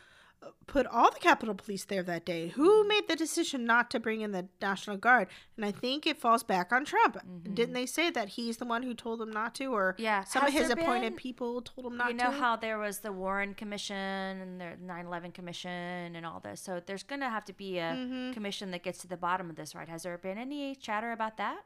put 0.66 0.86
all 0.86 1.10
the 1.10 1.18
Capitol 1.20 1.54
Police 1.54 1.84
there 1.84 2.02
that 2.02 2.24
day? 2.24 2.48
Mm-hmm. 2.48 2.60
Who 2.62 2.86
made 2.88 3.08
the 3.08 3.16
decision 3.16 3.64
not 3.64 3.90
to 3.92 4.00
bring 4.00 4.20
in 4.22 4.32
the 4.32 4.48
National 4.60 4.96
Guard? 4.96 5.28
And 5.56 5.64
I 5.64 5.70
think 5.70 6.06
it 6.06 6.18
falls 6.18 6.42
back 6.42 6.72
on 6.72 6.84
Trump. 6.84 7.18
Didn't 7.54 7.74
they 7.74 7.86
say 7.86 8.10
that 8.10 8.30
he's 8.30 8.56
the 8.56 8.64
one 8.64 8.82
who 8.82 8.94
told 8.94 9.20
them 9.20 9.30
not 9.30 9.54
to, 9.56 9.66
or 9.66 9.92
Mm-hmm. 9.94 10.02
Yeah. 10.02 10.24
some 10.24 10.42
Has 10.42 10.54
of 10.54 10.60
his 10.60 10.70
appointed 10.70 11.10
been- 11.10 11.16
people 11.18 11.62
told 11.62 11.86
him 11.86 11.96
not 11.96 12.06
to 12.06 12.10
you 12.12 12.16
know 12.18 12.30
to? 12.30 12.36
how 12.36 12.56
there 12.56 12.78
was 12.78 12.98
the 13.00 13.12
Warren 13.12 13.54
Commission 13.54 13.96
and 13.96 14.60
the 14.60 14.76
9/11 14.84 15.32
Commission 15.34 15.70
and 16.16 16.24
all 16.26 16.40
this. 16.40 16.60
So 16.60 16.80
there's 16.84 17.02
going 17.02 17.20
to 17.20 17.28
have 17.30 17.44
to 17.46 17.52
be 17.52 17.78
a 17.78 17.92
Mm-hmm. 17.94 18.32
commission 18.32 18.70
that 18.72 18.82
gets 18.82 18.98
to 19.00 19.06
the 19.08 19.16
bottom 19.16 19.50
of 19.50 19.56
this, 19.56 19.74
right? 19.74 19.88
Has 19.88 20.02
there 20.04 20.16
been 20.18 20.38
any 20.38 20.74
chatter 20.74 21.12
about 21.12 21.36
that? 21.36 21.60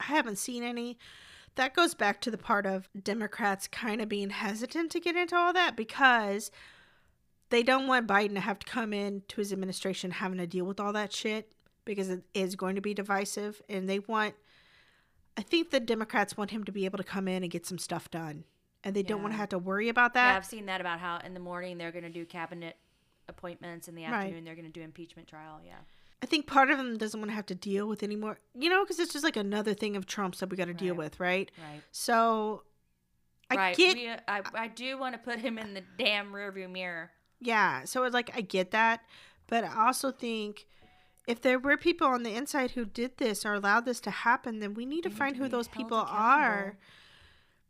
I 0.00 0.04
haven't 0.04 0.36
seen 0.38 0.62
any. 0.62 0.98
That 1.56 1.74
goes 1.74 1.94
back 1.94 2.20
to 2.22 2.30
the 2.30 2.38
part 2.38 2.64
of 2.64 2.88
Democrats 3.02 3.68
kind 3.68 4.00
of 4.00 4.08
being 4.08 4.30
hesitant 4.30 4.90
to 4.92 5.00
get 5.00 5.16
into 5.16 5.36
all 5.36 5.52
that 5.52 5.76
because 5.76 6.50
they 7.52 7.62
don't 7.62 7.86
want 7.86 8.08
Biden 8.08 8.34
to 8.34 8.40
have 8.40 8.58
to 8.58 8.66
come 8.66 8.92
in 8.92 9.22
to 9.28 9.36
his 9.36 9.52
administration 9.52 10.10
having 10.10 10.38
to 10.38 10.46
deal 10.46 10.64
with 10.64 10.80
all 10.80 10.92
that 10.94 11.12
shit 11.12 11.52
because 11.84 12.08
it 12.08 12.24
is 12.34 12.56
going 12.56 12.74
to 12.74 12.80
be 12.80 12.94
divisive 12.94 13.62
and 13.68 13.88
they 13.88 13.98
want 14.00 14.34
I 15.36 15.42
think 15.42 15.70
the 15.70 15.80
Democrats 15.80 16.36
want 16.36 16.50
him 16.50 16.64
to 16.64 16.72
be 16.72 16.84
able 16.84 16.98
to 16.98 17.04
come 17.04 17.26
in 17.26 17.42
and 17.42 17.50
get 17.50 17.64
some 17.64 17.78
stuff 17.78 18.10
done. 18.10 18.44
And 18.84 18.94
they 18.94 19.02
don't 19.02 19.22
want 19.22 19.32
to 19.32 19.38
have 19.38 19.48
to 19.50 19.58
worry 19.58 19.88
about 19.88 20.12
yeah, 20.14 20.32
that. 20.32 20.36
I've 20.36 20.44
seen 20.44 20.66
that 20.66 20.80
about 20.80 20.98
how 20.98 21.20
in 21.24 21.32
the 21.32 21.40
morning 21.40 21.78
they're 21.78 21.92
going 21.92 22.04
to 22.04 22.10
do 22.10 22.26
cabinet 22.26 22.76
appointments, 23.28 23.88
in 23.88 23.94
the 23.94 24.02
Right. 24.02 24.12
afternoon 24.12 24.44
they're 24.44 24.56
going 24.56 24.66
to 24.66 24.72
do 24.72 24.82
impeachment 24.82 25.28
trial. 25.28 25.60
Yeah. 25.64 25.76
I 26.22 26.26
think 26.26 26.46
part 26.46 26.70
of 26.70 26.78
them 26.78 26.98
doesn't 26.98 27.18
want 27.18 27.30
to 27.30 27.34
have 27.34 27.46
to 27.46 27.54
deal 27.54 27.88
with 27.88 28.02
anymore, 28.02 28.38
you 28.54 28.68
know, 28.68 28.84
because 28.84 28.98
it's 28.98 29.12
just 29.12 29.24
like 29.24 29.36
another 29.36 29.72
thing 29.72 29.96
of 29.96 30.04
Trump's 30.04 30.40
that 30.40 30.50
we 30.50 30.56
got 30.56 30.66
to 30.66 30.74
deal 30.74 30.94
with, 30.94 31.18
right? 31.18 31.50
Right. 31.58 31.80
So 31.92 32.64
I 33.50 33.54
right. 33.56 33.76
get 33.76 33.96
We, 33.96 34.08
uh, 34.08 34.18
I, 34.28 34.42
I 34.54 34.68
do 34.68 34.98
want 34.98 35.14
to 35.14 35.18
put 35.18 35.38
him 35.38 35.58
in 35.58 35.74
the 35.74 35.82
damn 35.98 36.32
rearview 36.32 36.70
mirror. 36.70 37.10
Yeah, 37.42 37.84
so 37.84 38.04
it's 38.04 38.14
like 38.14 38.30
I 38.36 38.40
get 38.40 38.70
that, 38.70 39.00
but 39.48 39.64
I 39.64 39.86
also 39.86 40.12
think 40.12 40.66
if 41.26 41.40
there 41.40 41.58
were 41.58 41.76
people 41.76 42.06
on 42.06 42.22
the 42.22 42.34
inside 42.34 42.72
who 42.72 42.84
did 42.84 43.18
this 43.18 43.44
or 43.44 43.54
allowed 43.54 43.84
this 43.84 44.00
to 44.00 44.10
happen, 44.10 44.60
then 44.60 44.74
we 44.74 44.86
need 44.86 45.02
to 45.02 45.08
They 45.08 45.14
need 45.14 45.18
find 45.18 45.34
to 45.36 45.42
who 45.42 45.48
those 45.48 45.68
people 45.68 45.98
are. 45.98 46.76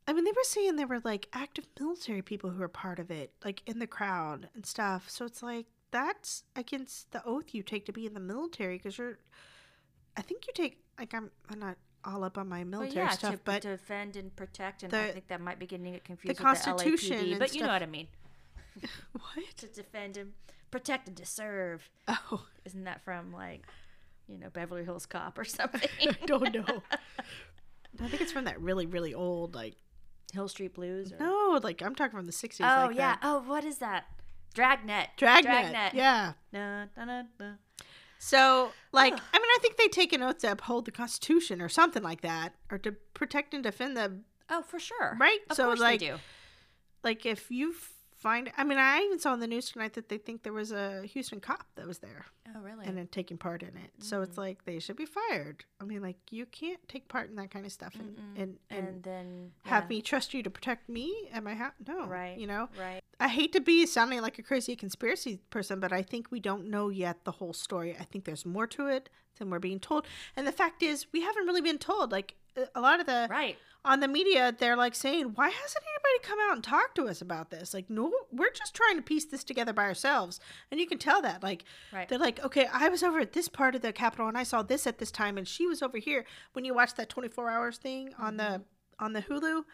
I 0.06 0.12
mean, 0.12 0.24
they 0.24 0.32
were 0.32 0.42
saying 0.42 0.76
there 0.76 0.86
were 0.86 1.00
like 1.04 1.28
active 1.32 1.66
military 1.78 2.22
people 2.22 2.50
who 2.50 2.60
were 2.60 2.68
part 2.68 2.98
of 2.98 3.10
it, 3.10 3.32
like 3.44 3.62
in 3.66 3.78
the 3.78 3.86
crowd 3.86 4.48
and 4.54 4.66
stuff. 4.66 5.08
So 5.08 5.24
it's 5.24 5.42
like 5.42 5.66
that's 5.90 6.44
against 6.56 7.12
the 7.12 7.22
oath 7.24 7.54
you 7.54 7.62
take 7.62 7.86
to 7.86 7.92
be 7.92 8.06
in 8.06 8.14
the 8.14 8.20
military 8.20 8.76
because 8.76 8.98
you're. 8.98 9.18
I 10.16 10.22
think 10.22 10.46
you 10.46 10.52
take 10.54 10.82
like 10.98 11.14
I'm, 11.14 11.30
I'm 11.48 11.58
not 11.58 11.76
all 12.04 12.24
up 12.24 12.36
on 12.36 12.48
my 12.48 12.58
Well, 12.58 12.64
military 12.64 13.06
yeah, 13.06 13.10
stuff, 13.10 13.34
to 13.34 13.40
but 13.44 13.62
defend 13.62 14.16
and 14.16 14.34
protect, 14.34 14.82
and 14.82 14.92
I 14.92 15.10
think 15.12 15.28
that 15.28 15.40
might 15.40 15.58
be 15.58 15.66
getting 15.66 15.86
it 15.86 16.04
confused 16.04 16.38
Constitution 16.38 17.16
with 17.16 17.20
the 17.28 17.34
LAPD, 17.34 17.38
but 17.38 17.54
you 17.54 17.62
know 17.62 17.68
what 17.68 17.82
I 17.82 17.86
mean. 17.86 18.08
what? 19.12 19.56
To 19.58 19.66
defend 19.66 20.16
and 20.16 20.32
protect 20.70 21.08
and 21.08 21.16
to 21.16 21.26
serve. 21.26 21.88
Oh, 22.08 22.46
Isn't 22.64 22.84
that 22.84 23.02
from 23.04 23.32
like, 23.32 23.66
you 24.28 24.38
know, 24.38 24.50
Beverly 24.50 24.84
Hills 24.84 25.06
Cop 25.06 25.38
or 25.38 25.44
something? 25.44 25.88
I 26.00 26.26
don't 26.26 26.54
know. 26.54 26.82
I 28.00 28.08
think 28.08 28.22
it's 28.22 28.32
from 28.32 28.44
that 28.46 28.60
really 28.60 28.86
really 28.86 29.12
old 29.12 29.54
like 29.54 29.74
Hill 30.32 30.48
Street 30.48 30.74
Blues. 30.74 31.12
Or... 31.12 31.18
no 31.18 31.60
like 31.62 31.82
I'm 31.82 31.94
talking 31.94 32.16
from 32.16 32.26
the 32.26 32.32
60s. 32.32 32.60
Oh 32.60 32.86
like 32.86 32.96
yeah. 32.96 33.12
that. 33.12 33.20
Oh, 33.22 33.42
what 33.46 33.64
is 33.64 33.78
that? 33.78 34.04
Dragnet. 34.54 35.08
Dragnet. 35.16 35.94
Yeah. 35.94 36.32
Dun, 36.52 36.88
dun. 36.96 37.58
So, 38.18 38.70
like. 38.92 39.12
I 39.12 39.38
mean, 39.38 39.50
I 39.50 39.58
think 39.60 39.76
they 39.78 39.88
take 39.88 40.12
an 40.12 40.22
oath 40.22 40.38
to 40.38 40.52
uphold 40.52 40.84
the 40.84 40.92
Constitution 40.92 41.60
or 41.60 41.68
something 41.68 42.02
like 42.02 42.20
that, 42.20 42.54
or 42.70 42.78
to 42.78 42.92
protect 43.14 43.54
and 43.54 43.64
defend 43.64 43.96
the 43.96 44.20
Oh, 44.48 44.62
for 44.62 44.78
sure. 44.78 45.16
right. 45.18 45.38
Of 45.48 45.56
so, 45.56 45.64
course 45.64 45.80
like, 45.80 46.00
they 46.00 46.06
do. 46.08 46.16
like 47.02 47.24
if 47.26 47.50
you 47.50 47.74
find, 48.22 48.50
I 48.56 48.64
mean, 48.64 48.78
I 48.78 49.00
even 49.00 49.18
saw 49.18 49.34
in 49.34 49.40
the 49.40 49.46
news 49.46 49.70
tonight 49.70 49.94
that 49.94 50.08
they 50.08 50.18
think 50.18 50.42
there 50.42 50.52
was 50.52 50.70
a 50.72 51.02
Houston 51.06 51.40
cop 51.40 51.66
that 51.74 51.86
was 51.86 51.98
there 51.98 52.24
Oh, 52.54 52.60
really? 52.60 52.86
and 52.86 52.96
then 52.96 53.08
taking 53.08 53.36
part 53.38 53.62
in 53.62 53.68
it. 53.76 53.90
So 53.98 54.20
Mm. 54.20 54.24
it's 54.24 54.38
like 54.38 54.64
they 54.64 54.78
should 54.78 54.96
be 54.96 55.06
fired. 55.06 55.64
I 55.80 55.84
mean, 55.84 56.02
like, 56.02 56.18
you 56.30 56.46
can't 56.46 56.80
take 56.88 57.08
part 57.08 57.28
in 57.30 57.36
that 57.36 57.50
kind 57.50 57.66
of 57.66 57.72
stuff 57.72 57.94
and 57.96 58.16
Mm-mm. 58.16 58.42
and, 58.42 58.58
and, 58.70 58.88
and 58.88 59.02
then 59.02 59.52
have 59.64 59.88
me 59.88 60.00
trust 60.00 60.32
you 60.34 60.42
to 60.44 60.50
protect 60.50 60.88
me 60.88 61.28
at 61.32 61.42
my 61.42 61.54
house. 61.54 61.72
No, 61.86 62.06
Right. 62.06 62.38
You 62.38 62.46
know, 62.46 62.68
right. 62.78 63.00
I 63.20 63.28
hate 63.28 63.52
to 63.52 63.60
be 63.60 63.86
sounding 63.86 64.20
like 64.22 64.38
a 64.38 64.42
crazy 64.42 64.74
conspiracy 64.76 65.40
person, 65.50 65.80
but 65.80 65.92
I 65.92 66.02
think 66.02 66.30
we 66.30 66.40
don't 66.40 66.68
know 66.70 66.88
yet 66.88 67.24
the 67.24 67.32
whole 67.32 67.52
story. 67.52 67.96
I 67.98 68.04
think 68.04 68.24
there's 68.24 68.46
more 68.46 68.66
to 68.68 68.86
it 68.86 69.08
than 69.38 69.50
we're 69.50 69.58
being 69.58 69.80
told. 69.80 70.06
And 70.36 70.46
the 70.46 70.52
fact 70.52 70.82
is, 70.82 71.06
we 71.12 71.22
haven't 71.22 71.46
really 71.46 71.60
been 71.60 71.78
told. 71.78 72.12
Like 72.12 72.34
a- 72.56 72.68
a 72.74 72.80
lot 72.80 73.00
of 73.00 73.06
the 73.06 73.26
Right. 73.30 73.56
on 73.84 74.00
the 74.00 74.08
media, 74.08 74.54
they're 74.56 74.76
like 74.76 74.94
saying, 74.94 75.32
"Why 75.34 75.48
hasn't 75.48 75.84
come 76.22 76.38
out 76.40 76.54
and 76.54 76.64
talk 76.64 76.94
to 76.94 77.08
us 77.08 77.20
about 77.20 77.50
this?" 77.50 77.74
Like, 77.74 77.88
no, 77.90 78.12
we're 78.30 78.50
just 78.52 78.74
trying 78.74 78.96
to 78.96 79.02
piece 79.02 79.24
this 79.24 79.44
together 79.44 79.72
by 79.72 79.84
ourselves, 79.84 80.40
and 80.70 80.80
you 80.80 80.86
can 80.86 80.98
tell 80.98 81.22
that. 81.22 81.42
Like, 81.42 81.64
Right. 81.92 82.08
they're 82.08 82.18
like, 82.18 82.42
"Okay, 82.44 82.66
I 82.66 82.88
was 82.88 83.02
over 83.02 83.20
at 83.20 83.32
this 83.32 83.48
part 83.48 83.74
of 83.74 83.82
the 83.82 83.92
Capitol, 83.92 84.28
and 84.28 84.38
I 84.38 84.42
saw 84.42 84.62
this 84.62 84.86
at 84.86 84.98
this 84.98 85.10
time, 85.10 85.38
and 85.38 85.46
she 85.46 85.66
was 85.66 85.82
over 85.82 85.98
here." 85.98 86.24
When 86.52 86.64
you 86.64 86.74
watch 86.74 86.94
that 86.94 87.08
24 87.08 87.50
hours 87.50 87.78
thing 87.78 88.14
on 88.18 88.36
the 88.36 88.42
mm-hmm. 88.42 89.04
on 89.04 89.12
the 89.12 89.22
Hulu, 89.22 89.64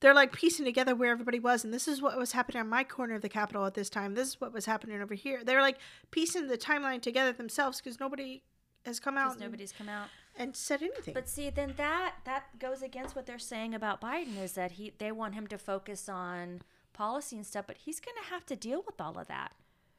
they're 0.00 0.14
like 0.14 0.32
piecing 0.32 0.64
together 0.64 0.94
where 0.94 1.12
everybody 1.12 1.38
was, 1.38 1.64
and 1.64 1.72
this 1.72 1.86
is 1.86 2.00
what 2.00 2.16
was 2.16 2.32
happening 2.32 2.60
on 2.60 2.68
my 2.68 2.84
corner 2.84 3.14
of 3.14 3.22
the 3.22 3.28
Capitol 3.28 3.66
at 3.66 3.74
this 3.74 3.90
time. 3.90 4.14
This 4.14 4.28
is 4.28 4.40
what 4.40 4.52
was 4.52 4.66
happening 4.66 5.00
over 5.00 5.14
here. 5.14 5.44
They're 5.44 5.60
like 5.60 5.78
piecing 6.10 6.48
the 6.48 6.58
timeline 6.58 7.02
together 7.02 7.32
themselves 7.32 7.80
because 7.80 8.00
nobody 8.00 8.42
has 8.86 8.98
come 8.98 9.18
out 9.18 9.38
nobody's 9.38 9.72
come 9.72 9.90
out. 9.90 10.08
And 10.40 10.56
said 10.56 10.82
anything. 10.82 11.14
But 11.14 11.28
see, 11.28 11.50
then 11.50 11.74
that 11.76 12.14
that 12.24 12.58
goes 12.58 12.82
against 12.82 13.14
what 13.14 13.26
they're 13.26 13.38
saying 13.38 13.74
about 13.74 14.00
Biden 14.00 14.36
is 14.42 14.52
that 14.54 14.72
he 14.72 14.92
they 14.98 15.12
want 15.12 15.34
him 15.34 15.46
to 15.48 15.58
focus 15.58 16.08
on 16.08 16.62
policy 16.92 17.36
and 17.36 17.46
stuff, 17.46 17.66
but 17.68 17.76
he's 17.78 18.00
going 18.00 18.16
to 18.22 18.30
have 18.30 18.44
to 18.46 18.56
deal 18.56 18.82
with 18.84 19.00
all 19.00 19.16
of 19.18 19.28
that. 19.28 19.52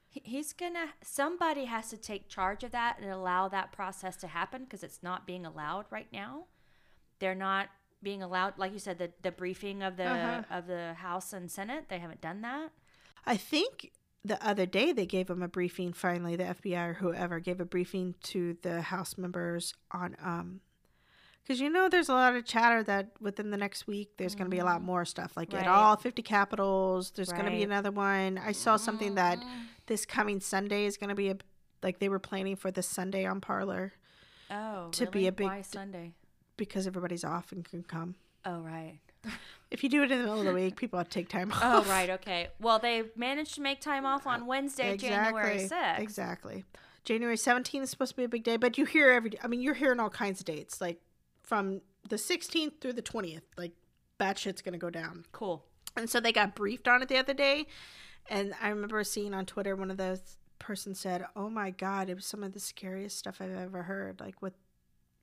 He, 0.09 0.21
he's 0.25 0.51
going 0.51 0.73
to 0.73 0.87
somebody 1.03 1.65
has 1.65 1.89
to 1.91 1.97
take 1.97 2.27
charge 2.27 2.63
of 2.65 2.71
that 2.71 2.97
and 3.01 3.09
allow 3.09 3.47
that 3.47 3.71
process 3.71 4.17
to 4.17 4.27
happen 4.27 4.63
because 4.65 4.83
it's 4.83 5.01
not 5.01 5.25
being 5.25 5.45
allowed 5.45 5.85
right 5.89 6.07
now. 6.11 6.45
They're 7.19 7.35
not 7.35 7.69
being 8.03 8.23
allowed 8.23 8.57
like 8.57 8.73
you 8.73 8.79
said 8.79 8.97
the 8.97 9.11
the 9.21 9.31
briefing 9.31 9.83
of 9.83 9.95
the 9.95 10.05
Uh-huh. 10.07 10.43
of 10.57 10.67
the 10.67 10.95
House 10.95 11.33
and 11.33 11.49
Senate, 11.51 11.85
they 11.87 11.99
haven't 11.99 12.19
done 12.21 12.41
that. 12.41 12.71
I 13.25 13.37
think 13.37 13.91
the 14.24 14.43
other 14.45 14.65
day 14.65 14.91
they 14.91 15.05
gave 15.05 15.30
him 15.30 15.41
a 15.41 15.47
briefing. 15.47 15.93
Finally, 15.93 16.36
the 16.36 16.43
FBI 16.43 16.89
or 16.89 16.93
whoever 16.95 17.39
gave 17.39 17.59
a 17.59 17.65
briefing 17.65 18.15
to 18.24 18.57
the 18.61 18.82
House 18.82 19.17
members 19.17 19.74
on 19.91 20.15
um, 20.24 20.61
because 21.41 21.59
you 21.59 21.69
know 21.69 21.89
there's 21.89 22.09
a 22.09 22.13
lot 22.13 22.36
of 22.36 22.45
chatter 22.45 22.84
that 22.84 23.11
within 23.19 23.49
the 23.49 23.57
next 23.57 23.88
week 23.88 24.11
there's 24.17 24.36
going 24.36 24.45
to 24.45 24.55
be 24.55 24.59
a 24.59 24.65
lot 24.65 24.82
more 24.84 25.05
stuff 25.05 25.36
like 25.36 25.53
at 25.55 25.67
all 25.67 25.95
50 25.97 26.22
capitals. 26.22 27.11
There's 27.11 27.32
going 27.32 27.45
to 27.45 27.51
be 27.51 27.63
another 27.63 27.89
one. 27.91 28.38
I 28.38 28.51
saw 28.51 28.78
something 28.78 29.15
that 29.15 29.39
Mm. 29.39 29.45
this 29.88 30.05
coming 30.05 30.39
Sunday 30.39 30.86
is 30.86 30.97
going 30.97 31.09
to 31.09 31.15
be 31.15 31.30
a 31.30 31.38
Like 31.82 31.97
they 31.99 32.09
were 32.09 32.19
planning 32.19 32.55
for 32.55 32.69
this 32.69 32.88
Sunday 32.88 33.26
on 33.26 33.41
Parler 33.41 33.93
Oh, 34.51 34.89
To 34.91 35.05
be 35.07 35.19
really? 35.19 35.28
a 35.28 35.32
big 35.32 35.47
Why 35.47 35.61
Sunday? 35.63 36.13
because 36.57 36.86
everybody's 36.86 37.24
off 37.24 37.51
and 37.51 37.65
can 37.65 37.82
come. 37.82 38.13
Oh, 38.45 38.59
right. 38.59 38.99
If 39.69 39.84
you 39.84 39.89
do 39.89 40.03
it 40.03 40.11
in 40.11 40.19
the 40.19 40.26
middle 40.26 40.39
of 40.39 40.45
the 40.45 40.53
week, 40.53 40.76
people 40.76 40.99
have 40.99 41.09
take 41.09 41.30
time 41.30 41.51
oh, 41.53 41.55
off. 41.55 41.88
Oh, 41.88 41.89
right. 41.89 42.09
Okay. 42.09 42.49
Well, 42.59 42.78
they 42.78 43.03
managed 43.15 43.55
to 43.55 43.61
make 43.61 43.80
time 43.80 44.05
off 44.05 44.28
on 44.28 44.45
Wednesday, 44.45 44.97
January 44.97 45.59
6th. 45.59 45.99
Exactly. 45.99 46.65
January 47.05 47.38
17th 47.38 47.84
is 47.84 47.89
supposed 47.89 48.11
to 48.11 48.17
be 48.17 48.26
a 48.26 48.30
big 48.30 48.43
day, 48.43 48.57
but 48.57 48.78
you 48.78 48.86
hear 48.86 49.09
every 49.09 49.32
I 49.41 49.47
mean, 49.47 49.61
you're 49.61 49.74
hearing 49.74 49.99
all 49.99 50.09
kinds 50.09 50.41
of 50.41 50.45
dates, 50.45 50.82
like 50.82 50.99
from 51.41 51.82
the 52.07 52.17
16th 52.17 52.82
through 52.82 52.93
the 52.93 53.01
20th. 53.01 53.41
Like, 53.57 53.72
that 54.17 54.38
shit's 54.38 54.61
going 54.61 54.74
to 54.74 54.80
go 54.80 54.89
down. 54.89 55.26
Cool. 55.32 55.63
And 55.95 56.09
so 56.09 56.19
they 56.19 56.32
got 56.32 56.53
briefed 56.53 56.88
on 56.88 57.01
it 57.01 57.09
the 57.09 57.17
other 57.17 57.34
day. 57.34 57.65
And 58.30 58.53
I 58.61 58.69
remember 58.69 59.03
seeing 59.03 59.34
on 59.34 59.45
Twitter 59.45 59.76
one 59.76 59.89
of 59.89 59.97
those 59.97 60.38
person 60.59 60.93
said, 60.93 61.26
"Oh 61.36 61.49
my 61.49 61.72
god, 61.72 62.09
it 62.09 62.15
was 62.15 62.26
some 62.26 62.43
of 62.43 62.53
the 62.53 62.59
scariest 62.59 63.17
stuff 63.17 63.41
I've 63.41 63.55
ever 63.55 63.84
heard." 63.84 64.19
Like 64.19 64.41
what 64.41 64.53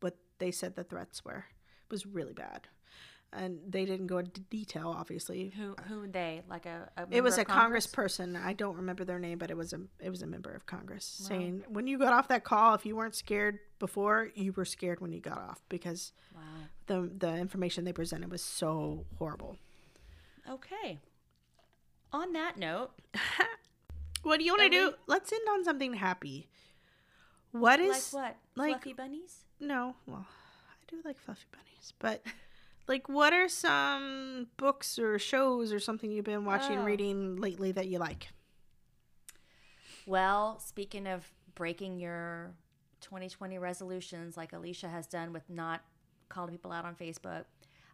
what 0.00 0.16
they 0.38 0.50
said 0.50 0.74
the 0.74 0.84
threats 0.84 1.24
were. 1.24 1.46
It 1.84 1.92
was 1.92 2.04
really 2.04 2.34
bad. 2.34 2.68
And 3.30 3.58
they 3.68 3.84
didn't 3.84 4.06
go 4.06 4.18
into 4.18 4.40
detail 4.40 4.94
obviously. 4.96 5.52
Who 5.56 5.74
who 5.86 6.08
they 6.08 6.40
like 6.48 6.64
a, 6.64 6.88
a 6.96 7.06
It 7.10 7.20
was 7.22 7.36
a 7.36 7.44
Congress 7.44 7.86
person. 7.86 8.36
I 8.36 8.54
don't 8.54 8.76
remember 8.76 9.04
their 9.04 9.18
name, 9.18 9.36
but 9.38 9.50
it 9.50 9.56
was 9.56 9.72
a 9.74 9.80
it 10.00 10.08
was 10.08 10.22
a 10.22 10.26
member 10.26 10.50
of 10.50 10.64
Congress 10.64 11.18
Wow. 11.22 11.28
saying 11.28 11.64
when 11.68 11.86
you 11.86 11.98
got 11.98 12.14
off 12.14 12.28
that 12.28 12.44
call, 12.44 12.74
if 12.74 12.86
you 12.86 12.96
weren't 12.96 13.14
scared 13.14 13.58
before, 13.78 14.30
you 14.34 14.52
were 14.52 14.64
scared 14.64 15.00
when 15.00 15.12
you 15.12 15.20
got 15.20 15.36
off 15.38 15.60
because 15.68 16.12
Wow. 16.34 16.40
the 16.86 17.10
the 17.18 17.36
information 17.36 17.84
they 17.84 17.92
presented 17.92 18.30
was 18.30 18.40
so 18.42 19.04
horrible. 19.18 19.58
Okay. 20.48 20.98
On 22.10 22.32
that 22.32 22.56
note, 22.56 22.92
What 24.22 24.38
do 24.38 24.44
you 24.44 24.52
want 24.52 24.62
to 24.62 24.68
do? 24.70 24.86
we- 24.88 24.94
Let's 25.06 25.30
end 25.32 25.42
on 25.50 25.64
something 25.64 25.92
happy. 25.94 26.48
What 27.52 27.78
is 27.78 28.12
like 28.14 28.36
what? 28.56 28.64
like- 28.64 28.72
Fluffy 28.82 28.92
bunnies? 28.94 29.44
no? 29.60 29.96
Well, 30.06 30.26
I 30.26 30.74
do 30.90 30.96
like 31.04 31.18
fluffy 31.18 31.44
bunnies, 31.52 31.92
but 31.98 32.22
like, 32.88 33.08
what 33.08 33.32
are 33.32 33.48
some 33.48 34.48
books 34.56 34.98
or 34.98 35.18
shows 35.18 35.72
or 35.72 35.78
something 35.80 36.10
you've 36.10 36.24
been 36.24 36.44
watching, 36.44 36.78
Oh. 36.78 36.84
reading 36.84 37.36
lately 37.36 37.70
that 37.72 37.86
you 37.88 37.98
like? 37.98 38.28
Well, 40.06 40.58
speaking 40.60 41.06
of 41.06 41.30
breaking 41.54 41.98
your 42.00 42.52
2020 43.00 43.58
resolutions, 43.58 44.36
like 44.36 44.52
Alicia 44.52 44.88
has 44.88 45.06
done 45.06 45.32
with 45.32 45.48
not 45.50 45.82
calling 46.28 46.50
people 46.50 46.72
out 46.72 46.84
on 46.84 46.94
Facebook, 46.94 47.44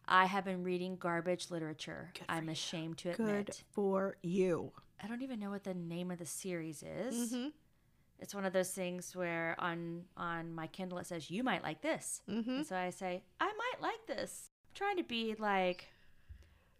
I 0.06 0.26
have 0.26 0.44
been 0.44 0.62
reading 0.62 0.96
garbage 0.96 1.50
literature. 1.50 2.12
I'm 2.28 2.44
you. 2.46 2.52
ashamed 2.52 2.98
to 2.98 3.12
Good 3.14 3.56
for 3.72 4.16
you. 4.22 4.72
I 5.02 5.06
don't 5.08 5.22
even 5.22 5.40
know 5.40 5.50
what 5.50 5.64
the 5.64 5.74
name 5.74 6.10
of 6.10 6.18
the 6.18 6.26
series 6.26 6.82
is. 6.82 7.32
Mm-hmm. 7.32 7.48
It's 8.20 8.34
one 8.34 8.44
of 8.44 8.52
those 8.52 8.70
things 8.70 9.14
where 9.16 9.56
on 9.58 10.04
on 10.16 10.54
my 10.54 10.66
Kindle 10.68 10.98
it 10.98 11.06
says 11.06 11.30
you 11.30 11.42
might 11.42 11.62
like 11.62 11.82
this, 11.82 12.22
Mm-hmm. 12.30 12.50
and 12.50 12.66
so 12.66 12.76
I 12.76 12.90
say 12.90 13.22
I 13.40 13.46
might 13.46 13.82
like 13.82 14.06
this. 14.06 14.50
Trying 14.74 14.96
to 14.96 15.04
be 15.04 15.34
like 15.38 15.86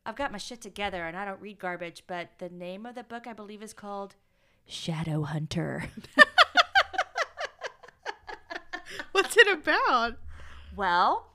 I've 0.06 0.16
got 0.16 0.32
my 0.32 0.38
shit 0.38 0.60
together 0.60 1.04
and 1.06 1.16
I 1.16 1.24
don't 1.24 1.40
read 1.40 1.58
garbage, 1.58 2.04
but 2.06 2.30
the 2.38 2.48
name 2.50 2.84
of 2.86 2.94
the 2.94 3.04
book 3.04 3.26
I 3.26 3.32
believe 3.32 3.62
is 3.62 3.72
called 3.72 4.16
Shadow 4.66 5.22
Hunter. 5.22 5.88
What's 9.12 9.36
it 9.36 9.46
about? 9.48 10.16
well, 10.76 11.30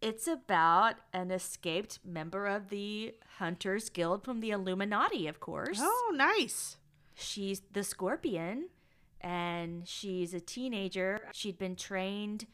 it's 0.00 0.28
about 0.28 0.96
an 1.12 1.30
escaped 1.30 1.98
member 2.04 2.46
of 2.46 2.68
the 2.68 3.14
Hunters 3.38 3.88
Guild 3.88 4.24
from 4.24 4.40
the 4.40 4.50
Illuminati, 4.50 5.26
of 5.26 5.40
course. 5.40 5.78
Oh, 5.82 6.12
nice. 6.14 6.76
she's 7.14 7.62
the 7.72 7.82
scorpion 7.82 8.68
and 9.20 9.88
she's 9.88 10.34
a 10.34 10.40
teenager 10.40 11.20
she'd 11.32 11.58
been 11.58 11.74
trained 11.76 12.46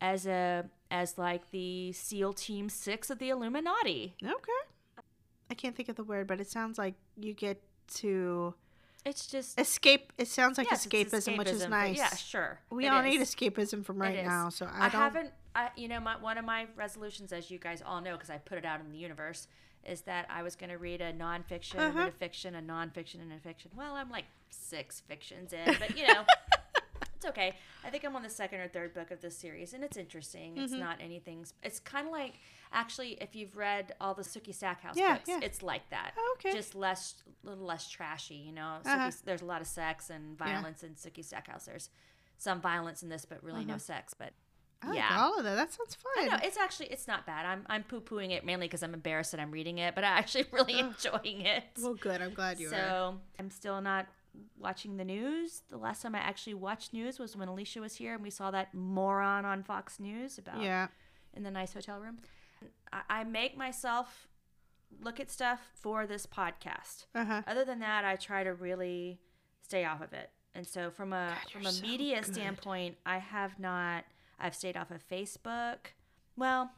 as 0.00 0.26
a 0.26 0.64
as 0.90 1.16
like 1.18 1.50
the 1.50 1.92
seal 1.92 2.32
team 2.32 2.68
6 2.68 3.10
of 3.10 3.18
the 3.18 3.30
illuminati 3.30 4.14
Okay. 4.22 5.02
I 5.50 5.54
can't 5.54 5.74
think 5.76 5.88
of 5.88 5.96
the 5.96 6.04
word, 6.04 6.26
but 6.28 6.40
it 6.40 6.48
sounds 6.48 6.78
like 6.78 6.94
you 7.16 7.32
get 7.34 7.60
to 7.96 8.54
it's 9.04 9.26
just 9.26 9.58
escape. 9.58 10.12
It 10.18 10.28
sounds 10.28 10.58
like 10.58 10.70
yes, 10.70 10.86
it's 10.86 10.94
escapism, 11.12 11.38
which 11.38 11.48
is 11.48 11.66
nice. 11.68 11.96
yeah 11.96 12.14
sure 12.14 12.60
We 12.70 12.86
all 12.88 13.02
need 13.02 13.20
escapism 13.20 13.84
from 13.84 14.00
right 14.00 14.24
now, 14.24 14.48
so 14.50 14.66
I, 14.66 14.86
i, 14.86 14.88
don't. 14.90 15.00
haven't 15.00 15.30
I, 15.54 15.70
you 15.76 15.88
know 15.88 15.98
my, 16.00 16.16
one 16.20 16.38
of 16.38 16.44
my 16.44 16.66
resolutions 16.76 17.32
as 17.32 17.50
you 17.50 17.58
guys 17.58 17.82
all 17.84 18.00
know 18.00 18.12
because 18.12 18.30
i 18.30 18.36
put 18.38 18.58
it 18.58 18.64
out 18.64 18.78
in 18.80 18.92
the 18.92 18.98
universe 18.98 19.48
is 19.84 20.02
that 20.02 20.26
i 20.30 20.42
was 20.44 20.54
going 20.54 20.70
to 20.70 20.76
read 20.78 21.00
a 21.00 21.12
nonfiction 21.12 21.76
and 21.78 21.96
Uh-huh. 21.98 22.08
a 22.08 22.10
fiction 22.12 22.54
a 22.54 22.60
nonfiction 22.62 23.20
and 23.22 23.32
a 23.32 23.38
fiction 23.40 23.70
well 23.76 23.94
i'm 23.94 24.10
like 24.10 24.26
six 24.50 25.00
fictions 25.00 25.52
in 25.52 25.74
but 25.80 25.96
you 25.98 26.06
know 26.06 26.22
It's 27.20 27.28
okay. 27.28 27.54
I 27.84 27.90
think 27.90 28.04
I'm 28.04 28.16
on 28.16 28.22
the 28.22 28.30
second 28.30 28.60
or 28.60 28.68
third 28.68 28.94
book 28.94 29.10
of 29.10 29.20
this 29.20 29.36
series, 29.36 29.74
and 29.74 29.84
it's 29.84 29.98
interesting. 29.98 30.56
It's 30.56 30.72
Mm-hmm. 30.72 30.80
not 30.80 30.96
anything. 31.02 31.44
It's 31.62 31.78
kind 31.78 32.06
of 32.06 32.12
like, 32.12 32.34
actually, 32.72 33.18
if 33.20 33.36
you've 33.36 33.58
read 33.58 33.92
all 34.00 34.14
the 34.14 34.22
Sookie 34.22 34.54
Stackhouse 34.54 34.96
Yeah, 34.96 35.16
books, 35.16 35.28
yeah. 35.28 35.40
it's 35.42 35.62
like 35.62 35.90
that. 35.90 36.12
Oh, 36.16 36.36
okay. 36.38 36.56
Just 36.56 36.74
less, 36.74 37.16
a 37.44 37.50
little 37.50 37.66
less 37.66 37.90
trashy, 37.90 38.36
you 38.36 38.52
know. 38.52 38.78
Uh-huh. 38.86 39.08
Sookie's- 39.08 39.20
There's 39.20 39.42
a 39.42 39.44
lot 39.44 39.60
of 39.60 39.66
sex 39.66 40.08
and 40.08 40.38
violence 40.38 40.82
in 40.82 40.94
Sookie 40.94 41.22
Stackhouse. 41.22 41.66
There's 41.66 41.90
some 42.38 42.60
violence 42.62 43.02
in 43.02 43.10
this, 43.10 43.26
but 43.26 43.44
really 43.44 43.66
no 43.66 43.76
sex. 43.76 44.14
But 44.14 44.32
I 44.82 44.88
like 44.88 44.96
yeah. 44.96 45.18
all 45.20 45.36
of 45.36 45.44
that. 45.44 45.56
That 45.56 45.70
sounds 45.74 45.94
fun. 45.96 46.26
no, 46.26 46.38
it's 46.42 46.56
actually 46.56 46.86
it's 46.86 47.06
not 47.06 47.26
bad. 47.26 47.44
I'm 47.44 47.66
I'm 47.66 47.82
poo 47.82 48.00
pooing 48.00 48.30
it 48.30 48.46
mainly 48.46 48.66
because 48.66 48.82
I'm 48.82 48.94
embarrassed 48.94 49.32
that 49.32 49.40
I'm 49.42 49.50
reading 49.50 49.76
it, 49.76 49.94
but 49.94 50.04
I'm 50.04 50.16
actually 50.16 50.46
really 50.52 50.78
enjoying 50.78 51.42
it. 51.42 51.64
well, 51.82 51.92
good. 51.92 52.22
I'm 52.22 52.32
glad 52.32 52.58
you 52.58 52.68
are. 52.68 52.70
So 52.70 53.16
I'm 53.38 53.50
still 53.50 53.78
not 53.82 54.06
watching 54.58 54.96
the 54.96 55.04
news. 55.04 55.62
The 55.70 55.76
last 55.76 56.02
time 56.02 56.14
I 56.14 56.18
actually 56.18 56.54
watched 56.54 56.92
news 56.92 57.18
was 57.18 57.36
when 57.36 57.48
Alicia 57.48 57.80
was 57.80 57.96
here 57.96 58.14
and 58.14 58.22
we 58.22 58.30
saw 58.30 58.50
that 58.50 58.72
moron 58.74 59.44
on 59.44 59.62
Fox 59.62 59.98
News 60.00 60.38
about 60.38 60.60
Yeah. 60.62 60.88
in 61.34 61.42
the 61.42 61.50
nice 61.50 61.72
hotel 61.74 61.98
room. 61.98 62.18
I, 62.92 63.02
I 63.08 63.24
make 63.24 63.56
myself 63.56 64.28
look 65.02 65.20
at 65.20 65.30
stuff 65.30 65.60
for 65.74 66.06
this 66.06 66.26
podcast. 66.26 67.06
Uh 67.14 67.24
huh. 67.24 67.42
Other 67.46 67.64
than 67.64 67.78
that, 67.80 68.04
I 68.04 68.16
try 68.16 68.44
to 68.44 68.52
really 68.54 69.20
stay 69.62 69.84
off 69.84 70.00
of 70.00 70.12
it. 70.12 70.30
And 70.54 70.66
so 70.66 70.90
from 70.90 71.12
a 71.12 71.28
God, 71.44 71.52
from 71.52 71.66
a 71.66 71.72
so 71.72 71.82
media 71.82 72.20
good. 72.22 72.34
standpoint, 72.34 72.96
I 73.06 73.18
have 73.18 73.58
not 73.58 74.04
I've 74.38 74.54
stayed 74.54 74.76
off 74.76 74.90
of 74.90 75.06
Facebook. 75.06 75.92
Well, 76.36 76.70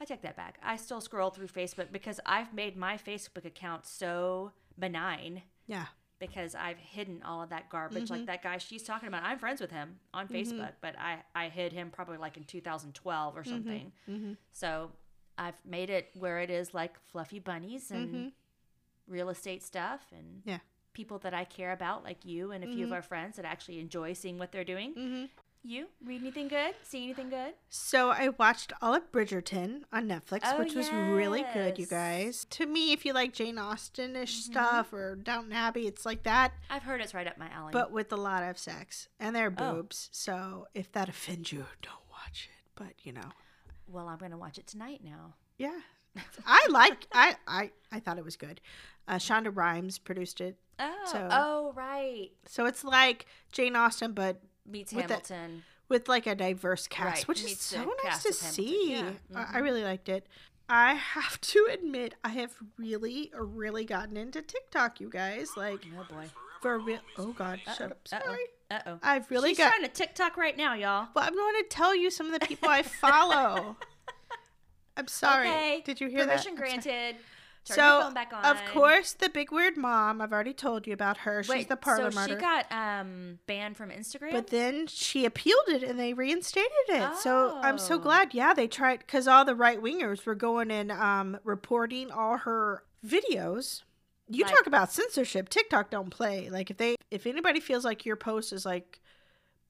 I 0.00 0.04
take 0.04 0.22
that 0.22 0.36
back. 0.36 0.58
I 0.62 0.76
still 0.76 1.00
scroll 1.00 1.30
through 1.30 1.48
Facebook 1.48 1.92
because 1.92 2.20
I've 2.24 2.54
made 2.54 2.76
my 2.76 2.96
Facebook 2.96 3.44
account 3.44 3.84
so 3.86 4.52
benign 4.78 5.42
Yeah. 5.66 5.86
Because 6.20 6.54
I've 6.54 6.76
hidden 6.78 7.22
all 7.24 7.42
of 7.42 7.48
that 7.50 7.68
garbage. 7.70 8.04
Mm-hmm. 8.04 8.12
Like 8.14 8.26
that 8.26 8.42
guy 8.42 8.58
she's 8.58 8.82
talking 8.82 9.08
about, 9.08 9.22
I'm 9.24 9.38
friends 9.38 9.60
with 9.60 9.70
him 9.70 9.96
on 10.14 10.28
Facebook, 10.28 10.72
but 10.80 10.94
I, 10.98 11.18
I 11.34 11.48
hid 11.48 11.72
him 11.72 11.90
probably 11.90 12.18
like 12.18 12.36
in 12.36 12.44
2012 12.44 13.32
Mm-hmm. 13.34 13.40
or 13.40 13.44
something. 13.44 14.36
So 14.52 14.92
I've 15.38 15.54
made 15.64 15.90
it 15.90 16.10
where 16.18 16.38
it 16.40 16.50
is 16.50 16.74
like 16.74 16.96
fluffy 17.10 17.38
bunnies 17.38 17.90
and 17.90 18.32
real 19.08 19.30
estate 19.30 19.62
stuff 19.62 20.02
and 20.12 20.20
Mm-hmm. 20.42 20.50
Yeah. 20.50 20.58
people 20.92 21.18
that 21.20 21.32
I 21.34 21.44
care 21.44 21.72
about, 21.72 22.04
like 22.04 22.24
you 22.24 22.52
and 22.52 22.62
a 22.64 22.66
few 22.66 22.84
of 22.84 22.92
our 22.92 23.02
friends 23.02 23.36
that 23.36 23.44
actually 23.44 23.80
enjoy 23.80 24.12
seeing 24.12 24.38
what 24.38 24.52
they're 24.52 24.64
doing. 24.64 25.28
Mm-hmm. 25.66 25.68
You 25.74 25.86
read 26.04 26.22
anything 26.22 26.48
good? 26.48 26.74
See 26.82 27.04
anything 27.04 27.28
good? 27.28 27.52
So 27.68 28.10
I 28.10 28.30
watched 28.38 28.72
all 28.80 28.94
of 28.94 29.10
Bridgerton 29.12 29.82
on 29.92 30.08
Netflix, 30.08 30.40
Oh, 30.44 30.58
which 30.58 30.74
was 30.74 30.90
really 30.90 31.44
good, 31.52 31.78
you. 31.78 31.86
Mm-hmm. 31.86 31.94
guys. 31.94 32.46
To 32.50 32.66
me, 32.66 32.92
if 32.92 33.04
you 33.04 33.12
like 33.12 33.32
Jane 33.34 33.58
Austen-ish 33.58 34.36
stuff 34.44 34.92
or 34.92 35.16
Downton 35.16 35.52
Abbey, 35.52 35.86
it's 35.86 36.06
like 36.06 36.22
that, 36.22 36.52
I've 36.70 36.82
heard 36.84 37.00
it's 37.00 37.12
right 37.14 37.26
up 37.26 37.36
my 37.38 37.48
alley. 37.50 37.72
but 37.72 37.92
with 37.92 38.12
a 38.12 38.16
lot 38.16 38.42
of 38.42 38.58
sex 38.58 39.08
and 39.18 39.36
there 39.36 39.48
are 39.48 39.54
Oh. 39.58 39.74
boobs. 39.74 40.08
So 40.12 40.66
if 40.74 40.90
that 40.92 41.08
offends 41.08 41.52
you, 41.52 41.66
don't 41.82 41.94
watch 42.10 42.48
it. 42.50 42.64
But 42.74 42.94
you 43.04 43.12
know, 43.12 43.30
well, 43.86 44.08
I'm 44.08 44.18
going 44.18 44.30
to 44.32 44.38
watch 44.38 44.56
it 44.58 44.66
tonight 44.66 45.02
now. 45.04 45.34
yeah, 45.58 45.80
I 46.46 46.66
like. 46.70 47.06
I 47.12 47.36
I 47.46 47.70
I 47.92 48.00
thought 48.00 48.16
it 48.18 48.24
was 48.24 48.36
good. 48.36 48.60
Uh, 49.06 49.14
Shonda 49.16 49.54
Rhimes 49.54 49.98
produced 49.98 50.40
it, 50.40 50.56
Oh, 50.78 50.94
So- 51.06 51.28
oh, 51.30 51.72
right. 51.74 52.30
so 52.46 52.64
it's 52.64 52.82
like 52.84 53.26
Jane 53.52 53.74
Austen, 53.76 54.12
but 54.12 54.40
Meets 54.66 54.92
With 54.92 55.06
the- 55.08 55.14
Hamilton. 55.14 55.64
with 55.88 56.08
like 56.08 56.26
a 56.26 56.34
diverse 56.34 56.86
cast, 56.86 57.16
Right, 57.18 57.28
which 57.28 57.40
is 57.40 57.46
meets 57.46 57.70
the 57.70 57.76
so 57.78 57.92
nice 58.04 58.22
to 58.22 58.32
see. 58.32 58.92
yeah, 58.92 59.10
I, 59.34 59.46
I 59.54 59.58
really 59.58 59.82
liked 59.82 60.08
it. 60.08 60.26
I 60.68 60.94
have 61.14 61.40
to 61.40 61.68
admit, 61.72 62.14
I 62.22 62.28
have 62.30 62.54
really, 62.78 63.32
really 63.34 63.84
gotten 63.84 64.16
into 64.16 64.40
TikTok, 64.42 65.00
you 65.00 65.08
guys. 65.10 65.50
Like, 65.56 65.84
Oh 65.98 66.06
boy. 66.14 66.26
for 66.62 66.78
real. 66.78 67.00
Oh, 67.18 67.32
God, 67.32 67.60
shut 67.76 67.90
up. 67.90 67.98
Uh-oh. 68.12 68.24
Sorry. 68.24 68.44
Uh 68.70 68.78
oh. 68.86 68.98
I've 69.02 69.28
really 69.32 69.48
She's 69.50 69.58
got. 69.58 69.70
trying 69.70 69.82
to 69.82 69.88
TikTok 69.88 70.36
right 70.36 70.56
now, 70.56 70.74
y'all. 70.74 71.08
Well, 71.14 71.24
I'm 71.26 71.34
going 71.34 71.54
to 71.60 71.64
tell 71.68 71.96
you 71.96 72.08
some 72.08 72.32
of 72.32 72.38
the 72.38 72.46
people 72.46 72.68
I 72.68 72.82
follow. 72.82 73.76
I'm 74.96 75.08
sorry. 75.08 75.48
Okay. 75.48 75.82
Did 75.84 76.00
you 76.00 76.08
hear 76.08 76.24
Permission 76.24 76.54
that? 76.54 76.60
Sorry. 76.60 76.70
granted. 76.82 77.16
Turn 77.66 77.74
so, 77.76 77.82
your 77.94 78.02
phone 78.04 78.14
back 78.14 78.32
on. 78.32 78.44
of 78.44 78.64
course, 78.66 79.12
the 79.12 79.28
big 79.28 79.52
weird 79.52 79.76
mom. 79.76 80.20
I've 80.20 80.32
already 80.32 80.54
told 80.54 80.86
you 80.86 80.94
about 80.94 81.18
her. 81.18 81.42
She's 81.42 81.50
Wait, 81.50 81.68
the 81.68 81.76
parlor 81.76 82.10
so 82.10 82.26
she 82.26 82.34
got 82.34 82.70
um 82.72 83.38
banned 83.46 83.76
from 83.76 83.90
Instagram. 83.90 84.32
But 84.32 84.46
then 84.48 84.86
she 84.86 85.24
appealed 85.26 85.68
it 85.68 85.82
and 85.82 85.98
they 86.00 86.14
reinstated 86.14 86.70
it. 86.88 87.16
So 87.16 87.58
I'm 87.62 87.76
so 87.78 87.96
Oh. 87.96 87.98
glad. 87.98 88.32
Yeah, 88.34 88.54
they 88.54 88.66
tried 88.66 89.00
because 89.00 89.28
all 89.28 89.44
the 89.44 89.54
right 89.54 89.80
wingers 89.80 90.24
were 90.24 90.34
going 90.34 90.70
and 90.70 90.90
um, 90.90 91.38
reporting 91.44 92.10
all 92.10 92.38
her 92.38 92.82
videos. 93.06 93.82
You 94.28 94.44
Like- 94.44 94.54
talk 94.54 94.66
about 94.66 94.90
censorship. 94.92 95.48
TikTok 95.48 95.90
don't 95.90 96.10
play. 96.10 96.48
Like 96.50 96.70
if 96.70 96.76
they 96.78 96.96
if 97.10 97.26
anybody 97.26 97.60
feels 97.60 97.84
like 97.84 98.06
your 98.06 98.16
post 98.16 98.52
is 98.52 98.64
like 98.64 99.00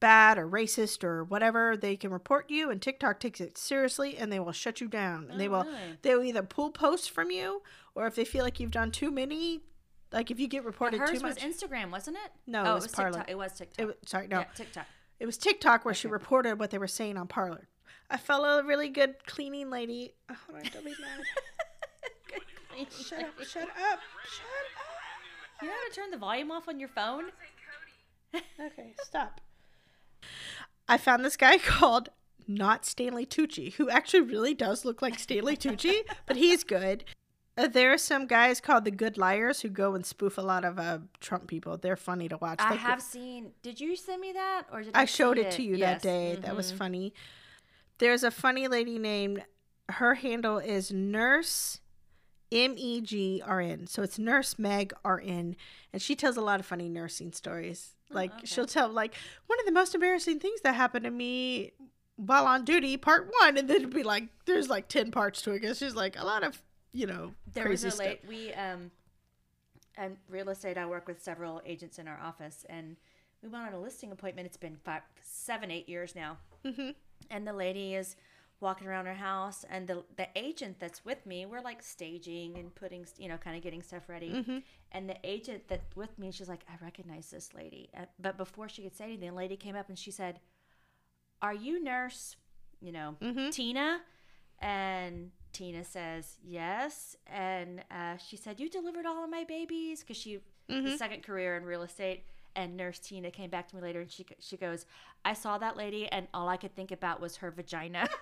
bad 0.00 0.38
or 0.38 0.48
racist 0.48 1.04
or 1.04 1.22
whatever, 1.24 1.76
they 1.76 1.96
can 1.96 2.10
report 2.10 2.50
you, 2.50 2.70
and 2.70 2.80
TikTok 2.80 3.20
takes 3.20 3.40
it 3.40 3.56
seriously, 3.58 4.16
and 4.16 4.32
they 4.32 4.40
will 4.40 4.52
shut 4.52 4.80
you 4.80 4.88
down. 4.88 5.28
And 5.30 5.38
they 5.40 5.46
Oh, 5.48 5.50
will 5.50 5.64
really? 5.64 5.98
they 6.02 6.14
will 6.14 6.24
either 6.24 6.42
pull 6.42 6.70
posts 6.70 7.06
from 7.06 7.30
you, 7.30 7.62
or 7.94 8.06
if 8.06 8.14
they 8.14 8.24
feel 8.24 8.42
like 8.44 8.58
you've 8.58 8.70
done 8.70 8.90
too 8.90 9.10
many, 9.10 9.60
like 10.12 10.30
if 10.30 10.40
you 10.40 10.48
get 10.48 10.62
But 10.64 10.66
reported 10.68 11.00
hers 11.00 11.10
too 11.10 11.20
was 11.24 11.36
much. 11.36 11.44
Instagram, 11.44 11.90
wasn't 11.90 12.16
it? 12.24 12.32
No, 12.46 12.64
oh, 12.64 12.70
it 12.72 12.74
was 12.74 12.86
Parler. 12.88 13.12
TikTok. 13.18 13.30
It 13.30 13.38
was 13.38 13.52
TikTok. 13.52 13.78
It 13.80 13.84
was, 13.86 13.94
sorry, 14.06 14.26
no, 14.28 14.38
Yeah, 14.40 14.44
TikTok. 14.54 14.86
it 15.20 15.26
was 15.26 15.36
TikTok 15.38 15.84
where 15.84 15.94
she 15.94 16.08
reported 16.08 16.58
what 16.58 16.70
they 16.70 16.78
were 16.78 16.88
saying 16.88 17.16
on 17.16 17.28
Parler. 17.28 17.68
I 18.10 18.16
follow 18.16 18.58
a 18.58 18.64
really 18.64 18.88
good 18.88 19.24
cleaning 19.26 19.70
lady. 19.70 20.14
Oh, 20.28 20.34
don't 20.50 20.84
be 20.84 20.90
mad. 20.90 21.20
Good. 22.28 22.92
Shut 22.92 23.20
up! 23.20 23.38
Shut 23.44 23.62
up! 23.62 23.68
Shut 23.68 23.68
up! 23.68 24.00
You 25.62 25.68
know 25.68 25.74
how 25.74 25.88
to 25.88 25.94
turn 25.94 26.10
the 26.10 26.16
volume 26.16 26.50
off 26.50 26.68
on 26.68 26.80
your 26.80 26.88
phone? 26.88 27.24
Okay, 28.34 28.94
stop. 29.02 29.40
I 30.88 30.96
found 30.98 31.24
this 31.24 31.36
guy 31.36 31.58
called 31.72 32.08
not 32.48 32.84
Stanley 32.84 33.26
Tucci, 33.26 33.74
who 33.74 33.88
actually 33.90 34.22
really 34.22 34.54
does 34.54 34.84
look 34.84 35.00
like 35.02 35.18
Stanley 35.18 35.56
Tucci, 35.56 36.00
but 36.26 36.36
he's 36.36 36.64
good. 36.64 37.04
Uh, 37.56 37.66
there 37.68 37.92
are 37.92 37.98
some 37.98 38.26
guys 38.26 38.60
called 38.60 38.84
the 38.84 38.90
Good 38.90 39.18
Liars 39.18 39.60
who 39.60 39.68
go 39.68 39.94
and 39.94 40.04
spoof 40.06 40.38
a 40.38 40.40
lot 40.40 40.64
of 40.64 40.78
uh, 40.78 40.98
Trump 41.20 41.46
people. 41.46 41.76
They're 41.76 41.96
funny 41.96 42.28
to 42.28 42.36
watch. 42.38 42.58
I 42.60 42.70
Like, 42.70 42.80
have 42.80 43.02
seen. 43.02 43.52
Did 43.62 43.80
you 43.80 43.96
send 43.96 44.20
me 44.20 44.32
that, 44.32 44.64
or 44.72 44.82
did 44.82 44.96
I, 44.96 45.02
I 45.02 45.04
showed 45.04 45.36
it 45.38 45.50
to 45.52 45.62
you 45.62 45.76
Yes. 45.76 46.02
that 46.02 46.08
day. 46.08 46.36
That 46.40 46.56
was 46.56 46.72
Mhm. 46.72 46.76
funny. 46.76 47.14
There's 47.98 48.24
a 48.24 48.30
funny 48.30 48.66
lady 48.68 48.98
named. 48.98 49.44
Her 49.90 50.14
handle 50.14 50.58
is 50.58 50.90
Nurse 50.92 51.80
M 52.52 52.74
E 52.78 53.00
G 53.00 53.42
R 53.44 53.60
N. 53.60 53.86
So 53.86 54.02
it's 54.02 54.18
Nurse 54.18 54.58
Meg 54.58 54.92
R 55.04 55.20
N, 55.24 55.54
and 55.92 56.00
she 56.00 56.16
tells 56.16 56.36
a 56.36 56.40
lot 56.40 56.60
of 56.60 56.66
funny 56.66 56.88
nursing 56.88 57.32
stories. 57.32 57.94
Like 58.10 58.30
Oh, 58.32 58.36
okay. 58.38 58.46
she'll 58.46 58.66
tell 58.66 58.88
like 58.88 59.14
one 59.46 59.58
of 59.60 59.66
the 59.66 59.72
most 59.72 59.94
embarrassing 59.94 60.40
things 60.40 60.60
that 60.62 60.74
happened 60.74 61.04
to 61.04 61.10
me 61.10 61.72
while 62.16 62.46
on 62.46 62.64
duty, 62.64 62.96
part 62.96 63.30
one, 63.40 63.56
and 63.56 63.68
then 63.68 63.88
be 63.90 64.02
like 64.02 64.24
there's 64.46 64.68
like 64.68 64.88
ten 64.88 65.10
parts 65.10 65.42
to 65.42 65.52
it. 65.52 65.60
Cause 65.62 65.78
she's 65.78 65.94
like 65.94 66.18
a 66.18 66.24
lot 66.24 66.42
of 66.42 66.60
you 66.92 67.06
know 67.06 67.34
There 67.52 67.64
crazy 67.64 67.86
was 67.86 67.94
a 67.96 67.98
late. 67.98 68.20
We 68.28 68.52
um, 68.54 68.90
and 69.96 70.16
real 70.28 70.48
estate. 70.50 70.76
I 70.76 70.86
work 70.86 71.06
with 71.06 71.22
several 71.22 71.62
agents 71.64 71.98
in 71.98 72.08
our 72.08 72.18
office, 72.20 72.64
and 72.68 72.96
we 73.42 73.48
went 73.48 73.66
on 73.66 73.72
a 73.74 73.80
listing 73.80 74.12
appointment. 74.12 74.46
It's 74.46 74.56
been 74.56 74.76
five, 74.84 75.02
seven, 75.22 75.70
eight 75.70 75.88
years 75.88 76.14
now. 76.14 76.38
Mhm. 76.64 76.94
And 77.30 77.46
the 77.46 77.52
lady 77.52 77.94
is 77.94 78.16
walking 78.60 78.86
around 78.86 79.06
her 79.06 79.14
house, 79.14 79.64
and 79.70 79.86
the 79.88 80.04
the 80.16 80.28
agent 80.36 80.78
that's 80.78 81.04
with 81.04 81.24
me, 81.26 81.46
we're 81.46 81.60
like 81.62 81.82
staging 81.82 82.56
and 82.58 82.74
putting, 82.74 83.06
you 83.18 83.28
know, 83.28 83.36
kind 83.38 83.56
of 83.56 83.62
getting 83.62 83.82
stuff 83.82 84.08
ready. 84.08 84.30
Mhm. 84.30 84.62
And 84.92 85.08
the 85.08 85.16
agent 85.24 85.68
that 85.68 85.82
with 85.96 86.18
me, 86.18 86.30
she's 86.30 86.48
like, 86.48 86.64
I 86.68 86.82
recognize 86.84 87.30
this 87.30 87.54
lady. 87.54 87.88
Uh, 87.96 88.06
But 88.18 88.36
before 88.36 88.68
she 88.68 88.82
could 88.82 88.94
say 88.96 89.04
anything, 89.04 89.30
the 89.30 89.34
lady 89.36 89.56
came 89.56 89.76
up 89.76 89.88
and 89.88 89.98
she 89.98 90.10
said, 90.10 90.40
Are 91.42 91.54
you 91.54 91.82
nurse, 91.82 92.36
you 92.80 92.92
know, 92.92 93.16
Mhm. 93.20 93.50
Tina? 93.52 94.02
And 94.58 95.32
Tina 95.52 95.84
says, 95.84 96.36
Yes. 96.44 97.16
And 97.26 97.82
uh, 97.90 98.16
she 98.18 98.36
said, 98.36 98.60
You 98.60 98.68
delivered 98.68 99.06
all 99.06 99.24
of 99.24 99.30
my 99.30 99.44
babies? 99.44 100.00
Because 100.00 100.16
she, 100.18 100.40
the 100.68 100.74
Mhm. 100.74 100.98
second 100.98 101.22
career 101.22 101.56
in 101.56 101.64
real 101.64 101.82
estate. 101.82 102.24
And 102.60 102.76
nurse 102.76 102.98
Tina 102.98 103.30
came 103.30 103.48
back 103.48 103.68
to 103.68 103.76
me 103.76 103.80
later 103.80 104.02
and 104.02 104.10
she, 104.10 104.26
she 104.38 104.58
goes, 104.58 104.84
I 105.24 105.32
saw 105.32 105.56
that 105.56 105.78
lady 105.78 106.06
and 106.12 106.28
all 106.34 106.46
I 106.46 106.58
could 106.58 106.76
think 106.76 106.92
about 106.92 107.18
was 107.18 107.36
her 107.36 107.50
vagina. 107.50 108.06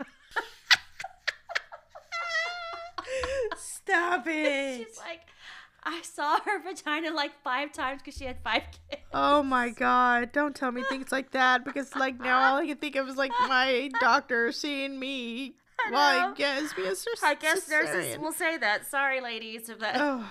Stop 3.56 4.26
it! 4.28 4.86
She's 4.86 4.98
like, 4.98 5.22
I 5.82 6.02
saw 6.02 6.38
her 6.38 6.62
vagina 6.62 7.10
like 7.10 7.32
five 7.42 7.72
times 7.72 8.00
because 8.00 8.16
she 8.16 8.26
had 8.26 8.36
five 8.44 8.62
kids. 8.90 9.02
Oh 9.12 9.42
my 9.42 9.70
god, 9.70 10.30
don't 10.30 10.54
tell 10.54 10.70
me 10.70 10.84
things 10.88 11.10
like 11.10 11.32
that 11.32 11.64
because 11.64 11.96
like 11.96 12.20
now 12.20 12.40
all 12.40 12.58
I 12.58 12.66
can 12.68 12.76
think 12.76 12.94
of 12.94 13.08
is 13.08 13.16
like 13.16 13.32
my 13.48 13.90
doctor 14.00 14.52
seeing 14.52 15.00
me 15.00 15.54
I 15.84 15.90
know. 15.90 15.98
I 15.98 16.32
guess 16.36 16.76
me 16.76 16.86
a 16.86 16.94
cer- 16.94 17.10
I 17.24 17.34
guess 17.34 17.68
nurses 17.68 18.18
will 18.18 18.30
say 18.30 18.56
that. 18.56 18.86
Sorry, 18.86 19.20
ladies. 19.20 19.68
If 19.68 19.80
that. 19.80 19.96
Oh 19.98 20.30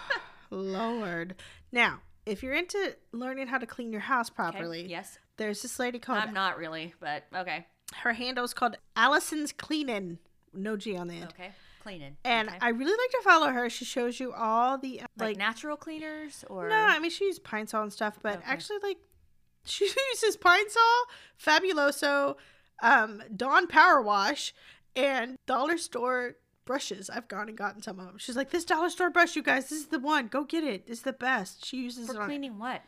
lord. 0.49 1.35
Now, 1.73 1.99
if 2.27 2.43
you're 2.43 2.53
into 2.53 2.95
learning 3.11 3.47
how 3.47 3.57
to 3.57 3.65
clean 3.65 3.91
your 3.91 4.01
house 4.01 4.29
Okay, 4.29 4.35
properly, 4.35 4.85
Yes. 4.87 5.17
there's 5.37 5.61
this 5.61 5.79
lady 5.79 5.99
called 5.99 6.19
I'm 6.19 6.33
not 6.33 6.57
really, 6.57 6.93
but 6.99 7.23
okay. 7.35 7.65
her 7.95 8.13
handle 8.13 8.43
is 8.43 8.53
called 8.53 8.77
Allison's 8.95 9.51
Cleanin'. 9.51 10.19
No 10.53 10.75
G 10.77 10.95
on 10.97 11.07
the 11.07 11.15
end. 11.15 11.25
Okay. 11.33 11.51
Cleaning. 11.83 12.17
And 12.25 12.49
okay. 12.49 12.57
I 12.61 12.69
really 12.69 12.91
like 12.91 13.11
to 13.11 13.21
follow 13.23 13.47
her. 13.47 13.69
She 13.69 13.85
shows 13.85 14.19
you 14.19 14.33
all 14.33 14.77
the 14.77 15.01
uh, 15.01 15.05
like, 15.17 15.29
like, 15.29 15.37
natural 15.37 15.77
cleaners 15.77 16.43
or 16.49 16.67
No, 16.69 16.75
I 16.75 16.99
mean 16.99 17.11
she 17.11 17.25
uses 17.25 17.39
Pine-Sol 17.39 17.83
and 17.83 17.93
stuff, 17.93 18.19
but 18.21 18.37
Okay. 18.37 18.43
actually 18.45 18.79
like 18.83 18.97
she 19.65 19.85
uses 20.11 20.37
Pine-Sol, 20.37 21.05
Fabuloso, 21.41 22.35
um, 22.81 23.23
Dawn 23.35 23.67
Power 23.67 24.01
Wash, 24.01 24.53
and 24.95 25.37
dollar 25.45 25.77
store 25.77 26.35
brushes. 26.67 27.09
I've 27.09 27.27
gone 27.27 27.47
and 27.49 27.57
gotten 27.57 27.81
some 27.81 27.99
of 27.99 28.05
them. 28.05 28.17
She's 28.19 28.35
like, 28.35 28.51
this 28.51 28.63
dollar 28.65 28.89
store 28.91 29.09
brush, 29.09 29.35
you 29.35 29.41
guys, 29.41 29.69
this 29.69 29.79
is 29.79 29.85
the 29.87 29.99
one. 29.99 30.27
Go 30.27 30.43
get 30.43 30.63
it. 30.63 30.83
It's 30.85 31.01
the 31.01 31.13
best. 31.13 31.65
She 31.65 31.77
uses 31.77 32.07
for 32.07 32.13
it 32.15 32.19
on 32.19 32.25
cleaning 32.27 32.59
what? 32.59 32.81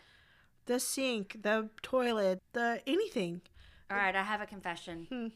the 0.68 0.80
sink, 0.80 1.38
the 1.42 1.68
toilet, 1.82 2.40
the 2.54 2.80
anything. 2.86 3.42
All 3.90 3.98
right, 3.98 4.16
I 4.16 4.22
have 4.22 4.40
a 4.42 4.46
confession. 4.46 5.08
Hmm. 5.10 5.28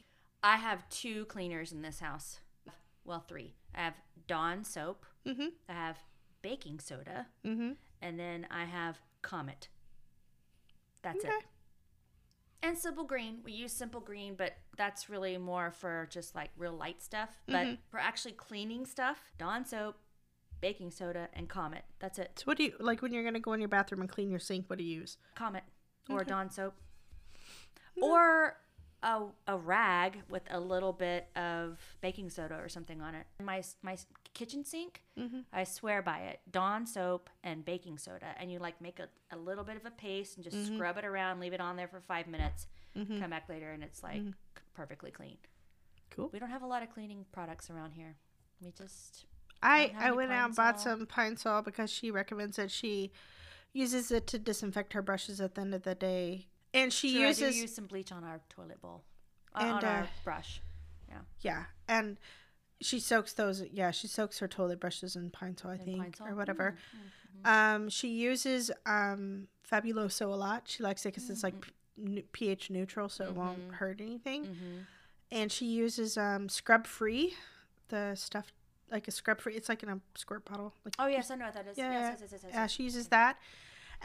I 0.44 0.58
have 0.58 0.88
two 0.89 1.26
cleaners 1.26 1.72
in 1.72 1.82
this 1.82 2.00
house. 2.02 2.39
Well, 3.04 3.24
three. 3.28 3.56
I 3.74 3.80
have 3.82 3.96
Dawn 4.28 4.64
soap. 4.64 5.06
Mm-hmm. 5.26 5.48
I 5.68 5.74
have 5.74 5.98
baking 6.44 6.80
soda, 6.80 7.26
Mm-hmm. 7.44 7.72
and 8.02 8.20
then 8.20 8.46
I 8.52 8.66
have 8.66 9.00
Comet. 9.24 9.70
That's 11.02 11.18
Okay. 11.26 11.30
it. 11.34 11.44
And 12.64 12.78
Simple 12.78 13.03
Green. 13.03 13.41
We 13.43 13.51
use 13.51 13.74
Simple 13.74 13.99
Green, 13.99 14.36
but 14.36 14.53
that's 14.78 15.09
really 15.09 15.38
more 15.38 15.70
for 15.70 16.07
just 16.09 16.34
like 16.34 16.49
real 16.57 16.72
light 16.74 17.01
stuff. 17.03 17.30
But 17.45 17.68
Mhm. 17.68 17.78
for 17.89 17.99
actually 17.99 18.32
cleaning 18.32 18.86
stuff, 18.86 19.32
Dawn 19.38 19.66
soap, 19.66 19.97
baking 20.61 20.91
soda, 20.91 21.30
and 21.34 21.49
Comet. 21.49 21.84
That's 21.99 22.18
it. 22.18 22.39
So 22.39 22.45
what 22.45 22.57
do 22.57 22.64
you 22.64 22.76
like 22.80 23.01
when 23.01 23.11
you're 23.11 23.24
gonna 23.26 23.41
go 23.41 23.51
in 23.51 23.59
your 23.59 23.68
bathroom 23.68 23.99
and 23.99 24.09
clean 24.09 24.30
your 24.30 24.39
sink? 24.39 24.70
What 24.70 24.80
do 24.80 24.86
you 24.86 25.01
use? 25.01 25.18
Comet 25.36 25.66
or 26.09 26.22
Okay. 26.22 26.30
Dawn 26.30 26.49
soap. 26.49 26.74
Or 28.01 28.57
a, 29.03 29.28
a 29.47 29.57
rag 29.57 30.24
with 30.30 30.43
a 30.49 30.59
little 30.59 30.93
bit 30.93 31.30
of 31.36 31.97
baking 31.99 32.30
soda 32.30 32.55
or 32.55 32.70
something 32.70 33.01
on 33.01 33.14
it. 33.14 33.28
My 33.41 33.61
my 33.82 33.97
kitchen 34.34 34.64
sink, 34.66 35.02
Mm-hmm. 35.20 35.42
I 35.54 35.64
swear 35.64 36.02
by 36.02 36.20
it. 36.20 36.40
Dawn 36.52 36.86
soap 36.88 37.30
and 37.44 37.64
baking 37.64 37.98
soda, 38.00 38.34
and 38.40 38.52
you 38.52 38.60
like 38.60 38.82
make 38.82 39.00
a, 39.00 39.08
a 39.34 39.38
little 39.38 39.64
bit 39.64 39.76
of 39.78 39.86
a 39.86 39.92
paste 39.92 40.36
and 40.38 40.44
just 40.44 40.58
Mhm. 40.58 40.76
scrub 40.76 40.98
it 40.98 41.06
around, 41.06 41.40
leave 41.40 41.54
it 41.54 41.62
on 41.62 41.76
there 41.76 41.88
for 41.88 42.02
five 42.02 42.28
minutes, 42.28 42.68
Mm-hmm. 42.98 43.20
come 43.20 43.30
back 43.30 43.48
later, 43.50 43.72
and 43.72 43.84
it's 43.84 44.02
like 44.04 44.22
Mhm. 44.22 44.34
perfectly 44.74 45.12
clean. 45.12 45.38
Cool. 46.10 46.30
We 46.34 46.40
don't 46.40 46.50
have 46.50 46.62
a 46.64 46.68
lot 46.68 46.84
of 46.84 46.92
cleaning 46.92 47.26
products 47.32 47.70
around 47.70 47.92
here. 47.94 48.16
We 48.62 48.72
just 48.72 49.26
I 49.62 49.94
I 49.98 50.12
went 50.12 50.32
out 50.32 50.48
and 50.48 50.56
bought 50.56 50.80
some 50.82 51.06
Pine-Sol 51.06 51.62
because 51.62 51.90
she 51.92 52.12
recommends 52.12 52.60
it. 52.60 52.70
She 52.72 53.12
uses 53.72 54.12
it 54.12 54.28
to 54.28 54.38
disinfect 54.40 54.94
her 54.94 55.02
brushes 55.02 55.40
at 55.42 55.56
the 55.56 55.62
end 55.62 55.74
of 55.74 55.84
the 55.84 55.96
day, 55.96 56.48
and 56.74 56.92
she 56.94 57.14
True, 57.14 57.24
I 57.24 57.28
uses 57.30 57.56
do 57.56 57.62
use 57.62 57.76
some 57.76 57.86
bleach 57.88 58.12
on 58.12 58.24
our 58.24 58.42
toilet 58.50 58.82
bowl, 58.82 59.04
uh, 59.56 59.60
And, 59.60 59.72
on 59.74 59.86
our 59.86 60.02
uh, 60.04 60.08
brush. 60.24 60.62
yeah, 61.42 61.66
and 61.88 62.18
she 62.84 63.00
soaks 63.00 63.34
those. 63.34 63.64
Yeah, 63.72 63.92
she 63.92 64.08
soaks 64.08 64.40
her 64.40 64.48
toilet 64.48 64.80
brushes 64.80 65.16
in 65.16 65.30
Pine-Sol, 65.30 65.72
I 65.72 65.76
and 65.76 65.84
think, 65.86 66.18
or 66.22 66.36
whatever. 66.36 66.76
Mm, 66.96 67.00
mm, 67.00 67.48
mhm. 67.48 67.76
Um, 67.76 67.90
she 67.90 68.10
uses 68.10 68.72
um 68.86 69.48
Fabuloso 69.70 70.28
a 70.28 70.36
lot. 70.36 70.64
She 70.68 70.84
likes 70.84 71.06
it 71.06 71.10
because 71.14 71.30
it's 71.30 71.44
like 71.44 71.60
p- 71.62 71.72
n- 72.00 72.24
pH 72.32 72.70
neutral, 72.70 73.10
so 73.10 73.26
it 73.26 73.34
won't 73.36 73.70
Mhm. 73.70 73.74
hurt 73.76 74.02
anything. 74.02 74.46
Mhm. 74.46 74.86
And 75.32 75.52
she 75.52 75.66
uses 75.66 76.18
um 76.18 76.50
scrub 76.50 76.86
free, 76.88 77.36
the 77.90 78.16
stuff 78.16 78.52
like 78.92 79.08
a 79.08 79.12
scrub 79.12 79.42
free. 79.42 79.56
It's 79.56 79.70
like 79.70 79.82
in 79.84 79.90
a 79.90 80.00
squirt 80.16 80.46
bottle. 80.46 80.74
Like 80.86 80.96
Oh 81.00 81.08
yes, 81.08 81.32
I 81.32 81.36
know 81.36 81.46
what 81.46 81.54
that 81.56 81.68
is. 81.68 81.78
Yeah, 81.78 81.92
yes, 81.92 82.10
yes, 82.12 82.20
yes, 82.22 82.32
yes, 82.32 82.42
yes, 82.44 82.54
Yeah, 82.54 82.68
she 82.68 82.84
uses 82.84 83.08
that. 83.08 83.38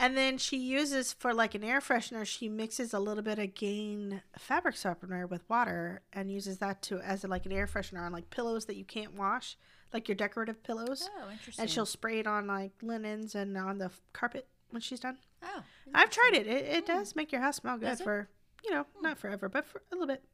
And 0.01 0.17
then 0.17 0.39
she 0.39 0.57
uses 0.57 1.13
for 1.13 1.35
like 1.35 1.55
an 1.57 1.65
air 1.65 1.81
freshener, 1.81 2.25
she 2.25 2.49
mixes 2.49 2.95
a 2.95 3.01
little 3.01 3.23
bit 3.23 3.39
of 3.41 3.55
Gain 3.55 4.23
fabric 4.39 4.77
softener 4.77 5.27
with 5.27 5.49
water 5.51 6.03
and 6.13 6.31
uses 6.31 6.59
that 6.59 6.83
to 6.83 7.01
as 7.01 7.25
like 7.25 7.47
an 7.47 7.53
air 7.53 7.67
freshener 7.67 8.01
on 8.07 8.13
like 8.13 8.31
pillows 8.31 8.67
that 8.67 8.77
you 8.77 8.85
can't 8.85 9.15
wash, 9.15 9.57
like 9.93 10.07
your 10.09 10.15
decorative 10.15 10.63
pillows. 10.63 11.11
Oh, 11.19 11.31
interesting. 11.33 11.63
And 11.63 11.69
she'll 11.71 11.85
spray 11.87 12.21
it 12.21 12.27
on 12.29 12.47
like 12.47 12.73
linens 12.81 13.35
and 13.35 13.57
on 13.57 13.79
the 13.79 13.91
carpet 14.13 14.47
when 14.71 14.81
she's 14.81 15.01
done. 15.01 15.19
Oh, 15.43 15.63
I've 15.93 16.11
tried 16.11 16.35
it. 16.35 16.47
It, 16.47 16.65
it 16.67 16.89
Hmm. 16.89 16.99
does 16.99 17.17
make 17.17 17.33
your 17.33 17.41
house 17.41 17.57
smell 17.57 17.77
good 17.79 17.99
for, 17.99 18.29
you 18.65 18.71
know, 18.71 18.87
Hmm. 18.97 19.03
not 19.03 19.19
forever, 19.19 19.49
but 19.49 19.65
for 19.67 19.83
a 19.91 19.95
little 19.97 20.07
bit. 20.07 20.25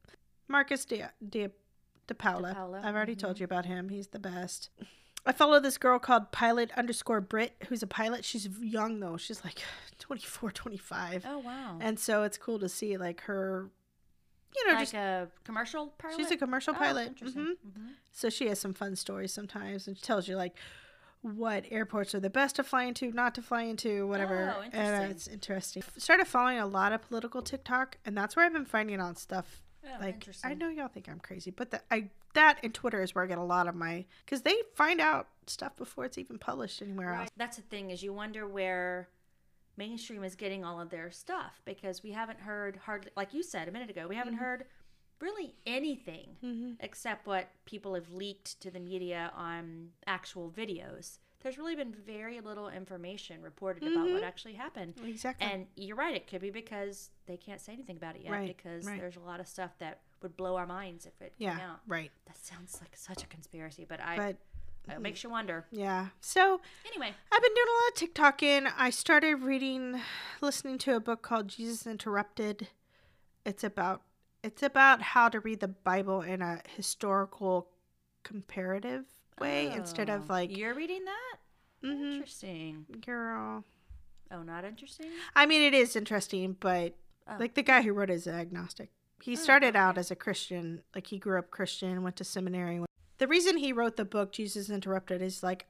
Marcus 0.46 0.84
De, 0.84 1.08
De, 1.26 1.48
DiPaola. 2.06 2.48
De 2.48 2.54
Paula, 2.54 2.82
I've 2.84 2.94
already 2.94 3.16
told 3.16 3.36
mhm. 3.36 3.40
you 3.40 3.44
about 3.44 3.64
him. 3.64 3.88
He's 3.88 4.08
the 4.08 4.18
best. 4.18 4.68
I 5.26 5.32
follow 5.32 5.58
this 5.60 5.78
girl 5.78 5.98
called 5.98 6.32
pilot 6.32 6.70
underscore 6.76 7.20
Brit, 7.20 7.54
who's 7.68 7.82
a 7.82 7.86
pilot. 7.86 8.24
She's 8.24 8.46
young 8.60 9.00
though. 9.00 9.16
She's 9.16 9.42
like 9.44 9.60
24, 9.98 10.50
25. 10.50 11.24
Oh 11.28 11.38
wow. 11.38 11.78
And 11.80 11.98
so 11.98 12.22
it's 12.24 12.36
cool 12.36 12.58
to 12.58 12.68
see 12.68 12.96
like 12.98 13.22
her, 13.22 13.70
you 14.54 14.66
know, 14.66 14.72
like 14.74 14.80
just 14.82 14.94
a 14.94 15.28
commercial 15.44 15.88
pilot. 15.98 16.16
she's 16.16 16.30
a 16.30 16.36
commercial 16.36 16.74
Oh, 16.74 16.78
pilot. 16.78 17.08
Interesting. 17.08 17.42
hmm 17.42 17.68
Mhm. 17.80 17.88
So 18.12 18.28
she 18.28 18.48
has 18.48 18.60
some 18.60 18.74
fun 18.74 18.96
stories 18.96 19.32
sometimes 19.32 19.86
and 19.88 19.96
she 19.96 20.02
tells 20.02 20.28
you 20.28 20.36
like 20.36 20.56
what 21.22 21.64
airports 21.70 22.14
are 22.14 22.20
the 22.20 22.28
best 22.28 22.56
to 22.56 22.62
fly 22.62 22.82
into, 22.84 23.10
not 23.10 23.34
to 23.36 23.40
fly 23.42 23.62
into, 23.62 24.06
whatever. 24.06 24.54
Oh, 24.58 24.60
And 24.60 24.74
interesting. 24.74 25.06
uh, 25.06 25.10
it's 25.10 25.26
interesting. 25.26 25.82
Started 25.96 26.26
following 26.26 26.58
a 26.58 26.66
lot 26.66 26.92
of 26.92 27.00
political 27.00 27.40
TikTok, 27.40 27.96
and 28.04 28.14
that's 28.14 28.36
where 28.36 28.44
I've 28.44 28.52
been 28.52 28.66
finding 28.66 29.00
out 29.00 29.18
stuff. 29.18 29.62
Oh, 29.86 30.00
like. 30.00 30.26
I 30.42 30.54
know 30.54 30.68
y'all 30.68 30.88
think 30.88 31.08
I'm 31.08 31.20
crazy, 31.20 31.50
but 31.50 31.70
that 31.70 31.84
I 31.90 32.10
that 32.34 32.58
and 32.62 32.72
Twitter 32.74 33.02
is 33.02 33.14
where 33.14 33.24
I 33.24 33.26
get 33.26 33.38
a 33.38 33.42
lot 33.42 33.68
of 33.68 33.74
my 33.74 34.04
because 34.24 34.42
they 34.42 34.56
find 34.74 35.00
out 35.00 35.28
stuff 35.46 35.76
before 35.76 36.04
it's 36.04 36.18
even 36.18 36.38
published 36.38 36.82
anywhere 36.82 37.14
else. 37.14 37.28
That's 37.36 37.56
the 37.56 37.62
thing 37.62 37.90
is 37.90 38.02
you 38.02 38.12
wonder 38.12 38.46
where 38.46 39.08
mainstream 39.76 40.22
is 40.24 40.34
getting 40.34 40.64
all 40.64 40.80
of 40.80 40.90
their 40.90 41.10
stuff 41.10 41.60
because 41.64 42.02
we 42.02 42.12
haven't 42.12 42.40
heard 42.40 42.76
hardly 42.84 43.10
like 43.16 43.34
you 43.34 43.42
said 43.42 43.66
a 43.66 43.72
minute 43.72 43.90
ago 43.90 44.06
we 44.08 44.14
haven't 44.14 44.34
heard 44.34 44.64
really 45.20 45.54
anything 45.66 46.36
Mm-hmm. 46.44 46.72
except 46.80 47.26
what 47.26 47.48
people 47.64 47.94
have 47.94 48.10
leaked 48.12 48.60
to 48.60 48.70
the 48.70 48.78
media 48.80 49.32
on 49.36 49.90
actual 50.06 50.50
videos. 50.50 51.18
There's 51.44 51.58
really 51.58 51.76
been 51.76 51.94
very 52.06 52.40
little 52.40 52.70
information 52.70 53.42
reported 53.42 53.82
about 53.82 54.06
what 54.06 54.08
mm-hmm. 54.08 54.24
actually 54.24 54.54
happened. 54.54 54.94
Exactly. 55.06 55.46
And 55.46 55.66
you're 55.76 55.94
right, 55.94 56.16
it 56.16 56.26
could 56.26 56.40
be 56.40 56.50
because 56.50 57.10
they 57.26 57.36
can't 57.36 57.60
say 57.60 57.74
anything 57.74 57.98
about 57.98 58.16
it 58.16 58.22
yet 58.24 58.32
Right, 58.32 58.56
because 58.56 58.86
right. 58.86 59.00
thereh 59.00 59.16
a 59.16 59.20
lot 59.20 59.40
of 59.40 59.46
stuff 59.46 59.72
that 59.78 60.00
would 60.22 60.38
blow 60.38 60.56
our 60.56 60.66
minds 60.66 61.04
if 61.04 61.20
it 61.20 61.34
yeah, 61.36 61.52
came 61.52 61.60
out. 61.60 61.80
right. 61.86 62.10
That 62.26 62.38
sounds 62.38 62.78
like 62.80 62.96
such 62.96 63.22
a 63.22 63.26
conspiracy, 63.26 63.84
but 63.86 64.00
I 64.00 64.16
But 64.86 64.96
it 64.96 65.02
makes 65.02 65.22
you 65.22 65.28
wonder. 65.28 65.66
yeah, 65.70 66.08
so 66.20 66.60
Anyway, 66.86 67.12
I've 67.30 67.42
been 67.42 67.54
doing 67.54 67.66
a 67.68 67.76
lot 67.84 68.02
of 68.02 68.14
TikToking. 68.38 68.72
I 68.78 68.88
started 68.90 69.34
reading, 69.36 70.00
listening 70.40 70.78
to 70.78 70.96
a 70.96 71.00
book 71.00 71.20
called 71.20 71.48
Jesus 71.48 71.86
Interrupted. 71.86 72.68
It's 73.44 73.62
about 73.62 74.00
it's 74.42 74.62
about 74.62 75.00
how 75.00 75.28
to 75.30 75.40
read 75.40 75.60
the 75.60 75.68
Bible 75.68 76.20
in 76.22 76.42
a 76.42 76.60
historical 76.76 77.68
comparative 78.22 79.04
way 79.40 79.72
instead 79.74 80.08
of 80.10 80.22
Oh, 80.30 80.32
like 80.34 80.56
you're 80.56 80.74
reading 80.74 81.04
that. 81.04 81.33
Mhm, 81.84 82.14
Interesting. 82.14 82.86
girl. 83.04 83.64
Oh, 84.30 84.42
not 84.42 84.64
interesting. 84.64 85.10
I 85.36 85.46
mean, 85.46 85.62
it 85.62 85.74
is 85.74 85.96
interesting, 85.96 86.56
but 86.58 86.94
Oh. 87.26 87.36
like 87.38 87.54
the 87.54 87.62
guy 87.62 87.82
who 87.82 87.92
wrote 87.92 88.10
it 88.10 88.14
is 88.14 88.26
agnostic. 88.26 88.90
He 89.22 89.32
Oh, 89.32 89.36
started 89.36 89.76
out 89.76 89.96
as 89.96 90.10
a 90.10 90.16
Christian, 90.16 90.82
like 90.94 91.06
he 91.06 91.18
grew 91.18 91.38
up 91.38 91.50
Christian, 91.50 92.02
went 92.02 92.16
to 92.16 92.24
seminary. 92.24 92.84
The 93.18 93.28
reason 93.28 93.56
he 93.58 93.72
wrote 93.72 93.96
the 93.96 94.04
book 94.04 94.32
Jesus 94.32 94.68
Interrupted 94.70 95.22
is 95.22 95.42
like 95.42 95.66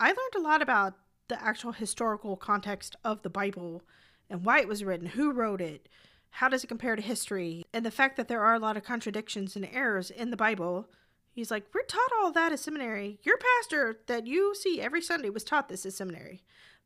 I 0.00 0.08
learned 0.08 0.34
a 0.36 0.40
lot 0.40 0.62
about 0.62 0.94
the 1.28 1.42
actual 1.42 1.72
historical 1.72 2.36
context 2.36 2.96
of 3.04 3.22
the 3.22 3.30
Bible 3.30 3.82
and 4.28 4.44
why 4.44 4.60
it 4.60 4.68
was 4.68 4.84
written, 4.84 5.06
who 5.06 5.32
wrote 5.32 5.60
it, 5.60 5.88
how 6.30 6.48
does 6.48 6.64
it 6.64 6.66
compare 6.68 6.96
to 6.96 7.02
history, 7.02 7.64
and 7.72 7.84
the 7.86 7.90
fact 7.90 8.16
that 8.16 8.28
there 8.28 8.42
are 8.42 8.54
a 8.54 8.58
lot 8.58 8.76
of 8.76 8.82
contradictions 8.84 9.56
and 9.56 9.66
errors 9.72 10.10
in 10.10 10.30
the 10.30 10.36
Bible. 10.36 10.88
He's 11.36 11.50
like, 11.50 11.66
we're 11.74 11.82
taught 11.82 12.12
all 12.18 12.32
that 12.32 12.52
at 12.52 12.60
seminary. 12.60 13.20
Your 13.22 13.36
pastor 13.36 13.98
that 14.06 14.26
you 14.26 14.54
see 14.54 14.80
every 14.80 15.02
Sunday 15.02 15.28
was 15.28 15.44
taught 15.44 15.68
this 15.68 15.84
at 15.84 15.92
seminary. 15.92 16.42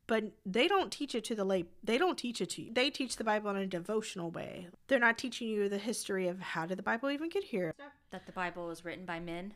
But 0.07 0.33
they 0.45 0.67
don't 0.67 0.91
teach 0.91 1.15
it 1.15 1.23
to 1.25 1.35
the 1.35 1.45
lay 1.45 1.67
they 1.81 1.97
don't 1.97 2.17
teach 2.17 2.41
it 2.41 2.49
to 2.51 2.63
you. 2.63 2.73
They 2.73 2.89
teach 2.89 3.15
the 3.15 3.23
bible 3.23 3.49
in 3.51 3.55
a 3.55 3.65
devotional 3.65 4.29
way. 4.29 4.67
They're 4.89 4.99
not 4.99 5.17
teaching 5.17 5.47
you 5.47 5.69
the 5.69 5.77
history 5.77 6.27
of 6.27 6.41
how 6.41 6.65
did 6.65 6.77
the 6.77 6.83
bible 6.83 7.09
even 7.11 7.29
get 7.29 7.45
here. 7.45 7.73
That 8.11 8.25
the 8.25 8.33
Bible 8.33 8.67
was 8.67 8.83
written 8.83 9.05
by 9.05 9.21
men. 9.21 9.53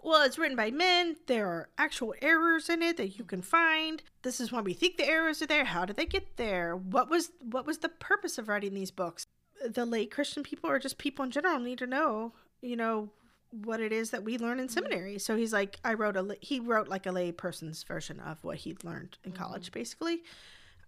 well 0.00 0.22
it's 0.22 0.38
written 0.38 0.56
by 0.56 0.70
men. 0.70 1.16
There 1.26 1.48
are 1.48 1.68
actual 1.76 2.14
errors 2.22 2.68
in 2.68 2.80
it 2.80 2.96
that 2.98 3.18
you 3.18 3.24
can 3.24 3.42
find. 3.42 4.04
This 4.22 4.38
is 4.38 4.52
why 4.52 4.60
we 4.60 4.72
think 4.72 4.98
the 4.98 5.08
errors 5.08 5.42
are 5.42 5.46
there. 5.46 5.64
How 5.64 5.84
did 5.84 5.96
they 5.96 6.06
get 6.06 6.36
there? 6.36 6.76
What 6.76 7.10
was 7.10 7.32
what 7.40 7.66
was 7.66 7.78
the 7.78 7.88
purpose 7.88 8.38
of 8.38 8.46
writing 8.46 8.74
these 8.74 8.92
books? 8.92 9.26
The 9.68 9.84
late 9.84 10.12
christian 10.12 10.44
people 10.44 10.70
or 10.70 10.78
just 10.78 10.96
people 10.96 11.24
in 11.24 11.32
general 11.32 11.58
need 11.58 11.78
to 11.78 11.86
know 11.88 12.34
you 12.60 12.76
know 12.76 13.10
what 13.50 13.80
it 13.80 13.92
is 13.92 14.10
that 14.10 14.22
we 14.24 14.36
learn 14.38 14.60
in 14.60 14.68
seminary 14.68 15.18
so 15.18 15.34
he's 15.36 15.52
like 15.54 15.78
i 15.84 15.94
wrote 15.94 16.16
a 16.16 16.36
he 16.40 16.60
wrote 16.60 16.86
like 16.88 17.06
a 17.06 17.10
lay 17.12 17.32
person's 17.32 17.82
version 17.82 18.20
of 18.20 18.42
what 18.44 18.58
he'd 18.58 18.84
learned 18.84 19.16
in 19.24 19.32
college 19.32 19.72
basically 19.72 20.22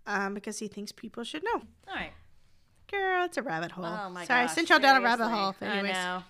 um, 0.07 0.35
because 0.35 0.59
he 0.59 0.69
thinks 0.69 0.93
people 0.93 1.25
should 1.25 1.43
know 1.43 1.63
All 1.89 1.95
right. 1.95 2.13
girl 2.91 3.25
it's 3.25 3.37
a 3.39 3.43
rabbit 3.43 3.73
hole 3.73 3.85
Oh 3.87 4.11
my 4.11 4.25
sorry 4.27 4.43
gosh. 4.43 4.51
i 4.51 4.55
sent 4.55 4.69
y'all 4.69 4.79
down 4.79 4.97
a 4.97 5.01
rabbit 5.01 5.29
hole 5.29 5.55
I 5.61 5.81
know. 5.83 6.23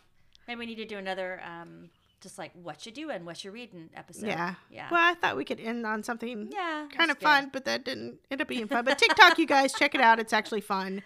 Maybe 0.49 0.59
we 0.59 0.66
need 0.66 0.76
to 0.76 0.85
do 0.85 0.99
another, 0.99 1.41
um, 1.47 1.91
just 2.20 2.37
like 2.37 2.51
what 2.61 2.85
you 2.85 2.91
doing, 2.91 3.24
what 3.24 3.45
you 3.45 3.51
reading 3.53 3.89
episode. 3.95 4.26
yeah 4.26 4.55
Yeah. 4.70 4.89
well 4.91 5.01
i 5.11 5.14
thought 5.14 5.37
we 5.37 5.45
could 5.45 5.61
end 5.61 5.87
on 5.87 6.03
something 6.03 6.49
yeah. 6.53 6.87
kind 6.97 7.11
of 7.11 7.18
good. 7.18 7.24
fun 7.24 7.51
but 7.53 7.64
that 7.64 7.85
didn't 7.85 8.18
end 8.31 8.41
up 8.41 8.49
being 8.49 8.66
fun 8.68 8.85
but 8.85 8.99
tiktok 8.99 9.39
you 9.39 9.47
guys 9.47 9.72
check 9.72 9.95
it 9.95 10.01
out 10.01 10.18
it's 10.20 10.33
actually 10.33 10.61
fun 10.61 11.03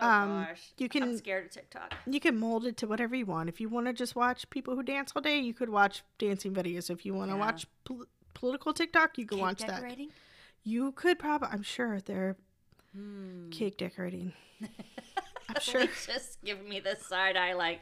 Oh, 0.00 0.06
Um, 0.06 0.44
gosh. 0.44 0.70
you 0.78 0.84
I'm 0.86 0.88
can- 0.90 1.18
scared 1.18 1.46
of 1.46 1.50
TikTok. 1.52 1.94
you 2.06 2.20
can 2.20 2.38
mold 2.38 2.64
it 2.66 2.76
to 2.78 2.86
whatever 2.86 3.14
you 3.16 3.26
want 3.26 3.48
if 3.48 3.60
you 3.60 3.68
want 3.68 3.86
to 3.86 3.92
just 3.92 4.14
watch 4.16 4.48
people 4.50 4.74
who 4.76 4.82
dance 4.82 5.12
all 5.14 5.22
day 5.22 5.38
you 5.38 5.54
could 5.54 5.68
watch 5.68 6.02
dancing 6.18 6.52
videos 6.54 6.90
if 6.90 7.04
you 7.06 7.14
want 7.14 7.30
to 7.30 7.36
Yeah. 7.36 7.40
watch 7.44 7.66
pol- 7.84 8.06
political 8.34 8.72
tiktok 8.72 9.18
you 9.18 9.26
could 9.26 9.36
Cake 9.38 9.42
watch 9.42 9.58
that 9.60 9.68
decorating? 9.80 10.10
you 10.64 10.92
could 10.92 11.18
probably 11.18 11.48
i'm 11.50 11.62
sure 11.62 12.00
they're 12.00 12.36
Hmm. 12.94 13.50
cake 13.50 13.76
decorating 13.76 14.32
i'm 15.48 15.60
sure 15.60 15.86
just 16.06 16.42
giving 16.44 16.68
me 16.68 16.80
this 16.80 17.04
side 17.06 17.36
eye, 17.36 17.54
like, 17.54 17.80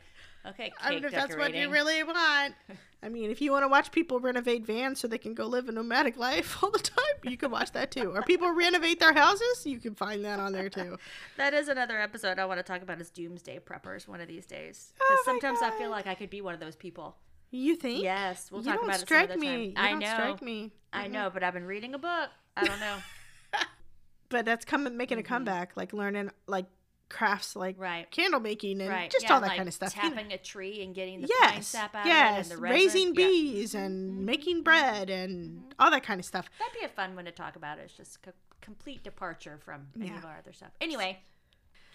okay, 0.49 0.65
cake 0.65 0.75
I 0.81 0.91
don't 0.93 1.03
know 1.03 1.09
if 1.09 1.15
that's 1.15 1.37
what 1.37 1.55
you 1.55 1.71
really 1.71 2.03
want. 2.03 2.55
I 3.03 3.09
mean, 3.09 3.31
if 3.31 3.41
you 3.41 3.53
want 3.53 3.63
to 3.63 3.69
watch 3.69 3.93
people 3.93 4.19
renovate 4.21 4.67
vans 4.67 4.99
so 5.01 5.07
they 5.07 5.19
can 5.19 5.35
go 5.35 5.47
live 5.47 5.69
a 5.69 5.73
nomadic 5.73 6.17
life 6.17 6.57
all 6.63 6.71
the 6.71 6.79
time, 6.79 7.05
you 7.25 7.37
can 7.37 7.51
watch 7.51 7.73
that 7.73 7.91
too. 7.91 8.11
Or 8.13 8.23
people 8.23 8.51
renovate 8.51 8.99
their 9.01 9.13
houses, 9.13 9.65
you 9.67 9.79
can 9.79 9.95
find 9.95 10.25
that 10.25 10.41
on 10.41 10.53
there 10.53 10.71
too. 10.71 10.99
That 11.37 11.53
is 11.53 11.69
another 11.69 12.01
episode 12.01 12.39
I 12.39 12.47
want 12.47 12.59
to 12.59 12.63
talk 12.65 12.81
about 12.83 13.01
is 13.01 13.11
doomsday 13.11 13.59
preppers 13.61 14.09
one 14.09 14.21
of 14.23 14.29
these 14.29 14.47
days. 14.47 14.93
Oh 14.99 15.05
Because 15.05 15.27
my 15.27 15.33
sometimes 15.33 15.59
I 15.63 15.79
feel 15.79 15.91
like 15.91 16.07
I 16.07 16.15
could 16.15 16.31
be 16.31 16.41
one 16.41 16.55
of 16.55 16.61
those 16.61 16.75
people. 16.77 17.17
You 17.51 17.77
think? 17.77 18.03
Yes, 18.03 18.51
we'll 18.51 18.63
you 18.63 18.67
talk 18.67 18.77
don't 18.77 18.85
about 18.85 18.97
it 18.97 18.99
some 19.01 19.07
strike 19.07 19.37
me. 19.37 19.67
You 19.67 19.73
I 19.77 19.91
don't 19.91 19.99
know. 20.01 20.07
strike 20.07 20.43
me. 20.43 20.73
I 20.93 21.07
Mhm. 21.07 21.11
know, 21.13 21.31
but 21.33 21.43
I've 21.45 21.53
been 21.55 21.67
reading 21.67 21.95
a 21.95 21.99
book. 21.99 22.31
I 22.57 22.65
don't 22.65 22.81
know. 22.81 22.97
But 24.29 24.45
that's 24.45 24.65
coming 24.65 24.97
making 24.97 25.19
a 25.19 25.23
Mhm. 25.23 25.27
comeback, 25.27 25.77
like 25.77 25.93
learning 25.93 26.31
like 26.49 26.67
crafts, 27.09 27.55
like 27.57 27.77
right. 27.79 28.11
candle 28.11 28.41
making 28.41 28.81
and 28.81 28.91
Right. 28.91 29.11
just 29.11 29.25
yeah, 29.25 29.35
all 29.35 29.41
that 29.41 29.49
like 29.49 29.57
kind 29.57 29.69
of 29.69 29.75
stuff. 29.75 29.95
you 29.97 30.03
know. 30.03 30.11
Tapping 30.11 30.33
a 30.33 30.39
tree 30.39 30.83
and 30.83 30.95
getting 30.95 31.21
the 31.21 31.29
pine 31.41 31.63
sap 31.63 31.95
out 31.95 32.07
yes, 32.07 32.31
of 32.33 32.37
it 32.37 32.41
and 32.41 32.59
the 32.59 32.63
resin. 32.63 32.75
raising 32.77 33.07
Yeah. 33.09 33.13
bees 33.27 33.75
and 33.75 34.13
Mhm. 34.21 34.25
making 34.25 34.63
bread 34.63 35.09
and 35.11 35.75
all 35.79 35.91
that 35.91 36.03
kind 36.03 36.19
of 36.19 36.25
stuff. 36.27 36.49
That'd 36.59 36.75
be 36.79 36.85
a 36.85 36.89
fun 36.89 37.15
one 37.15 37.25
to 37.27 37.31
talk 37.33 37.57
about. 37.57 37.79
It's 37.79 37.95
just 37.97 38.19
a 38.27 38.33
complete 38.61 39.03
departure 39.05 39.59
from 39.65 39.89
any 39.97 40.09
Yeah. 40.09 40.19
of 40.19 40.25
our 40.25 40.39
other 40.39 40.53
stuff. 40.53 40.71
Anyway, 40.81 41.21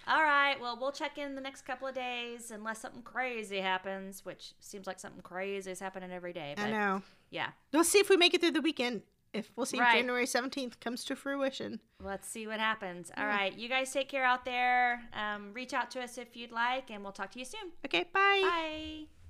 all 0.07 0.23
right. 0.23 0.59
Well, 0.59 0.77
we'll 0.79 0.91
check 0.93 1.17
in 1.17 1.35
the 1.35 1.41
next 1.41 1.63
couple 1.63 1.87
of 1.87 1.93
days 1.95 2.49
unless 2.51 2.79
something 2.79 3.03
crazy 3.03 3.59
happens, 3.59 4.23
which 4.25 4.53
seems 4.59 4.87
like 4.87 4.99
something 4.99 5.21
crazy 5.21 5.69
is 5.71 5.79
happening 5.79 6.11
every 6.11 6.33
day. 6.33 6.53
But 6.55 6.67
I 6.67 6.71
know. 6.71 7.03
yeah, 7.29 7.51
We'll 7.73 7.83
see 7.83 7.99
if 7.99 8.09
we 8.09 8.17
make 8.17 8.33
it 8.33 8.41
through 8.41 8.51
the 8.51 8.61
weekend. 8.61 9.03
If 9.33 9.49
we'll 9.55 9.65
see 9.65 9.79
Right. 9.79 9.95
January 9.95 10.25
seventeenth 10.25 10.79
comes 10.81 11.05
to 11.05 11.15
fruition. 11.15 11.79
let's 12.03 12.27
see 12.27 12.47
what 12.47 12.59
happens. 12.59 13.11
All 13.15 13.23
Yeah. 13.23 13.29
right, 13.29 13.53
you 13.57 13.69
guys 13.69 13.91
take 13.93 14.09
care 14.09 14.25
out 14.25 14.43
there. 14.45 15.03
Um, 15.13 15.53
reach 15.53 15.73
out 15.73 15.89
to 15.91 16.01
us 16.03 16.17
if 16.17 16.35
you'd 16.35 16.51
like, 16.51 16.89
and 16.91 17.01
we'll 17.03 17.13
talk 17.13 17.31
to 17.31 17.39
you 17.39 17.45
soon. 17.45 17.71
Okay, 17.85 18.03
bye. 18.11 18.41
Bye. 18.41 19.20